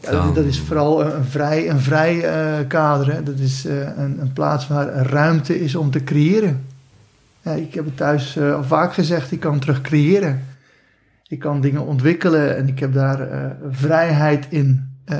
Ja, 0.00 0.10
dat, 0.10 0.34
dat, 0.34 0.44
is 0.44 0.60
vooral 0.60 1.04
een 1.04 1.24
vrij, 1.24 1.70
een 1.70 1.80
vrij 1.80 2.16
uh, 2.16 2.66
kader. 2.68 3.12
Hè. 3.12 3.22
Dat 3.22 3.38
is 3.38 3.66
uh, 3.66 3.80
een, 3.80 4.20
een, 4.20 4.32
plaats 4.32 4.68
waar 4.68 4.86
ruimte 4.86 5.60
is 5.60 5.74
om 5.74 5.90
te 5.90 6.04
creëren. 6.04 6.66
Ik 7.56 7.74
heb 7.74 7.84
het 7.84 7.96
thuis 7.96 8.36
uh, 8.36 8.54
al 8.54 8.64
vaak 8.64 8.94
gezegd, 8.94 9.32
ik 9.32 9.40
kan 9.40 9.58
terug 9.58 9.80
creëren. 9.80 10.40
Ik 11.26 11.38
kan 11.38 11.60
dingen 11.60 11.86
ontwikkelen 11.86 12.56
en 12.56 12.68
ik 12.68 12.78
heb 12.78 12.92
daar 12.92 13.28
vrijheid 13.70 14.46
in. 14.50 14.96
Uh, 15.06 15.18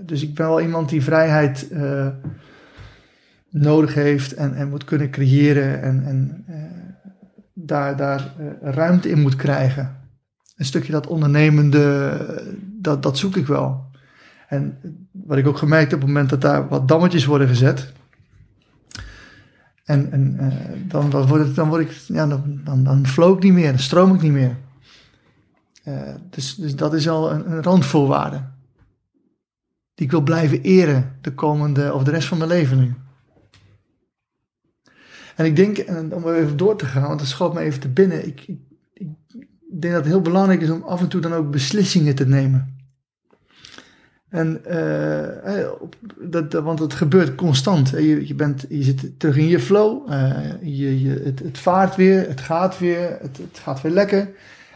dus 0.00 0.22
ik 0.22 0.34
ben 0.34 0.46
wel 0.46 0.60
iemand 0.60 0.88
die 0.88 1.02
vrijheid 1.02 1.70
nodig 3.50 3.94
heeft 3.94 4.34
en, 4.34 4.54
en 4.54 4.68
moet 4.68 4.84
kunnen 4.84 5.10
creëren 5.10 5.82
en, 5.82 6.04
en 6.04 6.44
daar, 7.54 7.96
daar 7.96 8.32
ruimte 8.62 9.10
in 9.10 9.20
moet 9.20 9.36
krijgen. 9.36 9.96
Een 10.56 10.64
stukje 10.64 10.92
dat 10.92 11.06
ondernemende, 11.06 12.12
dat, 12.60 13.02
dat 13.02 13.18
zoek 13.18 13.36
ik 13.36 13.46
wel. 13.46 13.86
En 14.48 14.78
wat 15.12 15.38
ik 15.38 15.46
ook 15.46 15.58
gemerkt 15.58 15.90
heb 15.90 16.00
op 16.00 16.06
het 16.06 16.14
moment 16.14 16.30
dat 16.30 16.40
daar 16.40 16.68
wat 16.68 16.88
dammetjes 16.88 17.24
worden 17.24 17.48
gezet. 17.48 17.92
En, 19.88 20.12
en 20.12 20.36
dan, 20.88 21.10
dan, 21.10 21.26
word 21.26 21.46
ik, 21.46 21.54
dan, 21.54 21.68
word 21.68 21.80
ik, 21.82 21.90
ja, 21.90 22.26
dan, 22.26 22.60
dan, 22.64 23.06
ik 23.36 23.42
niet 23.42 23.52
meer, 23.52 23.70
dan 23.70 23.78
stroom 23.78 24.14
ik 24.14 24.22
niet 24.22 24.32
meer. 24.32 24.56
Uh, 25.84 26.14
dus, 26.30 26.54
dus 26.54 26.76
dat 26.76 26.94
is 26.94 27.08
al 27.08 27.32
een, 27.32 27.52
een 27.52 27.62
randvoorwaarde. 27.62 28.42
Die 29.94 30.06
ik 30.06 30.10
wil 30.10 30.20
blijven 30.20 30.62
eren 30.62 31.16
de 31.20 31.34
komende, 31.34 31.94
of 31.94 32.04
de 32.04 32.10
rest 32.10 32.28
van 32.28 32.38
mijn 32.38 32.50
leven 32.50 32.78
nu. 32.78 32.94
En 35.36 35.44
ik 35.44 35.56
denk, 35.56 35.78
en 35.78 36.14
om 36.14 36.28
even 36.28 36.56
door 36.56 36.76
te 36.76 36.86
gaan, 36.86 37.06
want 37.06 37.18
dat 37.18 37.28
schoot 37.28 37.54
me 37.54 37.60
even 37.60 37.80
te 37.80 37.88
binnen. 37.88 38.26
Ik, 38.26 38.48
ik 38.92 39.08
denk 39.80 39.94
dat 39.94 40.02
het 40.02 40.12
heel 40.12 40.20
belangrijk 40.20 40.60
is 40.60 40.70
om 40.70 40.82
af 40.82 41.00
en 41.00 41.08
toe 41.08 41.20
dan 41.20 41.32
ook 41.32 41.50
beslissingen 41.50 42.14
te 42.14 42.26
nemen. 42.26 42.77
En, 44.28 44.62
uh, 44.66 45.70
dat, 46.20 46.52
want 46.52 46.78
het 46.78 46.94
gebeurt 46.94 47.34
constant. 47.34 47.88
Je, 47.90 48.26
je, 48.26 48.34
bent, 48.34 48.66
je 48.68 48.82
zit 48.82 49.18
terug 49.18 49.36
in 49.36 49.48
je 49.48 49.60
flow. 49.60 50.10
Uh, 50.10 50.62
je, 50.62 51.02
je, 51.02 51.22
het, 51.24 51.38
het, 51.38 51.58
vaart 51.58 51.96
weer, 51.96 52.28
het 52.28 52.40
gaat 52.40 52.78
weer, 52.78 53.18
het, 53.20 53.36
het, 53.36 53.58
gaat 53.58 53.80
weer 53.80 53.92
lekker. 53.92 54.20
En 54.20 54.30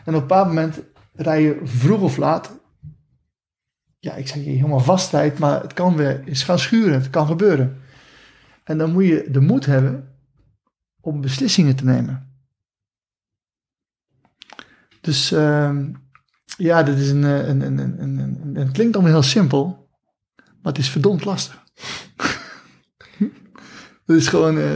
op 0.04 0.06
een 0.06 0.20
bepaald 0.20 0.46
moment 0.46 0.80
rij 1.14 1.42
je 1.42 1.60
vroeg 1.64 2.00
of 2.00 2.16
laat. 2.16 2.60
Ja, 3.98 4.14
ik 4.14 4.28
zeg 4.28 4.44
je 4.44 4.50
helemaal 4.50 4.80
vastheid, 4.80 5.38
maar 5.38 5.62
het 5.62 5.72
kan 5.72 5.96
weer 5.96 6.22
eens 6.24 6.42
gaan 6.42 6.58
schuren. 6.58 6.94
Het 6.94 7.10
kan 7.10 7.26
gebeuren. 7.26 7.80
En 8.64 8.78
dan 8.78 8.92
moet 8.92 9.06
je 9.06 9.26
de 9.30 9.40
moed 9.40 9.66
hebben 9.66 10.08
om 11.00 11.20
beslissingen 11.20 11.76
te 11.76 11.84
nemen. 11.84 12.30
Dus 15.00 15.32
uh, 15.32 15.76
ja, 16.62 16.82
dit 16.82 16.98
is 16.98 17.10
een, 17.10 17.22
een, 17.22 17.60
een, 17.60 17.78
een, 17.78 18.18
een, 18.18 18.56
het 18.56 18.70
klinkt 18.70 18.94
allemaal 18.94 19.12
heel 19.12 19.22
simpel, 19.22 19.88
maar 20.36 20.72
het 20.72 20.78
is 20.78 20.90
verdomd 20.90 21.24
lastig. 21.24 21.62
het 24.06 24.16
is 24.16 24.28
gewoon, 24.28 24.56
uh, 24.56 24.70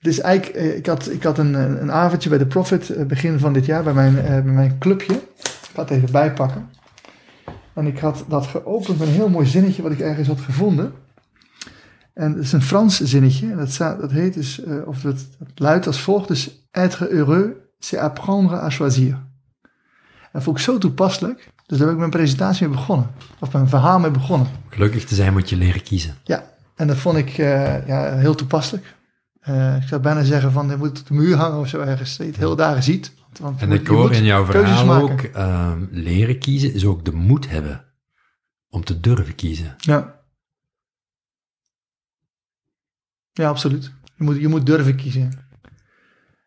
is 0.00 0.20
eigenlijk, 0.20 0.56
uh, 0.56 0.76
ik 0.76 0.86
had, 0.86 1.10
ik 1.10 1.22
had 1.22 1.38
een, 1.38 1.54
een 1.54 1.92
avondje 1.92 2.28
bij 2.28 2.38
de 2.38 2.46
Profit 2.46 3.08
begin 3.08 3.38
van 3.38 3.52
dit 3.52 3.66
jaar 3.66 3.82
bij 3.82 3.92
mijn, 3.92 4.14
bij 4.14 4.42
mijn 4.42 4.78
clubje. 4.78 5.14
Ik 5.14 5.70
ga 5.74 5.80
het 5.82 5.90
even 5.90 6.12
bijpakken. 6.12 6.70
En 7.74 7.86
ik 7.86 7.98
had 7.98 8.24
dat 8.28 8.46
geopend 8.46 8.98
met 8.98 9.08
een 9.08 9.14
heel 9.14 9.28
mooi 9.28 9.46
zinnetje 9.46 9.82
wat 9.82 9.92
ik 9.92 10.00
ergens 10.00 10.28
had 10.28 10.40
gevonden. 10.40 10.92
En 12.14 12.32
het 12.32 12.42
is 12.42 12.52
een 12.52 12.62
Frans 12.62 13.00
zinnetje. 13.00 13.50
En 13.50 13.56
dat, 13.56 13.76
dat 13.78 14.10
heet 14.10 14.34
dus, 14.34 14.62
of 14.84 15.02
het, 15.02 15.26
het, 15.38 15.58
luidt 15.58 15.86
als 15.86 16.00
volgt. 16.00 16.28
Dus, 16.28 16.68
être 16.70 17.08
heureux, 17.10 17.56
c'est 17.78 18.00
apprendre 18.00 18.60
à 18.62 18.70
choisir. 18.70 19.31
Dat 20.32 20.42
vond 20.42 20.58
ik 20.58 20.62
zo 20.62 20.78
toepasselijk. 20.78 21.50
Dus 21.66 21.78
daar 21.78 21.86
heb 21.86 21.96
ik 21.96 21.98
mijn 21.98 22.10
presentatie 22.10 22.68
mee 22.68 22.76
begonnen. 22.76 23.10
Of 23.38 23.52
mijn 23.52 23.68
verhaal 23.68 23.98
mee 23.98 24.10
begonnen. 24.10 24.48
Gelukkig 24.68 25.04
te 25.04 25.14
zijn 25.14 25.32
moet 25.32 25.48
je 25.48 25.56
leren 25.56 25.82
kiezen. 25.82 26.14
Ja, 26.24 26.50
en 26.76 26.86
dat 26.86 26.96
vond 26.96 27.16
ik 27.16 27.38
uh, 27.38 27.86
ja, 27.86 28.16
heel 28.16 28.34
toepasselijk. 28.34 28.94
Uh, 29.48 29.76
ik 29.76 29.88
zou 29.88 30.00
bijna 30.00 30.22
zeggen 30.22 30.52
van, 30.52 30.68
je 30.68 30.76
moet 30.76 31.00
op 31.00 31.06
de 31.06 31.14
muur 31.14 31.36
hangen 31.36 31.58
of 31.58 31.68
zo 31.68 31.80
ergens. 31.80 32.16
Dat 32.16 32.26
je 32.26 32.32
het 32.32 32.40
heel 32.40 32.56
dagen 32.56 32.82
ziet. 32.82 33.12
Want, 33.40 33.60
en 33.60 33.72
ik 33.72 33.86
hoor 33.86 34.12
in 34.12 34.24
jouw 34.24 34.44
verhaal 34.44 35.00
ook, 35.02 35.22
uh, 35.22 35.72
leren 35.90 36.38
kiezen 36.38 36.74
is 36.74 36.84
ook 36.84 37.04
de 37.04 37.12
moed 37.12 37.50
hebben 37.50 37.84
om 38.68 38.84
te 38.84 39.00
durven 39.00 39.34
kiezen. 39.34 39.74
Ja. 39.76 40.20
Ja, 43.32 43.48
absoluut. 43.48 43.92
Je 44.16 44.24
moet, 44.24 44.40
je 44.40 44.48
moet 44.48 44.66
durven 44.66 44.96
kiezen. 44.96 45.32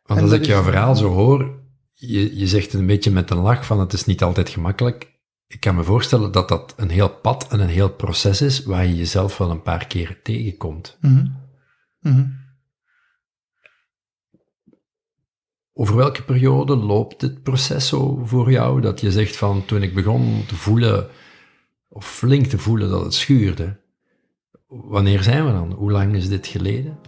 Want 0.03 0.21
als 0.21 0.31
ik 0.31 0.45
jouw 0.45 0.63
verhaal 0.63 0.95
zo 0.95 1.09
hoor, 1.09 1.63
je, 1.95 2.37
je 2.37 2.47
zegt 2.47 2.73
een 2.73 2.85
beetje 2.85 3.11
met 3.11 3.29
een 3.29 3.37
lach 3.37 3.65
van 3.65 3.79
het 3.79 3.93
is 3.93 4.05
niet 4.05 4.23
altijd 4.23 4.49
gemakkelijk. 4.49 5.13
Ik 5.47 5.59
kan 5.59 5.75
me 5.75 5.83
voorstellen 5.83 6.31
dat 6.31 6.47
dat 6.47 6.73
een 6.77 6.89
heel 6.89 7.09
pad 7.09 7.47
en 7.47 7.59
een 7.59 7.69
heel 7.69 7.89
proces 7.89 8.41
is 8.41 8.63
waar 8.63 8.85
je 8.85 8.95
jezelf 8.95 9.37
wel 9.37 9.49
een 9.49 9.61
paar 9.61 9.87
keren 9.87 10.21
tegenkomt. 10.23 10.97
Mm 11.01 11.15
-hmm. 11.15 11.37
Mm 11.99 12.11
-hmm. 12.11 12.43
Over 15.77 15.95
welke 15.95 16.23
periode 16.23 16.75
loopt 16.75 17.19
dit 17.19 17.43
proces 17.43 17.87
zo 17.87 18.21
voor 18.23 18.51
jou? 18.51 18.81
Dat 18.81 19.01
je 19.01 19.11
zegt 19.11 19.35
van 19.35 19.65
toen 19.65 19.81
ik 19.81 19.93
begon 19.93 20.43
te 20.47 20.55
voelen, 20.55 21.07
of 21.89 22.07
flink 22.07 22.45
te 22.45 22.57
voelen 22.57 22.89
dat 22.89 23.03
het 23.03 23.13
schuurde. 23.13 23.79
Wanneer 24.67 25.23
zijn 25.23 25.45
we 25.45 25.51
dan? 25.51 25.71
Hoe 25.71 25.91
lang 25.91 26.15
is 26.15 26.29
dit 26.29 26.47
geleden? 26.47 26.99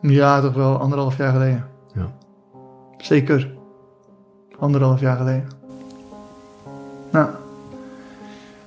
Ja, 0.00 0.40
toch 0.40 0.54
wel 0.54 0.78
anderhalf 0.78 1.16
jaar 1.16 1.32
geleden. 1.32 1.68
Ja. 1.94 2.18
Zeker. 2.96 3.57
Anderhalf 4.58 5.00
jaar 5.00 5.16
geleden. 5.16 5.48
Nou, 7.10 7.28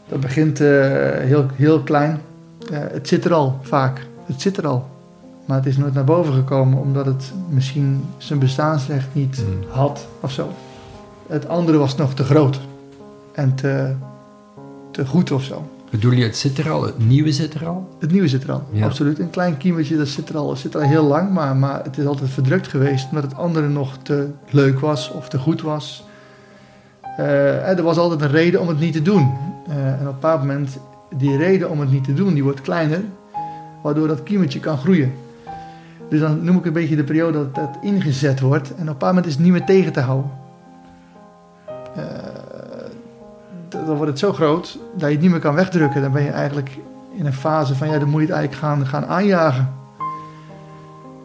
dat 0.07 0.19
begint 0.19 0.59
uh, 0.59 0.67
heel, 1.11 1.45
heel 1.53 1.81
klein. 1.81 2.21
Uh, 2.71 2.77
het 2.79 3.07
zit 3.07 3.25
er 3.25 3.33
al 3.33 3.59
vaak. 3.61 4.07
Het 4.25 4.41
zit 4.41 4.57
er 4.57 4.67
al. 4.67 4.89
Maar 5.45 5.57
het 5.57 5.65
is 5.65 5.77
nooit 5.77 5.93
naar 5.93 6.03
boven 6.03 6.33
gekomen 6.33 6.79
omdat 6.79 7.05
het 7.05 7.33
misschien 7.49 8.05
zijn 8.17 8.39
bestaansrecht 8.39 9.07
niet 9.11 9.43
Mm. 9.45 9.63
had 9.69 10.07
of 10.19 10.31
zo. 10.31 10.49
Het 11.27 11.47
andere 11.47 11.77
was 11.77 11.95
nog 11.95 12.13
te 12.13 12.23
groot 12.23 12.59
en 13.31 13.55
te, 13.55 13.93
te 14.91 15.05
goed 15.05 15.31
of 15.31 15.43
zo. 15.43 15.65
Bedoel 15.91 16.11
je, 16.11 16.23
het 16.23 16.37
zit 16.37 16.57
er 16.57 16.69
al, 16.69 16.83
het 16.83 17.07
nieuwe 17.07 17.31
zit 17.31 17.53
er 17.53 17.67
al? 17.67 17.89
Het 17.99 18.11
nieuwe 18.11 18.27
zit 18.27 18.43
er 18.43 18.51
al, 18.51 18.63
Ja. 18.71 18.85
absoluut. 18.85 19.19
Een 19.19 19.29
klein 19.29 19.57
kiemetje, 19.57 19.97
dat 19.97 20.07
zit 20.07 20.29
er 20.29 20.37
al, 20.37 20.55
zit 20.55 20.73
er 20.73 20.81
al 20.81 20.87
heel 20.87 21.03
lang, 21.03 21.31
maar, 21.31 21.55
maar 21.55 21.83
het 21.83 21.97
is 21.97 22.05
altijd 22.05 22.29
verdrukt 22.29 22.67
geweest 22.67 23.07
omdat 23.09 23.23
het 23.23 23.35
andere 23.35 23.67
nog 23.67 23.97
te 24.01 24.27
leuk 24.49 24.79
was 24.79 25.11
of 25.11 25.29
te 25.29 25.37
goed 25.37 25.61
was. 25.61 26.05
En 27.17 27.77
er 27.77 27.83
was 27.83 27.97
altijd 27.97 28.21
een 28.21 28.31
reden 28.37 28.61
om 28.61 28.67
het 28.67 28.79
niet 28.79 28.93
te 28.93 29.01
doen. 29.01 29.33
Eh, 29.67 29.87
en 29.87 29.93
op 29.93 29.99
een 29.99 30.05
bepaald 30.05 30.39
moment, 30.39 30.77
die 31.17 31.37
reden 31.37 31.69
om 31.69 31.79
het 31.79 31.91
niet 31.91 32.03
te 32.03 32.13
doen, 32.13 32.33
die 32.33 32.43
wordt 32.43 32.61
kleiner, 32.61 33.01
waardoor 33.83 34.07
dat 34.07 34.23
kiemetje 34.23 34.59
kan 34.59 34.77
groeien. 34.77 35.13
Dus 36.09 36.19
dan 36.19 36.43
noem 36.43 36.57
ik 36.57 36.65
een 36.65 36.73
beetje 36.73 36.95
de 36.95 37.03
periode 37.03 37.37
dat 37.37 37.55
dat 37.55 37.77
ingezet 37.81 38.39
wordt 38.39 38.67
en 38.67 38.73
op 38.73 38.79
een 38.79 38.85
bepaald 38.85 39.13
moment 39.13 39.25
is 39.25 39.33
het 39.33 39.43
niet 39.43 39.51
meer 39.51 39.65
tegen 39.65 39.91
te 39.93 39.99
houden. 39.99 40.31
Dan 43.85 43.95
wordt 43.95 44.11
het 44.11 44.19
zo 44.19 44.33
groot 44.33 44.79
dat 44.91 45.07
je 45.07 45.15
het 45.15 45.21
niet 45.21 45.31
meer 45.31 45.39
kan 45.39 45.55
wegdrukken. 45.55 46.01
Dan 46.01 46.11
ben 46.11 46.23
je 46.23 46.29
eigenlijk 46.29 46.77
in 47.15 47.25
een 47.25 47.33
fase 47.33 47.75
van 47.75 47.89
ja, 47.89 47.99
dan 47.99 48.09
moet 48.09 48.21
je 48.21 48.27
het 48.27 48.35
eigenlijk 48.35 48.65
gaan, 48.65 48.87
gaan 48.87 49.05
aanjagen. 49.05 49.73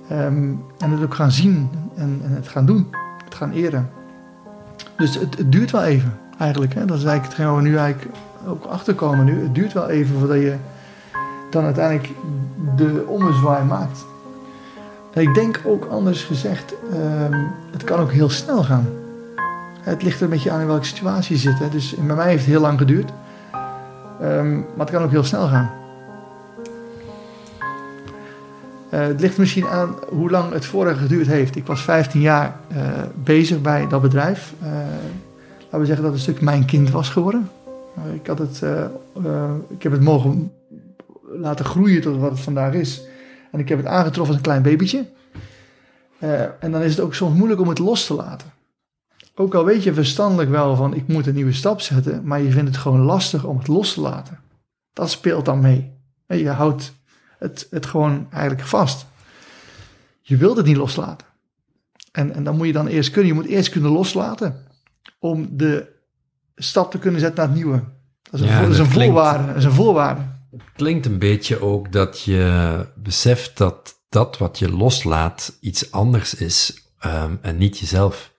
Ehm, 0.08 0.52
en 0.78 0.90
het 0.90 1.02
ook 1.02 1.14
gaan 1.14 1.30
zien 1.30 1.70
en, 1.96 2.20
het 2.22 2.48
gaan 2.48 2.66
doen. 2.66 2.90
Het 3.24 3.34
gaan 3.34 3.52
eren. 3.52 3.90
Dus 4.96 5.14
het, 5.14 5.36
duurt 5.46 5.70
wel 5.70 5.82
even 5.82 6.18
eigenlijk. 6.38 6.74
Hè? 6.74 6.84
Dat 6.84 6.98
is 6.98 7.04
eigenlijk 7.04 7.24
hetgeen 7.26 7.46
waar 7.46 7.62
we 7.62 7.68
nu 7.68 7.76
eigenlijk 7.76 8.16
ook 8.46 8.64
achterkomen 8.64 9.24
nu. 9.24 9.42
Het 9.42 9.54
duurt 9.54 9.72
wel 9.72 9.88
even 9.88 10.18
voordat 10.18 10.40
je 10.40 10.54
dan 11.50 11.64
uiteindelijk 11.64 12.10
de 12.76 13.04
ommezwaai 13.06 13.64
maakt. 13.64 14.04
Ik 15.14 15.34
denk 15.34 15.60
ook 15.64 15.84
anders 15.84 16.24
gezegd, 16.24 16.74
ehm, 16.92 17.42
het 17.72 17.84
kan 17.84 17.98
ook 17.98 18.12
heel 18.12 18.30
snel 18.30 18.62
gaan. 18.62 18.86
Het 19.86 20.02
ligt 20.02 20.16
er 20.16 20.24
een 20.24 20.30
beetje 20.30 20.50
aan 20.50 20.60
in 20.60 20.66
welke 20.66 20.84
situatie 20.84 21.34
je 21.34 21.40
zit. 21.40 21.58
Hè. 21.58 21.68
Dus 21.68 21.94
bij 21.94 22.16
mij 22.16 22.28
heeft 22.28 22.44
het 22.44 22.50
heel 22.50 22.60
lang 22.60 22.78
geduurd. 22.78 23.10
Ehm, 24.20 24.54
maar 24.54 24.86
het 24.86 24.90
kan 24.90 25.02
ook 25.02 25.10
heel 25.10 25.24
snel 25.24 25.46
gaan. 25.46 25.70
Eh, 28.90 29.00
het 29.00 29.20
ligt 29.20 29.38
misschien 29.38 29.66
aan 29.66 29.94
hoe 30.08 30.30
lang 30.30 30.52
het 30.52 30.66
vorige 30.66 30.98
geduurd 30.98 31.26
heeft. 31.26 31.56
Ik 31.56 31.66
was 31.66 31.82
15 31.82 32.20
jaar 32.20 32.56
eh, 32.68 32.82
bezig 33.14 33.60
bij 33.60 33.88
dat 33.88 34.02
bedrijf. 34.02 34.54
Eh, 34.60 34.68
laten 35.62 35.80
we 35.80 35.86
zeggen 35.86 36.04
dat 36.04 36.12
het 36.12 36.14
een 36.14 36.32
stuk 36.32 36.40
mijn 36.40 36.64
kind 36.64 36.90
was 36.90 37.08
geworden. 37.08 37.50
Ik, 38.12 38.26
had 38.26 38.38
het, 38.38 38.62
ik 39.68 39.82
heb 39.82 39.92
het 39.92 40.00
mogen 40.00 40.52
laten 41.22 41.64
groeien 41.64 42.02
tot 42.02 42.16
wat 42.16 42.30
het 42.30 42.40
vandaag 42.40 42.72
is. 42.72 43.02
En 43.52 43.58
ik 43.60 43.68
heb 43.68 43.78
het 43.78 43.86
aangetroffen 43.86 44.26
als 44.26 44.36
een 44.36 44.50
klein 44.50 44.62
babytje. 44.62 45.04
En 46.58 46.70
dan 46.70 46.82
is 46.82 46.90
het 46.90 47.00
ook 47.00 47.14
soms 47.14 47.36
moeilijk 47.36 47.60
om 47.60 47.68
het 47.68 47.78
los 47.78 48.06
te 48.06 48.14
laten. 48.14 48.55
Ook 49.38 49.54
al 49.54 49.64
weet 49.64 49.82
je 49.82 49.94
verstandelijk 49.94 50.50
wel 50.50 50.76
van 50.76 50.94
ik 50.94 51.06
moet 51.08 51.26
een 51.26 51.34
nieuwe 51.34 51.52
stap 51.52 51.80
zetten, 51.80 52.20
maar 52.24 52.40
je 52.40 52.50
vindt 52.50 52.68
het 52.68 52.78
gewoon 52.78 53.00
lastig 53.00 53.44
om 53.44 53.58
het 53.58 53.66
los 53.68 53.94
te 53.94 54.00
laten. 54.00 54.38
Dat 54.92 55.10
speelt 55.10 55.44
dan 55.44 55.60
mee. 55.60 55.92
En 56.26 56.38
je 56.38 56.48
houdt 56.48 56.94
het, 57.38 57.66
het 57.70 57.86
gewoon 57.86 58.26
eigenlijk 58.30 58.68
vast. 58.68 59.06
Je 60.20 60.36
wilt 60.36 60.56
het 60.56 60.66
niet 60.66 60.76
loslaten. 60.76 61.26
En, 62.12 62.34
en 62.34 62.44
dan 62.44 62.56
moet 62.56 62.66
je 62.66 62.72
dan 62.72 62.86
eerst 62.86 63.10
kunnen. 63.10 63.26
Je 63.28 63.34
moet 63.40 63.46
eerst 63.50 63.68
kunnen 63.70 63.90
loslaten 63.90 64.64
om 65.18 65.48
de 65.56 65.86
stap 66.56 66.90
te 66.90 66.98
kunnen 66.98 67.20
zetten 67.20 67.38
naar 67.38 67.46
het 67.54 67.56
nieuwe. 67.56 67.82
Dat 68.22 68.34
is 68.34 68.40
een, 68.40 68.46
Ja, 68.46 68.52
voor- 68.52 68.62
dat 68.62 68.70
is 68.72 68.76
dat 68.76 68.86
een 68.86 68.92
klinkt- 68.92 69.14
voorwaarde. 69.14 69.46
Dat 69.46 69.56
is 69.56 69.64
een 69.64 69.72
voorwaarde. 69.72 70.20
klinkt 70.76 71.06
een 71.06 71.18
beetje 71.18 71.60
ook 71.60 71.92
dat 71.92 72.20
je 72.22 72.86
beseft 72.96 73.56
dat 73.58 73.94
dat 74.08 74.38
wat 74.38 74.58
je 74.58 74.70
loslaat 74.70 75.56
iets 75.60 75.90
anders 75.92 76.34
is 76.34 76.82
ehm, 76.98 77.34
en 77.40 77.56
niet 77.58 77.78
jezelf. 77.78 78.34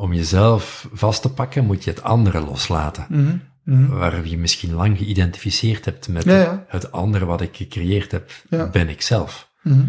Om 0.00 0.12
jezelf 0.14 0.88
vast 0.92 1.22
te 1.22 1.32
pakken 1.32 1.64
moet 1.66 1.84
je 1.84 1.90
het 1.90 2.02
andere 2.02 2.40
loslaten. 2.40 3.06
Mhm. 3.08 3.86
Waar 3.88 4.26
je 4.28 4.38
misschien 4.38 4.72
lang 4.74 4.98
geïdentificeerd 4.98 5.84
hebt 5.84 6.08
met 6.08 6.24
Ja, 6.24 6.36
ja. 6.36 6.64
het 6.68 6.92
andere 6.92 7.24
wat 7.24 7.40
ik 7.40 7.56
gecreëerd 7.56 8.12
heb, 8.12 8.30
Ja. 8.50 8.66
ben 8.70 8.88
ik 8.88 9.02
zelf. 9.02 9.48
Mhm. 9.62 9.80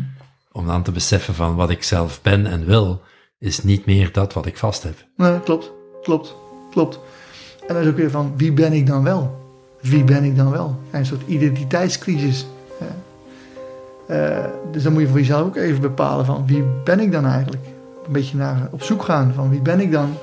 Om 0.51 0.67
dan 0.67 0.83
te 0.83 0.91
beseffen 0.91 1.33
van 1.33 1.55
wat 1.55 1.69
ik 1.69 1.83
zelf 1.83 2.21
ben 2.21 2.45
en 2.45 2.65
wil, 2.65 3.01
is 3.39 3.63
niet 3.63 3.85
meer 3.85 4.11
dat 4.11 4.33
wat 4.33 4.45
ik 4.45 4.57
vast 4.57 4.83
heb. 4.83 5.05
Nee, 5.17 5.39
klopt, 5.39 5.71
klopt, 6.03 6.35
klopt. 6.71 6.99
En 7.67 7.73
dan 7.73 7.83
is 7.83 7.89
ook 7.89 7.97
weer 7.97 8.11
van, 8.11 8.33
wie 8.37 8.51
ben 8.51 8.73
ik 8.73 8.87
dan 8.87 9.03
wel? 9.03 9.39
Wie 9.81 10.03
ben 10.03 10.23
ik 10.23 10.35
dan 10.35 10.51
wel? 10.51 10.79
Een 10.91 11.05
soort 11.05 11.27
identiteitscrisis. 11.27 12.45
Eh, 14.07 14.45
dus 14.71 14.83
dan 14.83 14.93
moet 14.93 15.01
je 15.01 15.07
voor 15.07 15.17
jezelf 15.19 15.45
ook 15.47 15.55
even 15.55 15.81
bepalen 15.81 16.25
van, 16.25 16.45
wie 16.47 16.63
ben 16.83 16.99
ik 16.99 17.11
dan 17.11 17.25
eigenlijk? 17.25 17.63
Een 18.05 18.11
beetje 18.11 18.37
naar 18.37 18.67
op 18.71 18.81
zoek 18.83 19.03
gaan 19.03 19.33
van, 19.33 19.49
wie 19.49 19.61
ben 19.61 19.79
ik 19.79 19.91
dan? 19.91 20.17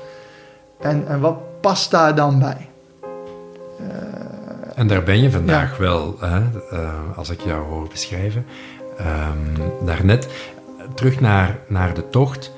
En, 0.79 1.07
en 1.07 1.19
wat 1.19 1.61
past 1.61 1.91
daar 1.91 2.15
dan 2.15 2.39
bij? 2.39 2.69
En 4.75 4.87
daar 4.87 5.03
ben 5.03 5.21
je 5.21 5.31
vandaag 5.31 5.77
wel, 5.77 6.15
hè, 6.19 6.39
uh, 6.73 7.17
als 7.17 7.29
ik 7.29 7.41
jou 7.41 7.65
hoor 7.65 7.87
beschrijven. 7.87 8.45
Um, 8.99 9.85
daarnet, 9.85 10.27
terug 10.93 11.19
naar, 11.19 11.59
naar 11.67 11.93
de 11.93 12.09
tocht. 12.09 12.51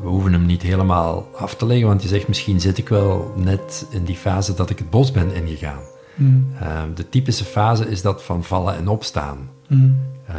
We 0.00 0.08
hoeven 0.08 0.32
hem 0.32 0.46
niet 0.46 0.62
helemaal 0.62 1.28
af 1.36 1.54
te 1.54 1.66
leggen, 1.66 1.86
want 1.86 2.02
je 2.02 2.08
zegt 2.08 2.28
misschien 2.28 2.60
zit 2.60 2.78
ik 2.78 2.88
wel 2.88 3.32
net 3.36 3.86
in 3.90 4.04
die 4.04 4.16
fase 4.16 4.54
dat 4.54 4.70
ik 4.70 4.78
het 4.78 4.90
bos 4.90 5.10
ben 5.10 5.34
ingegaan. 5.34 5.82
Mm. 6.14 6.48
Uh, 6.62 6.82
de 6.94 7.08
typische 7.08 7.44
fase 7.44 7.88
is 7.88 8.02
dat 8.02 8.22
van 8.22 8.44
vallen 8.44 8.76
en 8.76 8.88
opstaan. 8.88 9.50
Mm. 9.68 9.98
Uh, 10.30 10.34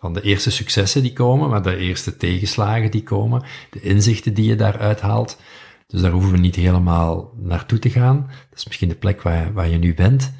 van 0.00 0.12
de 0.12 0.22
eerste 0.22 0.50
successen 0.50 1.02
die 1.02 1.12
komen, 1.12 1.48
maar 1.48 1.62
de 1.62 1.76
eerste 1.76 2.16
tegenslagen 2.16 2.90
die 2.90 3.02
komen, 3.02 3.44
de 3.70 3.80
inzichten 3.80 4.34
die 4.34 4.44
je 4.44 4.56
daaruit 4.56 5.00
haalt. 5.00 5.40
Dus 5.86 6.00
daar 6.00 6.10
hoeven 6.10 6.30
we 6.30 6.38
niet 6.38 6.54
helemaal 6.54 7.32
naartoe 7.36 7.78
te 7.78 7.90
gaan. 7.90 8.26
Dat 8.26 8.58
is 8.58 8.66
misschien 8.66 8.88
de 8.88 8.94
plek 8.94 9.22
waar, 9.22 9.52
waar 9.52 9.68
je 9.68 9.78
nu 9.78 9.94
bent. 9.94 10.32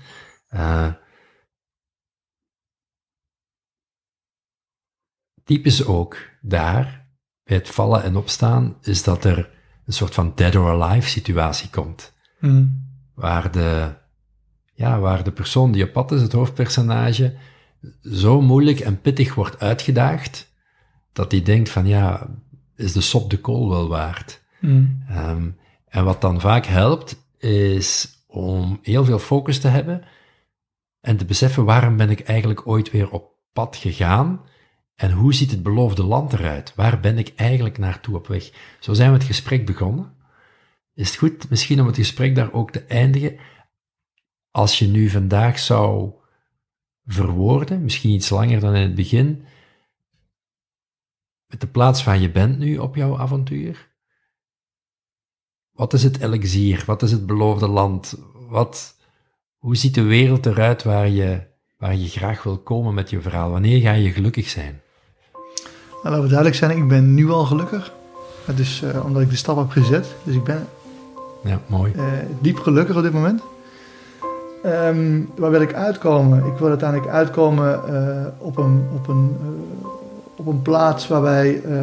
Uh, 0.54 0.92
typisch 5.44 5.84
ook 5.84 6.16
daar, 6.40 7.08
bij 7.44 7.56
het 7.56 7.68
vallen 7.68 8.02
en 8.02 8.16
opstaan, 8.16 8.76
is 8.82 9.02
dat 9.02 9.24
er 9.24 9.50
een 9.86 9.92
soort 9.92 10.14
van 10.14 10.32
dead 10.34 10.56
or 10.56 10.82
alive 10.82 11.08
situatie 11.08 11.70
komt. 11.70 12.12
Mm. 12.38 12.88
Waar, 13.14 13.52
de, 13.52 13.94
ja, 14.74 14.98
waar 14.98 15.24
de 15.24 15.32
persoon 15.32 15.72
die 15.72 15.84
op 15.84 15.92
pad 15.92 16.12
is, 16.12 16.22
het 16.22 16.32
hoofdpersonage, 16.32 17.36
zo 18.12 18.40
moeilijk 18.40 18.80
en 18.80 19.00
pittig 19.00 19.34
wordt 19.34 19.60
uitgedaagd, 19.60 20.52
dat 21.12 21.30
hij 21.30 21.42
denkt 21.42 21.68
van 21.68 21.86
ja, 21.86 22.26
is 22.76 22.92
de 22.92 23.00
sop 23.00 23.30
de 23.30 23.38
kool 23.38 23.68
wel 23.68 23.88
waard? 23.88 24.42
Mm. 24.60 25.04
Um, 25.10 25.56
en 25.86 26.04
wat 26.04 26.20
dan 26.20 26.40
vaak 26.40 26.66
helpt, 26.66 27.16
is 27.38 28.08
om 28.26 28.78
heel 28.82 29.04
veel 29.04 29.18
focus 29.18 29.60
te 29.60 29.68
hebben 29.68 30.04
en 31.00 31.16
te 31.16 31.24
beseffen 31.24 31.64
waarom 31.64 31.96
ben 31.96 32.10
ik 32.10 32.20
eigenlijk 32.20 32.66
ooit 32.66 32.90
weer 32.90 33.10
op 33.10 33.32
pad 33.52 33.76
gegaan 33.76 34.40
en 34.94 35.12
hoe 35.12 35.34
ziet 35.34 35.50
het 35.50 35.62
beloofde 35.62 36.04
land 36.04 36.32
eruit? 36.32 36.72
Waar 36.74 37.00
ben 37.00 37.18
ik 37.18 37.32
eigenlijk 37.36 37.78
naartoe 37.78 38.16
op 38.16 38.26
weg? 38.26 38.50
Zo 38.80 38.92
zijn 38.92 39.10
we 39.10 39.16
het 39.16 39.26
gesprek 39.26 39.66
begonnen. 39.66 40.12
Is 40.94 41.08
het 41.08 41.18
goed 41.18 41.50
misschien 41.50 41.80
om 41.80 41.86
het 41.86 41.96
gesprek 41.96 42.34
daar 42.34 42.52
ook 42.52 42.70
te 42.70 42.84
eindigen? 42.84 43.36
Als 44.50 44.78
je 44.78 44.86
nu 44.86 45.08
vandaag 45.08 45.58
zou 45.58 46.12
verwoorden, 47.12 47.82
misschien 47.82 48.10
iets 48.10 48.30
langer 48.30 48.60
dan 48.60 48.74
in 48.74 48.82
het 48.82 48.94
begin, 48.94 49.44
met 51.46 51.60
de 51.60 51.66
plaats 51.66 52.04
waar 52.04 52.18
je 52.18 52.30
bent 52.30 52.58
nu 52.58 52.78
op 52.78 52.96
jouw 52.96 53.18
avontuur. 53.18 53.88
Wat 55.72 55.92
is 55.92 56.02
het 56.02 56.20
elixier? 56.20 56.82
Wat 56.86 57.02
is 57.02 57.12
het 57.12 57.26
beloofde 57.26 57.68
land? 57.68 58.18
Wat, 58.48 58.96
hoe 59.58 59.76
ziet 59.76 59.94
de 59.94 60.02
wereld 60.02 60.46
eruit 60.46 60.82
waar 60.82 61.08
je, 61.08 61.40
waar 61.78 61.96
je 61.96 62.08
graag 62.08 62.42
wil 62.42 62.58
komen 62.58 62.94
met 62.94 63.10
je 63.10 63.20
verhaal? 63.20 63.50
Wanneer 63.50 63.80
ga 63.80 63.92
je 63.92 64.10
gelukkig 64.10 64.48
zijn? 64.48 64.80
Nou, 65.90 66.02
laten 66.02 66.22
we 66.22 66.28
duidelijk 66.28 66.56
zijn, 66.56 66.76
ik 66.76 66.88
ben 66.88 67.14
nu 67.14 67.30
al 67.30 67.44
gelukkig. 67.44 67.92
Dus 68.56 68.82
uh, 68.82 69.04
omdat 69.04 69.22
ik 69.22 69.30
de 69.30 69.36
stap 69.36 69.56
heb 69.56 69.70
gezet. 69.70 70.14
Dus 70.24 70.34
ik 70.34 70.44
ben 70.44 70.68
ja, 71.44 71.60
mooi. 71.66 71.92
Uh, 71.96 72.04
diep 72.40 72.58
gelukkig 72.58 72.96
op 72.96 73.02
dit 73.02 73.12
moment. 73.12 73.42
Um, 74.66 75.30
waar 75.36 75.50
wil 75.50 75.60
ik 75.60 75.74
uitkomen? 75.74 76.44
Ik 76.46 76.58
wil 76.58 76.68
uiteindelijk 76.68 77.10
uitkomen 77.10 77.80
uh, 77.88 78.26
op, 78.38 78.56
een, 78.56 78.88
op, 78.94 79.08
een, 79.08 79.36
op 80.36 80.46
een 80.46 80.62
plaats 80.62 81.08
waarbij 81.08 81.62
uh, 81.64 81.80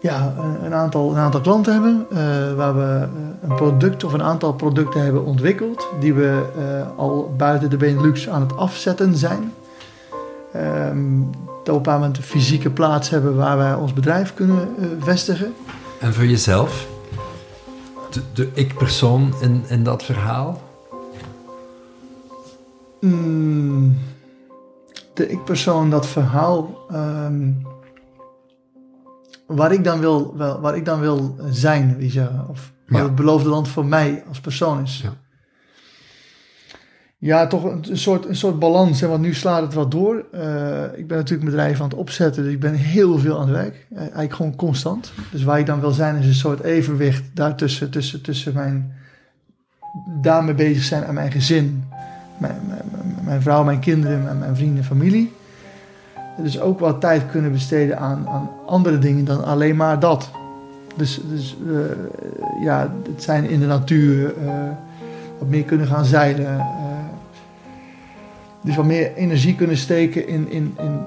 ja, 0.00 0.34
een, 0.62 0.74
aantal, 0.74 1.10
een 1.10 1.16
aantal 1.16 1.40
klanten 1.40 1.72
hebben, 1.72 2.06
uh, 2.12 2.18
waar 2.56 2.74
we 2.76 2.82
eh, 2.82 3.48
een 3.48 3.56
product 3.56 4.04
of 4.04 4.12
een 4.12 4.22
aantal 4.22 4.52
producten 4.52 5.02
hebben 5.02 5.24
ontwikkeld, 5.24 5.88
die 6.00 6.14
we 6.14 6.42
al 6.96 7.34
buiten 7.36 7.70
de 7.70 7.76
Benelux 7.76 8.28
aan 8.28 8.40
het 8.40 8.56
afzetten 8.56 9.16
zijn. 9.16 9.52
Um, 10.56 11.30
dat 11.64 11.74
we 11.74 11.80
op 11.80 11.86
een 11.86 11.92
moment 11.92 12.18
fysieke 12.18 12.70
plaats 12.70 13.10
hebben 13.10 13.36
waar 13.36 13.56
wij 13.56 13.74
ons 13.74 13.92
bedrijf 13.92 14.34
kunnen 14.34 14.68
vestigen. 14.98 15.54
En 16.00 16.14
voor 16.14 16.26
jezelf, 16.26 16.86
de, 18.10 18.20
de 18.32 18.48
ik-persoon 18.52 19.34
in, 19.40 19.64
in 19.66 19.82
dat 19.82 20.02
verhaal? 20.02 20.60
Mm, 23.02 23.98
de 25.14 25.28
ik-persoon, 25.28 25.90
dat 25.90 26.06
verhaal. 26.06 26.78
Um, 26.92 27.66
waar 29.46 29.72
ik 29.72 29.84
dan 29.84 30.00
wil, 30.00 30.36
wel, 30.36 30.60
waar 30.60 30.76
ik 30.76 30.84
dan 30.84 31.00
wil 31.00 31.36
zijn, 31.50 31.96
wie 31.96 32.10
zeggen. 32.10 32.46
Of 32.48 32.72
wat 32.86 33.02
het 33.02 33.14
beloofde 33.14 33.48
land 33.48 33.68
voor 33.68 33.86
mij 33.86 34.24
als 34.28 34.40
persoon 34.40 34.82
is. 34.82 35.00
Ja, 35.04 35.14
ja 37.18 37.46
toch 37.46 37.64
een, 37.64 37.98
soort, 37.98 38.26
een 38.26 38.36
soort 38.36 38.58
balans. 38.58 39.02
En 39.02 39.08
want 39.08 39.22
nu 39.22 39.34
slaat 39.34 39.62
het 39.62 39.74
wat 39.74 39.90
door. 39.90 40.24
Uh, 40.34 40.82
ik 40.96 41.06
ben 41.06 41.16
natuurlijk 41.16 41.50
bedrijf 41.50 41.80
aan 41.80 41.88
het 41.88 41.98
opzetten. 41.98 42.42
Dus 42.42 42.52
ik 42.52 42.60
ben 42.60 42.74
heel 42.74 43.18
veel 43.18 43.38
aan 43.38 43.48
het 43.48 43.56
werk. 43.56 43.86
Uh, 43.92 43.98
eigenlijk 43.98 44.34
gewoon 44.34 44.56
constant. 44.56 45.12
Dus 45.30 45.42
waar 45.42 45.58
ik 45.58 45.66
dan 45.66 45.80
wil 45.80 45.92
zijn 45.92 46.16
is 46.16 46.26
een 46.26 46.34
soort 46.34 46.60
evenwicht 46.60 47.24
daartussen. 47.34 47.90
Tussen, 47.90 48.22
tussen 48.22 48.54
mijn 48.54 48.94
daarmee 50.20 50.54
bezig 50.54 50.82
zijn 50.82 51.04
aan 51.04 51.14
mijn 51.14 51.32
gezin. 51.32 51.84
Mijn, 52.42 52.80
mijn, 53.24 53.42
vrouw, 53.42 53.64
mijn 53.64 53.80
kinderen, 53.80 54.22
mijn, 54.22 54.38
mijn 54.38 54.56
vrienden, 54.56 54.84
familie 54.84 55.32
dus 56.36 56.60
ook 56.60 56.78
wat 56.78 57.00
tijd 57.00 57.30
kunnen 57.30 57.52
besteden 57.52 57.98
aan, 57.98 58.28
aan 58.28 58.50
andere 58.66 58.98
dingen 58.98 59.24
dan 59.24 59.44
alleen 59.44 59.76
maar 59.76 60.00
dat. 60.00 60.30
Dus, 60.96 61.20
dus 61.28 61.56
uh, 61.66 61.80
ja, 62.64 62.92
het 63.12 63.22
zijn 63.22 63.48
in 63.48 63.60
de 63.60 63.66
natuur, 63.66 64.34
uh, 64.44 64.52
wat 65.38 65.48
meer 65.48 65.64
kunnen 65.64 65.86
gaan 65.86 66.04
zeilen. 66.04 66.54
Uh, 66.54 66.64
dus 68.60 68.76
wat 68.76 68.84
meer 68.84 69.14
energie 69.14 69.54
kunnen 69.54 69.76
steken 69.76 70.28
in, 70.28 70.50
in, 70.50 70.76
in, 70.78 71.00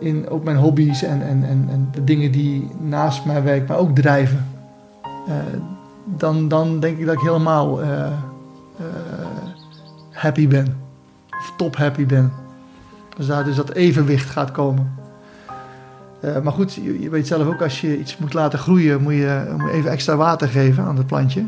in 0.00 0.28
ook 0.28 0.44
mijn 0.44 0.56
hobby's 0.56 1.02
en, 1.02 1.22
en, 1.22 1.44
en, 1.44 1.68
en 1.70 1.88
de 1.92 2.04
dingen 2.04 2.32
die 2.32 2.70
naast 2.80 3.24
mijn 3.24 3.44
werk 3.44 3.68
maar 3.68 3.78
ook 3.78 3.94
drijven. 3.94 4.46
dan, 6.04 6.48
dan 6.48 6.80
denk 6.80 6.98
ik 6.98 7.06
dat 7.06 7.14
ik 7.14 7.20
helemaal 7.20 7.80
happy 10.24 10.48
ben. 10.48 10.76
Of 11.30 11.52
top 11.56 11.76
happy 11.76 12.06
ben. 12.06 12.32
Dus 13.16 13.26
daar 13.26 13.44
dus 13.44 13.56
dat 13.56 13.72
evenwicht 13.72 14.30
gaat 14.30 14.50
komen. 14.50 14.94
Uh, 16.24 16.40
maar 16.40 16.52
goed, 16.52 16.74
je, 16.74 17.00
je, 17.00 17.10
weet 17.10 17.26
zelf 17.26 17.46
ook, 17.46 17.62
als 17.62 17.80
je 17.80 17.98
iets 17.98 18.16
moet 18.16 18.34
laten 18.34 18.58
groeien, 18.58 19.02
moet 19.02 19.14
je, 19.14 19.54
moet 19.58 19.70
even 19.70 19.90
extra 19.90 20.16
water 20.16 20.48
geven 20.48 20.84
aan 20.84 20.96
het 20.96 21.06
plantje. 21.06 21.46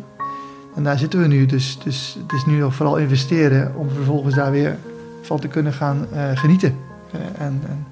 En 0.74 0.82
daar 0.82 0.98
zitten 0.98 1.20
we 1.20 1.26
nu. 1.26 1.46
Dus, 1.46 1.78
dus 1.84 2.16
het 2.22 2.32
is 2.32 2.44
nu 2.44 2.58
nog 2.58 2.74
vooral 2.74 2.96
investeren 2.96 3.74
om 3.76 3.90
vervolgens 3.90 4.34
daar 4.34 4.50
weer 4.50 4.76
van 5.22 5.40
te 5.40 5.48
kunnen 5.48 5.72
gaan 5.72 6.06
uh, 6.12 6.30
genieten. 6.34 6.76
Uh, 7.14 7.20
en, 7.20 7.62
en, 7.68 7.86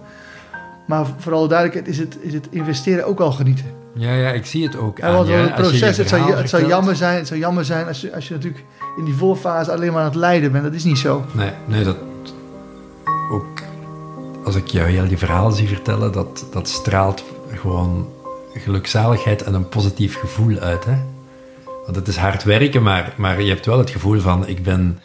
maar 0.87 1.07
vooral 1.17 1.49
duidelijkheid 1.49 1.89
is 1.89 1.99
het, 1.99 2.19
is 2.21 2.33
het 2.33 2.47
investeren 2.51 3.07
ook 3.07 3.21
al 3.21 3.33
genieten. 3.33 3.67
Ja, 3.95 4.13
ja, 4.13 4.31
ik 4.31 4.47
zie 4.47 4.65
het 4.65 4.77
ook. 4.77 5.01
Aan, 5.01 5.27
ja, 5.27 5.37
het 5.37 5.55
proces, 5.55 5.97
het 5.97 6.09
zou, 6.09 6.33
het 6.33 6.49
zou 6.49 6.67
jammer 6.67 6.97
zijn, 6.97 7.17
het 7.17 7.27
zou 7.27 7.41
jammer 7.41 7.65
zijn 7.65 7.87
als 7.87 8.01
je, 8.01 8.15
als 8.15 8.29
je 8.29 8.35
natuurlijk 8.35 8.65
in 8.97 9.05
die 9.05 9.15
voorfase 9.15 9.73
alleen 9.73 9.93
maar 9.93 10.01
aan 10.01 10.09
het 10.09 10.15
lijden 10.15 10.53
bent. 10.53 10.65
Dat 10.65 10.75
is 10.75 10.85
niet 10.85 10.99
zo. 10.99 11.25
Nee, 11.33 11.51
nee 11.67 11.85
dat, 11.85 11.97
ook 13.31 13.63
als 14.45 14.55
ik 14.55 14.67
jou 14.69 14.89
heel 14.89 15.09
die 15.09 15.19
verhalen 15.19 15.53
zie 15.53 15.69
vertellen, 15.69 16.13
dat, 16.13 16.47
dat 16.53 16.69
straalt 16.69 17.25
gewoon 17.49 18.09
gelukzaligheid 18.53 19.43
en 19.43 19.55
een 19.55 19.69
positief 19.69 20.19
gevoel 20.19 20.59
uit. 20.59 20.85
Hè? 20.85 20.97
Want 21.65 21.97
het 21.97 22.09
is 22.09 22.17
hard 22.17 22.43
werken, 22.43 22.83
maar, 22.83 23.15
maar 23.17 23.43
je 23.43 23.49
hebt 23.49 23.67
wel 23.67 23.79
het 23.79 23.91
gevoel 23.91 24.21
van, 24.21 24.49
ik 24.49 24.63
ben, 24.63 24.99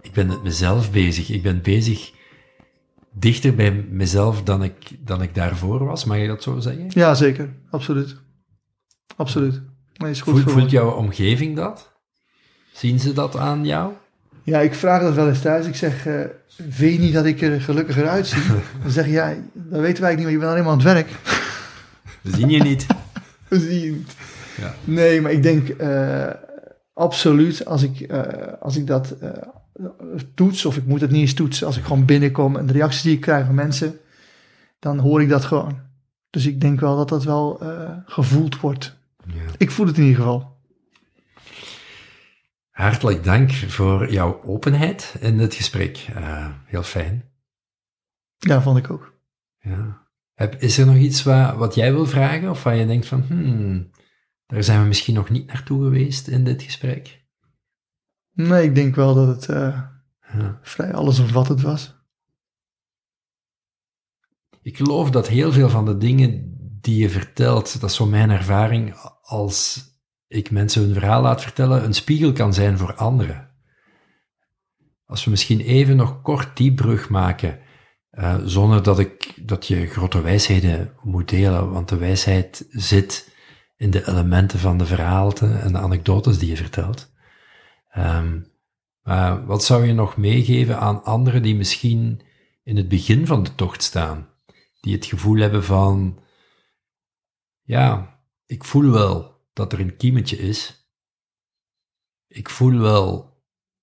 ik 0.00 0.12
ben 0.12 0.26
met 0.26 0.42
mezelf 0.42 0.90
bezig. 0.90 1.30
Ik 1.30 1.42
ben 1.42 1.62
bezig 1.62 2.12
dichter 3.12 3.54
bij 3.54 3.72
mezelf 3.90 4.42
dan 4.42 4.62
ik, 4.62 4.74
dan 4.98 5.22
ik 5.22 5.34
daarvoor 5.34 5.84
was. 5.84 6.04
Mag 6.04 6.18
je 6.18 6.26
dat 6.26 6.42
zo 6.42 6.60
zeggen? 6.60 6.86
Ja, 6.88 7.14
zeker. 7.14 7.54
Absoluut. 7.70 8.16
Absoluut. 9.16 9.62
Nee, 9.96 10.10
is 10.10 10.20
goed 10.20 10.40
voelt 10.40 10.70
jouw 10.70 10.90
omgeving 10.90 11.56
dat? 11.56 11.91
Zien 12.72 12.98
ze 12.98 13.12
dat 13.12 13.36
aan 13.36 13.64
jou? 13.64 13.92
Ja, 14.42 14.60
ik 14.60 14.74
vraag 14.74 15.02
dat 15.02 15.14
wel 15.14 15.28
eens 15.28 15.40
thuis. 15.40 15.66
Ik 15.66 15.74
zeg, 15.74 16.06
uh, 16.06 16.20
weet 16.56 16.92
je 16.92 16.98
niet 16.98 17.12
dat 17.12 17.24
ik 17.24 17.40
er 17.40 17.60
gelukkiger 17.60 18.08
uitzie? 18.08 18.42
Dan 18.82 18.90
zeg 18.90 19.04
je, 19.04 19.12
ja, 19.12 19.34
dat 19.52 19.80
weten 19.80 20.02
wij 20.02 20.14
niet, 20.14 20.22
maar 20.22 20.32
je 20.32 20.38
bent 20.38 20.50
alleen 20.50 20.62
maar 20.62 20.72
aan 20.72 20.78
het 20.78 20.86
werk. 20.86 21.10
Dat 22.22 22.34
zie 22.34 22.46
je 22.46 22.62
niet. 22.62 22.86
dat 23.48 23.60
zie 23.60 23.84
je 23.84 23.90
niet. 23.90 24.14
Ja. 24.60 24.74
Nee, 24.84 25.20
maar 25.20 25.32
ik 25.32 25.42
denk 25.42 25.68
uh, 25.80 26.26
absoluut, 26.94 27.64
als 27.64 27.82
ik, 27.82 28.10
uh, 28.10 28.22
als 28.60 28.76
ik 28.76 28.86
dat 28.86 29.14
toets, 30.34 30.64
of 30.64 30.76
ik 30.76 30.86
moet 30.86 31.00
het 31.00 31.10
niet 31.10 31.20
eens 31.20 31.34
toetsen, 31.34 31.66
als 31.66 31.76
ik 31.76 31.84
gewoon 31.84 32.04
binnenkom 32.04 32.56
en 32.56 32.66
de 32.66 32.72
reacties 32.72 33.02
die 33.02 33.14
ik 33.14 33.20
krijg 33.20 33.46
van 33.46 33.54
mensen, 33.54 33.98
dan 34.78 34.98
hoor 34.98 35.22
ik 35.22 35.28
dat 35.28 35.44
gewoon. 35.44 35.78
Dus 36.30 36.46
ik 36.46 36.60
denk 36.60 36.80
wel 36.80 36.96
dat 36.96 37.08
dat 37.08 37.24
wel 37.24 37.60
gevoeld 38.06 38.60
wordt. 38.60 38.96
Ja. 39.26 39.40
Ik 39.56 39.70
voel 39.70 39.86
het 39.86 39.96
in 39.96 40.02
ieder 40.02 40.18
geval. 40.18 40.51
Hartelijk 42.72 43.24
dank 43.24 43.50
voor 43.52 44.12
jouw 44.12 44.42
openheid 44.42 45.16
in 45.20 45.38
dit 45.38 45.54
gesprek. 45.54 46.08
Uh, 46.16 46.48
heel 46.64 46.82
fijn. 46.82 47.30
Ja, 48.38 48.62
vond 48.62 48.78
ik 48.78 48.90
ook. 48.90 49.14
Ja. 49.58 50.00
Is 50.58 50.78
er 50.78 50.86
nog 50.86 50.96
iets 50.96 51.22
wat, 51.22 51.56
wat 51.56 51.74
jij 51.74 51.92
wil 51.92 52.06
vragen 52.06 52.50
of 52.50 52.62
waar 52.62 52.76
je 52.76 52.86
denkt 52.86 53.06
van, 53.06 53.22
hmm, 53.22 53.90
Daar 54.46 54.64
zijn 54.64 54.80
we 54.80 54.86
misschien 54.86 55.14
nog 55.14 55.30
niet 55.30 55.46
naartoe 55.46 55.82
geweest 55.82 56.28
in 56.28 56.44
dit 56.44 56.62
gesprek. 56.62 57.24
Nee, 58.32 58.64
ik 58.64 58.74
denk 58.74 58.94
wel 58.94 59.14
dat 59.14 59.26
het 59.26 59.48
uh, 59.48 59.82
Ja. 60.38 60.58
vrij 60.62 60.92
allesomvattend 60.92 61.60
was. 61.60 62.00
Ik 64.62 64.76
geloof 64.76 65.10
dat 65.10 65.28
heel 65.28 65.52
veel 65.52 65.68
van 65.68 65.84
de 65.84 65.96
dingen 65.96 66.56
die 66.80 66.96
je 66.96 67.10
vertelt, 67.10 67.80
dat 67.80 67.90
is 67.90 67.96
zo 67.96 68.06
mijn 68.06 68.30
ervaring, 68.30 68.94
als 69.22 69.90
ik 70.32 70.50
mensen 70.50 70.82
hun 70.82 70.94
verhaal 70.94 71.22
laat 71.22 71.42
vertellen, 71.42 71.84
een 71.84 71.94
spiegel 71.94 72.32
kan 72.32 72.54
zijn 72.54 72.78
voor 72.78 72.94
anderen. 72.94 73.50
Als 75.06 75.24
we 75.24 75.30
misschien 75.30 75.60
even 75.60 75.96
nog 75.96 76.22
kort 76.22 76.56
die 76.56 76.74
brug 76.74 77.08
maken, 77.08 77.58
eh, 78.10 78.36
zonder 78.44 78.82
dat, 78.82 78.98
ik, 78.98 79.34
dat 79.46 79.66
je 79.66 79.86
grote 79.86 80.20
wijsheden 80.20 80.92
moet 81.02 81.28
delen, 81.28 81.72
want 81.72 81.88
de 81.88 81.96
wijsheid 81.96 82.66
zit 82.70 83.34
in 83.76 83.90
de 83.90 84.08
elementen 84.08 84.58
van 84.58 84.78
de 84.78 84.86
verhaalten 84.86 85.62
en 85.62 85.72
de 85.72 85.78
anekdotes 85.78 86.38
die 86.38 86.48
je 86.48 86.56
vertelt. 86.56 87.12
Ehm, 87.90 88.40
wat 89.46 89.64
zou 89.64 89.86
je 89.86 89.92
nog 89.92 90.16
meegeven 90.16 90.78
aan 90.78 91.04
anderen 91.04 91.42
die 91.42 91.54
misschien 91.54 92.22
in 92.62 92.76
het 92.76 92.88
begin 92.88 93.26
van 93.26 93.42
de 93.42 93.54
tocht 93.54 93.82
staan? 93.82 94.28
Die 94.80 94.94
het 94.94 95.06
gevoel 95.06 95.38
hebben 95.38 95.64
van, 95.64 96.18
ja, 97.62 98.18
ik 98.46 98.64
voel 98.64 98.90
wel 98.90 99.31
dat 99.52 99.72
er 99.72 99.80
een 99.80 99.96
kiemetje 99.96 100.38
is. 100.38 100.86
Ik 102.26 102.48
voel 102.48 102.78
wel 102.78 103.32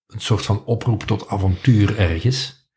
een 0.07 0.21
soort 0.21 0.45
van 0.45 0.65
oproep 0.65 1.03
tot 1.03 1.27
avontuur 1.27 1.99
ergens. 1.99 2.69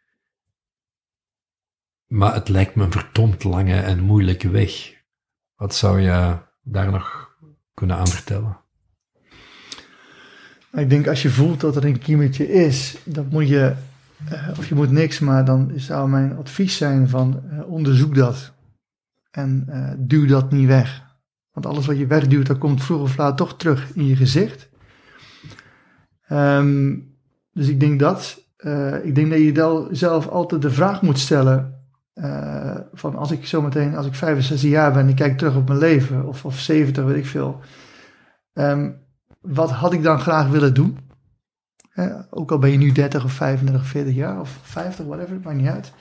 Maar 2.07 2.35
het 2.35 2.49
lijkt 2.49 2.75
me 2.75 2.85
een 2.85 2.93
verdomd 2.93 3.45
lange 3.45 3.81
en 3.81 4.01
moeilijke 4.01 4.51
weg. 4.51 5.03
Wat 5.55 5.75
zou 5.75 6.01
je 6.01 6.39
daar 6.63 6.91
nog 6.91 7.37
kunnen 7.75 7.97
aan 7.97 8.09
vertellen? 8.09 8.61
Ik 10.73 10.91
denk 10.91 11.07
als 11.07 11.23
je 11.23 11.31
voelt 11.31 11.61
dat 11.61 11.77
er 11.77 11.85
een 11.85 11.99
kiemetje 11.99 12.49
is, 12.53 12.97
dan 13.05 13.27
moet 13.31 13.49
je, 13.49 13.75
eh, 14.29 14.49
of 14.59 14.69
je 14.69 14.75
moet 14.75 14.91
niks, 14.91 15.19
maar 15.19 15.45
dan 15.45 15.73
zou 15.77 16.09
mijn 16.09 16.37
advies 16.37 16.77
zijn 16.77 17.09
van 17.09 17.43
eh, 17.51 17.71
onderzoek 17.71 18.15
dat. 18.15 18.53
En 19.31 19.65
eh, 19.69 19.93
duw 19.99 20.27
dat 20.27 20.51
niet 20.51 20.67
weg. 20.67 21.02
Want 21.53 21.67
alles 21.67 21.87
wat 21.87 21.99
je 21.99 22.07
wegduwt, 22.07 22.47
dat 22.47 22.59
komt 22.59 22.85
vroeg 22.85 23.01
of 23.01 23.17
laat 23.17 23.37
toch 23.37 23.57
terug 23.57 23.91
in 23.95 24.07
je 24.07 24.17
gezicht. 24.17 24.69
Ehm, 26.27 26.97
dus 27.53 27.69
ik 27.69 27.81
denk 27.81 28.01
dat. 28.01 28.41
Eh, 28.57 29.05
ik 29.05 29.15
denk 29.15 29.31
dat 29.31 29.39
je 29.39 29.53
wel 29.53 29.89
zelf 29.91 30.29
altijd 30.29 30.63
de 30.63 30.71
vraag 30.71 31.03
moet 31.03 31.19
stellen. 31.19 31.81
eh, 32.13 32.77
van 32.93 33.17
als 33.17 33.31
ik 33.31 33.47
zometeen, 33.47 33.97
als 33.97 34.07
ik 34.07 34.15
65 34.15 34.71
jaar 34.71 34.93
ben 34.93 35.03
en 35.03 35.09
ik 35.09 35.17
kijk 35.17 35.39
terug 35.39 35.57
op 35.57 35.67
mijn 35.69 35.79
leven, 35.79 36.27
of, 36.27 36.45
of 36.45 36.59
70, 36.59 37.05
weet 37.05 37.17
ik 37.17 37.27
veel. 37.27 37.61
Ehm, 38.53 38.91
wat 39.41 39.71
had 39.71 39.93
ik 39.93 40.03
dan 40.03 40.21
graag 40.21 40.49
willen 40.49 40.75
doen? 40.75 40.99
Ook 42.31 42.51
al 42.53 42.59
ben 42.59 42.71
je 42.71 42.79
nu 42.79 42.93
30 42.93 43.25
of 43.25 43.33
35 43.33 43.83
of 43.83 43.89
40 43.89 44.15
jaar 44.15 44.41
of 44.41 44.59
50, 44.63 45.07
whatever, 45.07 45.41
maakt 45.43 45.57
niet 45.57 45.67
uit. 45.69 45.93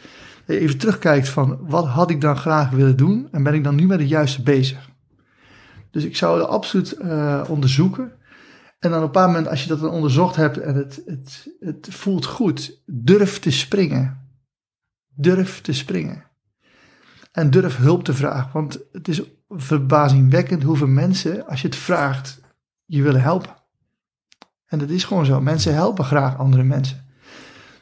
Dat 0.45 0.55
je 0.55 0.61
even 0.61 0.77
terugkijkt 0.77 1.29
van 1.29 1.57
wat 1.67 1.85
had 1.85 2.09
ik 2.09 2.21
dan 2.21 2.37
graag 2.37 2.69
willen 2.69 2.97
doen 2.97 3.27
en 3.31 3.43
ben 3.43 3.53
ik 3.53 3.63
dan 3.63 3.75
nu 3.75 3.85
met 3.85 3.99
het 3.99 4.09
juiste 4.09 4.43
bezig? 4.43 4.90
Dus 5.91 6.03
ik 6.03 6.15
zou 6.15 6.39
het 6.39 6.47
absoluut 6.47 6.91
eh, 6.91 7.43
onderzoeken. 7.47 8.11
En 8.79 8.89
dan 8.89 8.99
op 8.99 9.05
een 9.05 9.11
paar 9.11 9.27
moment, 9.27 9.47
als 9.47 9.61
je 9.63 9.67
dat 9.67 9.79
dan 9.79 9.89
onderzocht 9.89 10.35
hebt 10.35 10.57
en 10.57 10.75
het, 10.75 11.01
het, 11.05 11.47
het 11.59 11.87
voelt 11.89 12.25
goed, 12.25 12.81
durf 12.85 13.39
te 13.39 13.51
springen. 13.51 14.29
Durf 15.15 15.61
te 15.61 15.73
springen. 15.73 16.23
En 17.31 17.49
durf 17.49 17.77
hulp 17.77 18.03
te 18.03 18.13
vragen. 18.13 18.49
Want 18.53 18.79
het 18.91 19.07
is 19.07 19.21
verbazingwekkend 19.49 20.63
hoeveel 20.63 20.87
mensen, 20.87 21.47
als 21.47 21.61
je 21.61 21.67
het 21.67 21.75
vraagt, 21.75 22.41
je 22.85 23.01
willen 23.01 23.21
helpen. 23.21 23.55
En 24.65 24.79
dat 24.79 24.89
is 24.89 25.03
gewoon 25.03 25.25
zo. 25.25 25.41
Mensen 25.41 25.73
helpen 25.73 26.05
graag 26.05 26.37
andere 26.37 26.63
mensen. 26.63 27.09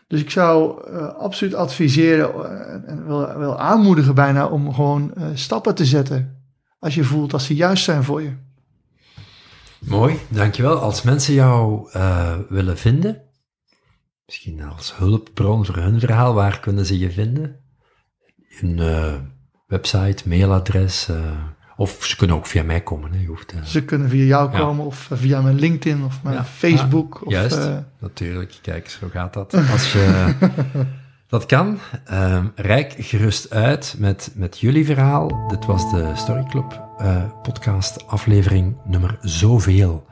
Dus 0.08 0.22
ik 0.22 0.30
zou 0.30 0.84
uh, 0.92 1.08
absoluut 1.08 1.54
adviseren 1.54 2.36
uh, 2.36 2.90
en 2.90 3.08
wel, 3.08 3.38
wel 3.38 3.60
aanmoedigen 3.60 4.16
bijna 4.16 4.48
om 4.48 4.74
gewoon 4.74 5.14
stappen 5.34 5.76
te 5.76 5.86
zetten. 5.86 6.39
Als 6.80 6.96
je 6.96 7.04
voelt 7.04 7.32
dat 7.32 7.42
ze 7.42 7.56
juist 7.56 7.84
zijn 7.84 8.04
voor 8.04 8.22
je. 8.22 8.34
Mooi, 9.80 10.20
dankjewel. 10.28 10.78
Als 10.78 11.02
mensen 11.02 11.34
jou 11.34 11.90
uh, 11.96 12.38
willen 12.50 12.78
vinden, 12.78 13.22
misschien 14.26 14.64
als 14.64 14.98
hulpbron 14.98 15.66
voor 15.66 15.76
hun 15.76 16.00
verhaal, 16.00 16.34
waar 16.34 16.60
kunnen 16.60 16.86
ze 16.86 17.00
je 17.00 17.12
vinden? 17.12 17.60
Een 18.62 18.78
uh, 18.78 19.14
website, 19.68 20.30
mailadres, 20.30 21.08
uh, 21.10 21.18
of 21.76 22.06
ze 22.06 22.16
kunnen 22.16 22.36
ook 22.36 22.48
via 22.48 22.64
mij 22.64 22.82
komen. 22.82 23.12
Hè. 23.12 23.20
Je 23.20 23.28
hoeft, 23.28 23.54
ze 23.64 23.86
kunnen 23.86 24.10
via 24.10 24.24
jou 24.24 24.52
komen, 24.52 24.84
ja. 24.84 24.88
of 24.88 25.10
via 25.14 25.42
mijn 25.42 25.60
LinkedIn, 25.60 26.04
of 26.04 26.24
mijn 26.24 26.36
ja. 26.36 26.46
Facebook. 26.46 27.16
Ah, 27.16 27.24
of, 27.24 27.32
juist, 27.32 27.70
natuurlijk. 28.00 28.60
Kijk, 28.62 28.90
zo 28.90 29.08
gaat 29.12 29.34
dat. 29.34 29.54
Als 29.72 29.92
je... 29.92 30.34
Dat 31.30 31.46
kan. 31.46 31.80
Uh, 32.12 32.46
rijk 32.56 32.96
gerust 32.98 33.54
uit 33.54 33.96
met, 33.98 34.32
met 34.36 34.60
jullie 34.60 34.86
verhaal. 34.86 35.48
Dit 35.48 35.66
was 35.66 35.92
de 35.92 36.12
Story 36.16 36.44
Club 36.44 36.82
uh, 37.02 37.24
podcast 37.42 38.08
aflevering 38.08 38.76
nummer 38.86 39.18
zoveel. 39.22 40.06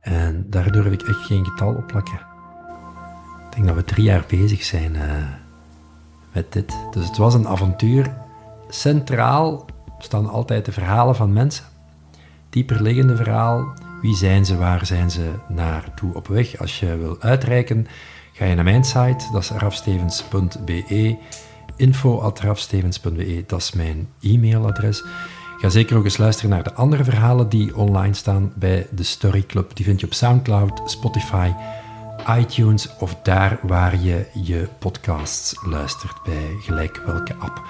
En 0.00 0.46
daar 0.50 0.72
durf 0.72 0.92
ik 0.92 1.02
echt 1.02 1.26
geen 1.26 1.44
getal 1.44 1.74
op 1.74 1.86
plakken. 1.86 2.20
Ik 3.46 3.54
denk 3.54 3.66
dat 3.66 3.76
we 3.76 3.84
drie 3.84 4.04
jaar 4.04 4.24
bezig 4.28 4.62
zijn 4.64 4.94
uh, 4.94 5.02
met 6.32 6.52
dit. 6.52 6.76
Dus 6.90 7.06
het 7.06 7.16
was 7.16 7.34
een 7.34 7.48
avontuur. 7.48 8.16
Centraal 8.68 9.66
staan 9.98 10.30
altijd 10.30 10.64
de 10.64 10.72
verhalen 10.72 11.16
van 11.16 11.32
mensen. 11.32 11.64
Dieperliggende 12.50 13.16
verhaal. 13.16 13.72
Wie 14.00 14.16
zijn 14.16 14.46
ze? 14.46 14.56
Waar 14.56 14.86
zijn 14.86 15.10
ze 15.10 15.30
naartoe 15.48 16.14
op 16.14 16.26
weg? 16.26 16.58
Als 16.58 16.80
je 16.80 16.96
wil 16.96 17.16
uitreiken 17.20 17.86
ga 18.38 18.44
je 18.44 18.54
naar 18.54 18.64
mijn 18.64 18.84
site, 18.84 19.24
dat 19.32 19.42
is 19.42 19.50
rafstevens.be, 19.50 21.16
info.rafstevens.be, 21.76 23.44
dat 23.46 23.60
is 23.60 23.72
mijn 23.72 24.08
e-mailadres. 24.20 25.04
Ga 25.56 25.68
zeker 25.68 25.96
ook 25.96 26.04
eens 26.04 26.16
luisteren 26.16 26.50
naar 26.50 26.62
de 26.62 26.74
andere 26.74 27.04
verhalen 27.04 27.48
die 27.48 27.76
online 27.76 28.14
staan 28.14 28.52
bij 28.54 28.86
de 28.90 29.02
Story 29.02 29.42
Club. 29.46 29.76
Die 29.76 29.84
vind 29.84 30.00
je 30.00 30.06
op 30.06 30.12
Soundcloud, 30.12 30.90
Spotify, 30.90 31.52
iTunes 32.28 32.96
of 32.98 33.16
daar 33.22 33.58
waar 33.62 34.00
je 34.00 34.26
je 34.42 34.68
podcasts 34.78 35.56
luistert, 35.64 36.22
bij 36.24 36.56
gelijk 36.60 37.02
welke 37.06 37.34
app. 37.34 37.62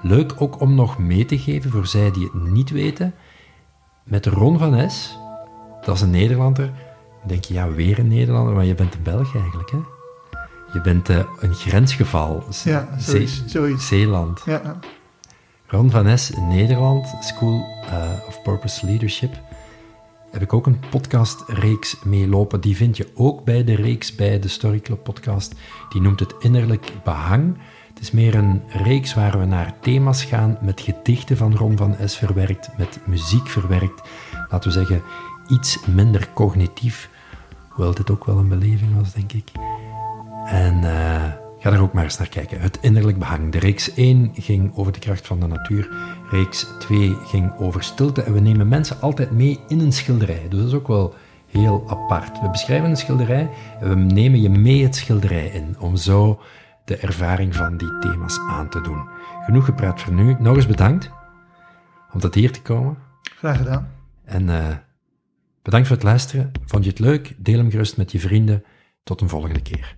Leuk 0.00 0.34
ook 0.38 0.60
om 0.60 0.74
nog 0.74 0.98
mee 0.98 1.24
te 1.24 1.38
geven 1.38 1.70
voor 1.70 1.86
zij 1.86 2.10
die 2.10 2.24
het 2.24 2.34
niet 2.34 2.70
weten. 2.70 3.14
Met 4.04 4.26
Ron 4.26 4.58
van 4.58 4.90
S, 4.90 5.18
dat 5.84 5.94
is 5.94 6.00
een 6.00 6.10
Nederlander, 6.10 6.66
dan 6.66 7.28
denk 7.28 7.44
je, 7.44 7.54
ja, 7.54 7.70
weer 7.70 7.98
een 7.98 8.08
Nederlander, 8.08 8.54
maar 8.54 8.64
je 8.64 8.74
bent 8.74 8.94
een 8.94 9.02
Belg 9.02 9.34
eigenlijk, 9.34 9.70
hè? 9.70 9.78
Je 10.72 10.80
bent 10.80 11.10
uh, 11.10 11.18
een 11.40 11.54
grensgeval. 11.54 12.44
Ja, 12.64 12.88
zoiets. 12.98 13.42
zoiets. 13.46 13.86
Zeeland. 13.86 14.42
Ja. 14.44 14.78
Ron 15.66 15.90
van 15.90 16.18
S 16.18 16.30
in 16.30 16.48
Nederland, 16.48 17.14
School 17.20 17.64
uh, 17.84 18.26
of 18.28 18.42
Purpose 18.42 18.86
Leadership. 18.86 19.40
Heb 20.30 20.42
ik 20.42 20.52
ook 20.52 20.66
een 20.66 20.80
podcastreeks 20.90 21.96
meelopen. 22.04 22.60
Die 22.60 22.76
vind 22.76 22.96
je 22.96 23.08
ook 23.14 23.44
bij 23.44 23.64
de 23.64 23.74
reeks 23.74 24.14
bij 24.14 24.38
de 24.38 24.48
Story 24.48 24.80
Club 24.80 25.02
podcast. 25.02 25.54
Die 25.88 26.00
noemt 26.00 26.20
het 26.20 26.34
Innerlijk 26.38 26.92
Behang. 27.04 27.58
Het 27.88 28.00
is 28.02 28.10
meer 28.10 28.34
een 28.34 28.62
reeks 28.68 29.14
waar 29.14 29.38
we 29.38 29.44
naar 29.44 29.74
thema's 29.80 30.24
gaan 30.24 30.58
met 30.60 30.80
gedichten 30.80 31.36
van 31.36 31.56
Ron 31.56 31.76
van 31.76 31.96
S 32.04 32.16
verwerkt, 32.16 32.70
met 32.78 32.98
muziek 33.06 33.48
verwerkt. 33.48 34.02
Laten 34.50 34.70
we 34.70 34.78
zeggen, 34.78 35.02
iets 35.48 35.86
minder 35.86 36.28
cognitief. 36.34 37.10
Hoewel 37.68 37.94
dit 37.94 38.10
ook 38.10 38.24
wel 38.24 38.38
een 38.38 38.48
beleving 38.48 38.96
was, 38.96 39.12
denk 39.12 39.32
ik. 39.32 39.50
En 40.46 40.74
uh, 40.74 41.32
ga 41.58 41.70
daar 41.70 41.80
ook 41.80 41.92
maar 41.92 42.04
eens 42.04 42.18
naar 42.18 42.28
kijken. 42.28 42.60
Het 42.60 42.78
innerlijk 42.80 43.18
behang. 43.18 43.52
De 43.52 43.58
reeks 43.58 43.94
1 43.94 44.30
ging 44.34 44.76
over 44.76 44.92
de 44.92 44.98
kracht 44.98 45.26
van 45.26 45.40
de 45.40 45.46
natuur. 45.46 45.88
Reeks 46.30 46.66
2 46.78 47.16
ging 47.24 47.58
over 47.58 47.82
stilte. 47.82 48.22
En 48.22 48.32
we 48.32 48.40
nemen 48.40 48.68
mensen 48.68 49.00
altijd 49.00 49.30
mee 49.30 49.60
in 49.68 49.80
een 49.80 49.92
schilderij. 49.92 50.46
Dus 50.48 50.58
dat 50.58 50.68
is 50.68 50.74
ook 50.74 50.88
wel 50.88 51.14
heel 51.46 51.84
apart. 51.86 52.40
We 52.40 52.50
beschrijven 52.50 52.90
een 52.90 52.96
schilderij 52.96 53.50
en 53.80 53.88
we 53.88 53.94
nemen 53.94 54.40
je 54.40 54.48
mee 54.48 54.82
het 54.82 54.96
schilderij 54.96 55.46
in. 55.46 55.76
Om 55.78 55.96
zo 55.96 56.40
de 56.84 56.96
ervaring 56.96 57.56
van 57.56 57.76
die 57.76 57.98
thema's 57.98 58.38
aan 58.48 58.68
te 58.68 58.80
doen. 58.80 59.08
Genoeg 59.44 59.64
gepraat 59.64 60.00
voor 60.00 60.12
nu. 60.12 60.36
Nog 60.38 60.56
eens 60.56 60.66
bedankt 60.66 61.10
om 62.12 62.20
tot 62.20 62.34
hier 62.34 62.52
te 62.52 62.62
komen. 62.62 62.96
Graag 63.22 63.56
gedaan. 63.56 63.88
En 64.24 64.48
uh, 64.48 64.68
bedankt 65.62 65.86
voor 65.86 65.96
het 65.96 66.04
luisteren. 66.04 66.50
Vond 66.64 66.84
je 66.84 66.90
het 66.90 66.98
leuk? 66.98 67.34
Deel 67.38 67.58
hem 67.58 67.70
gerust 67.70 67.96
met 67.96 68.12
je 68.12 68.20
vrienden. 68.20 68.64
Tot 69.02 69.20
een 69.20 69.28
volgende 69.28 69.62
keer. 69.62 69.96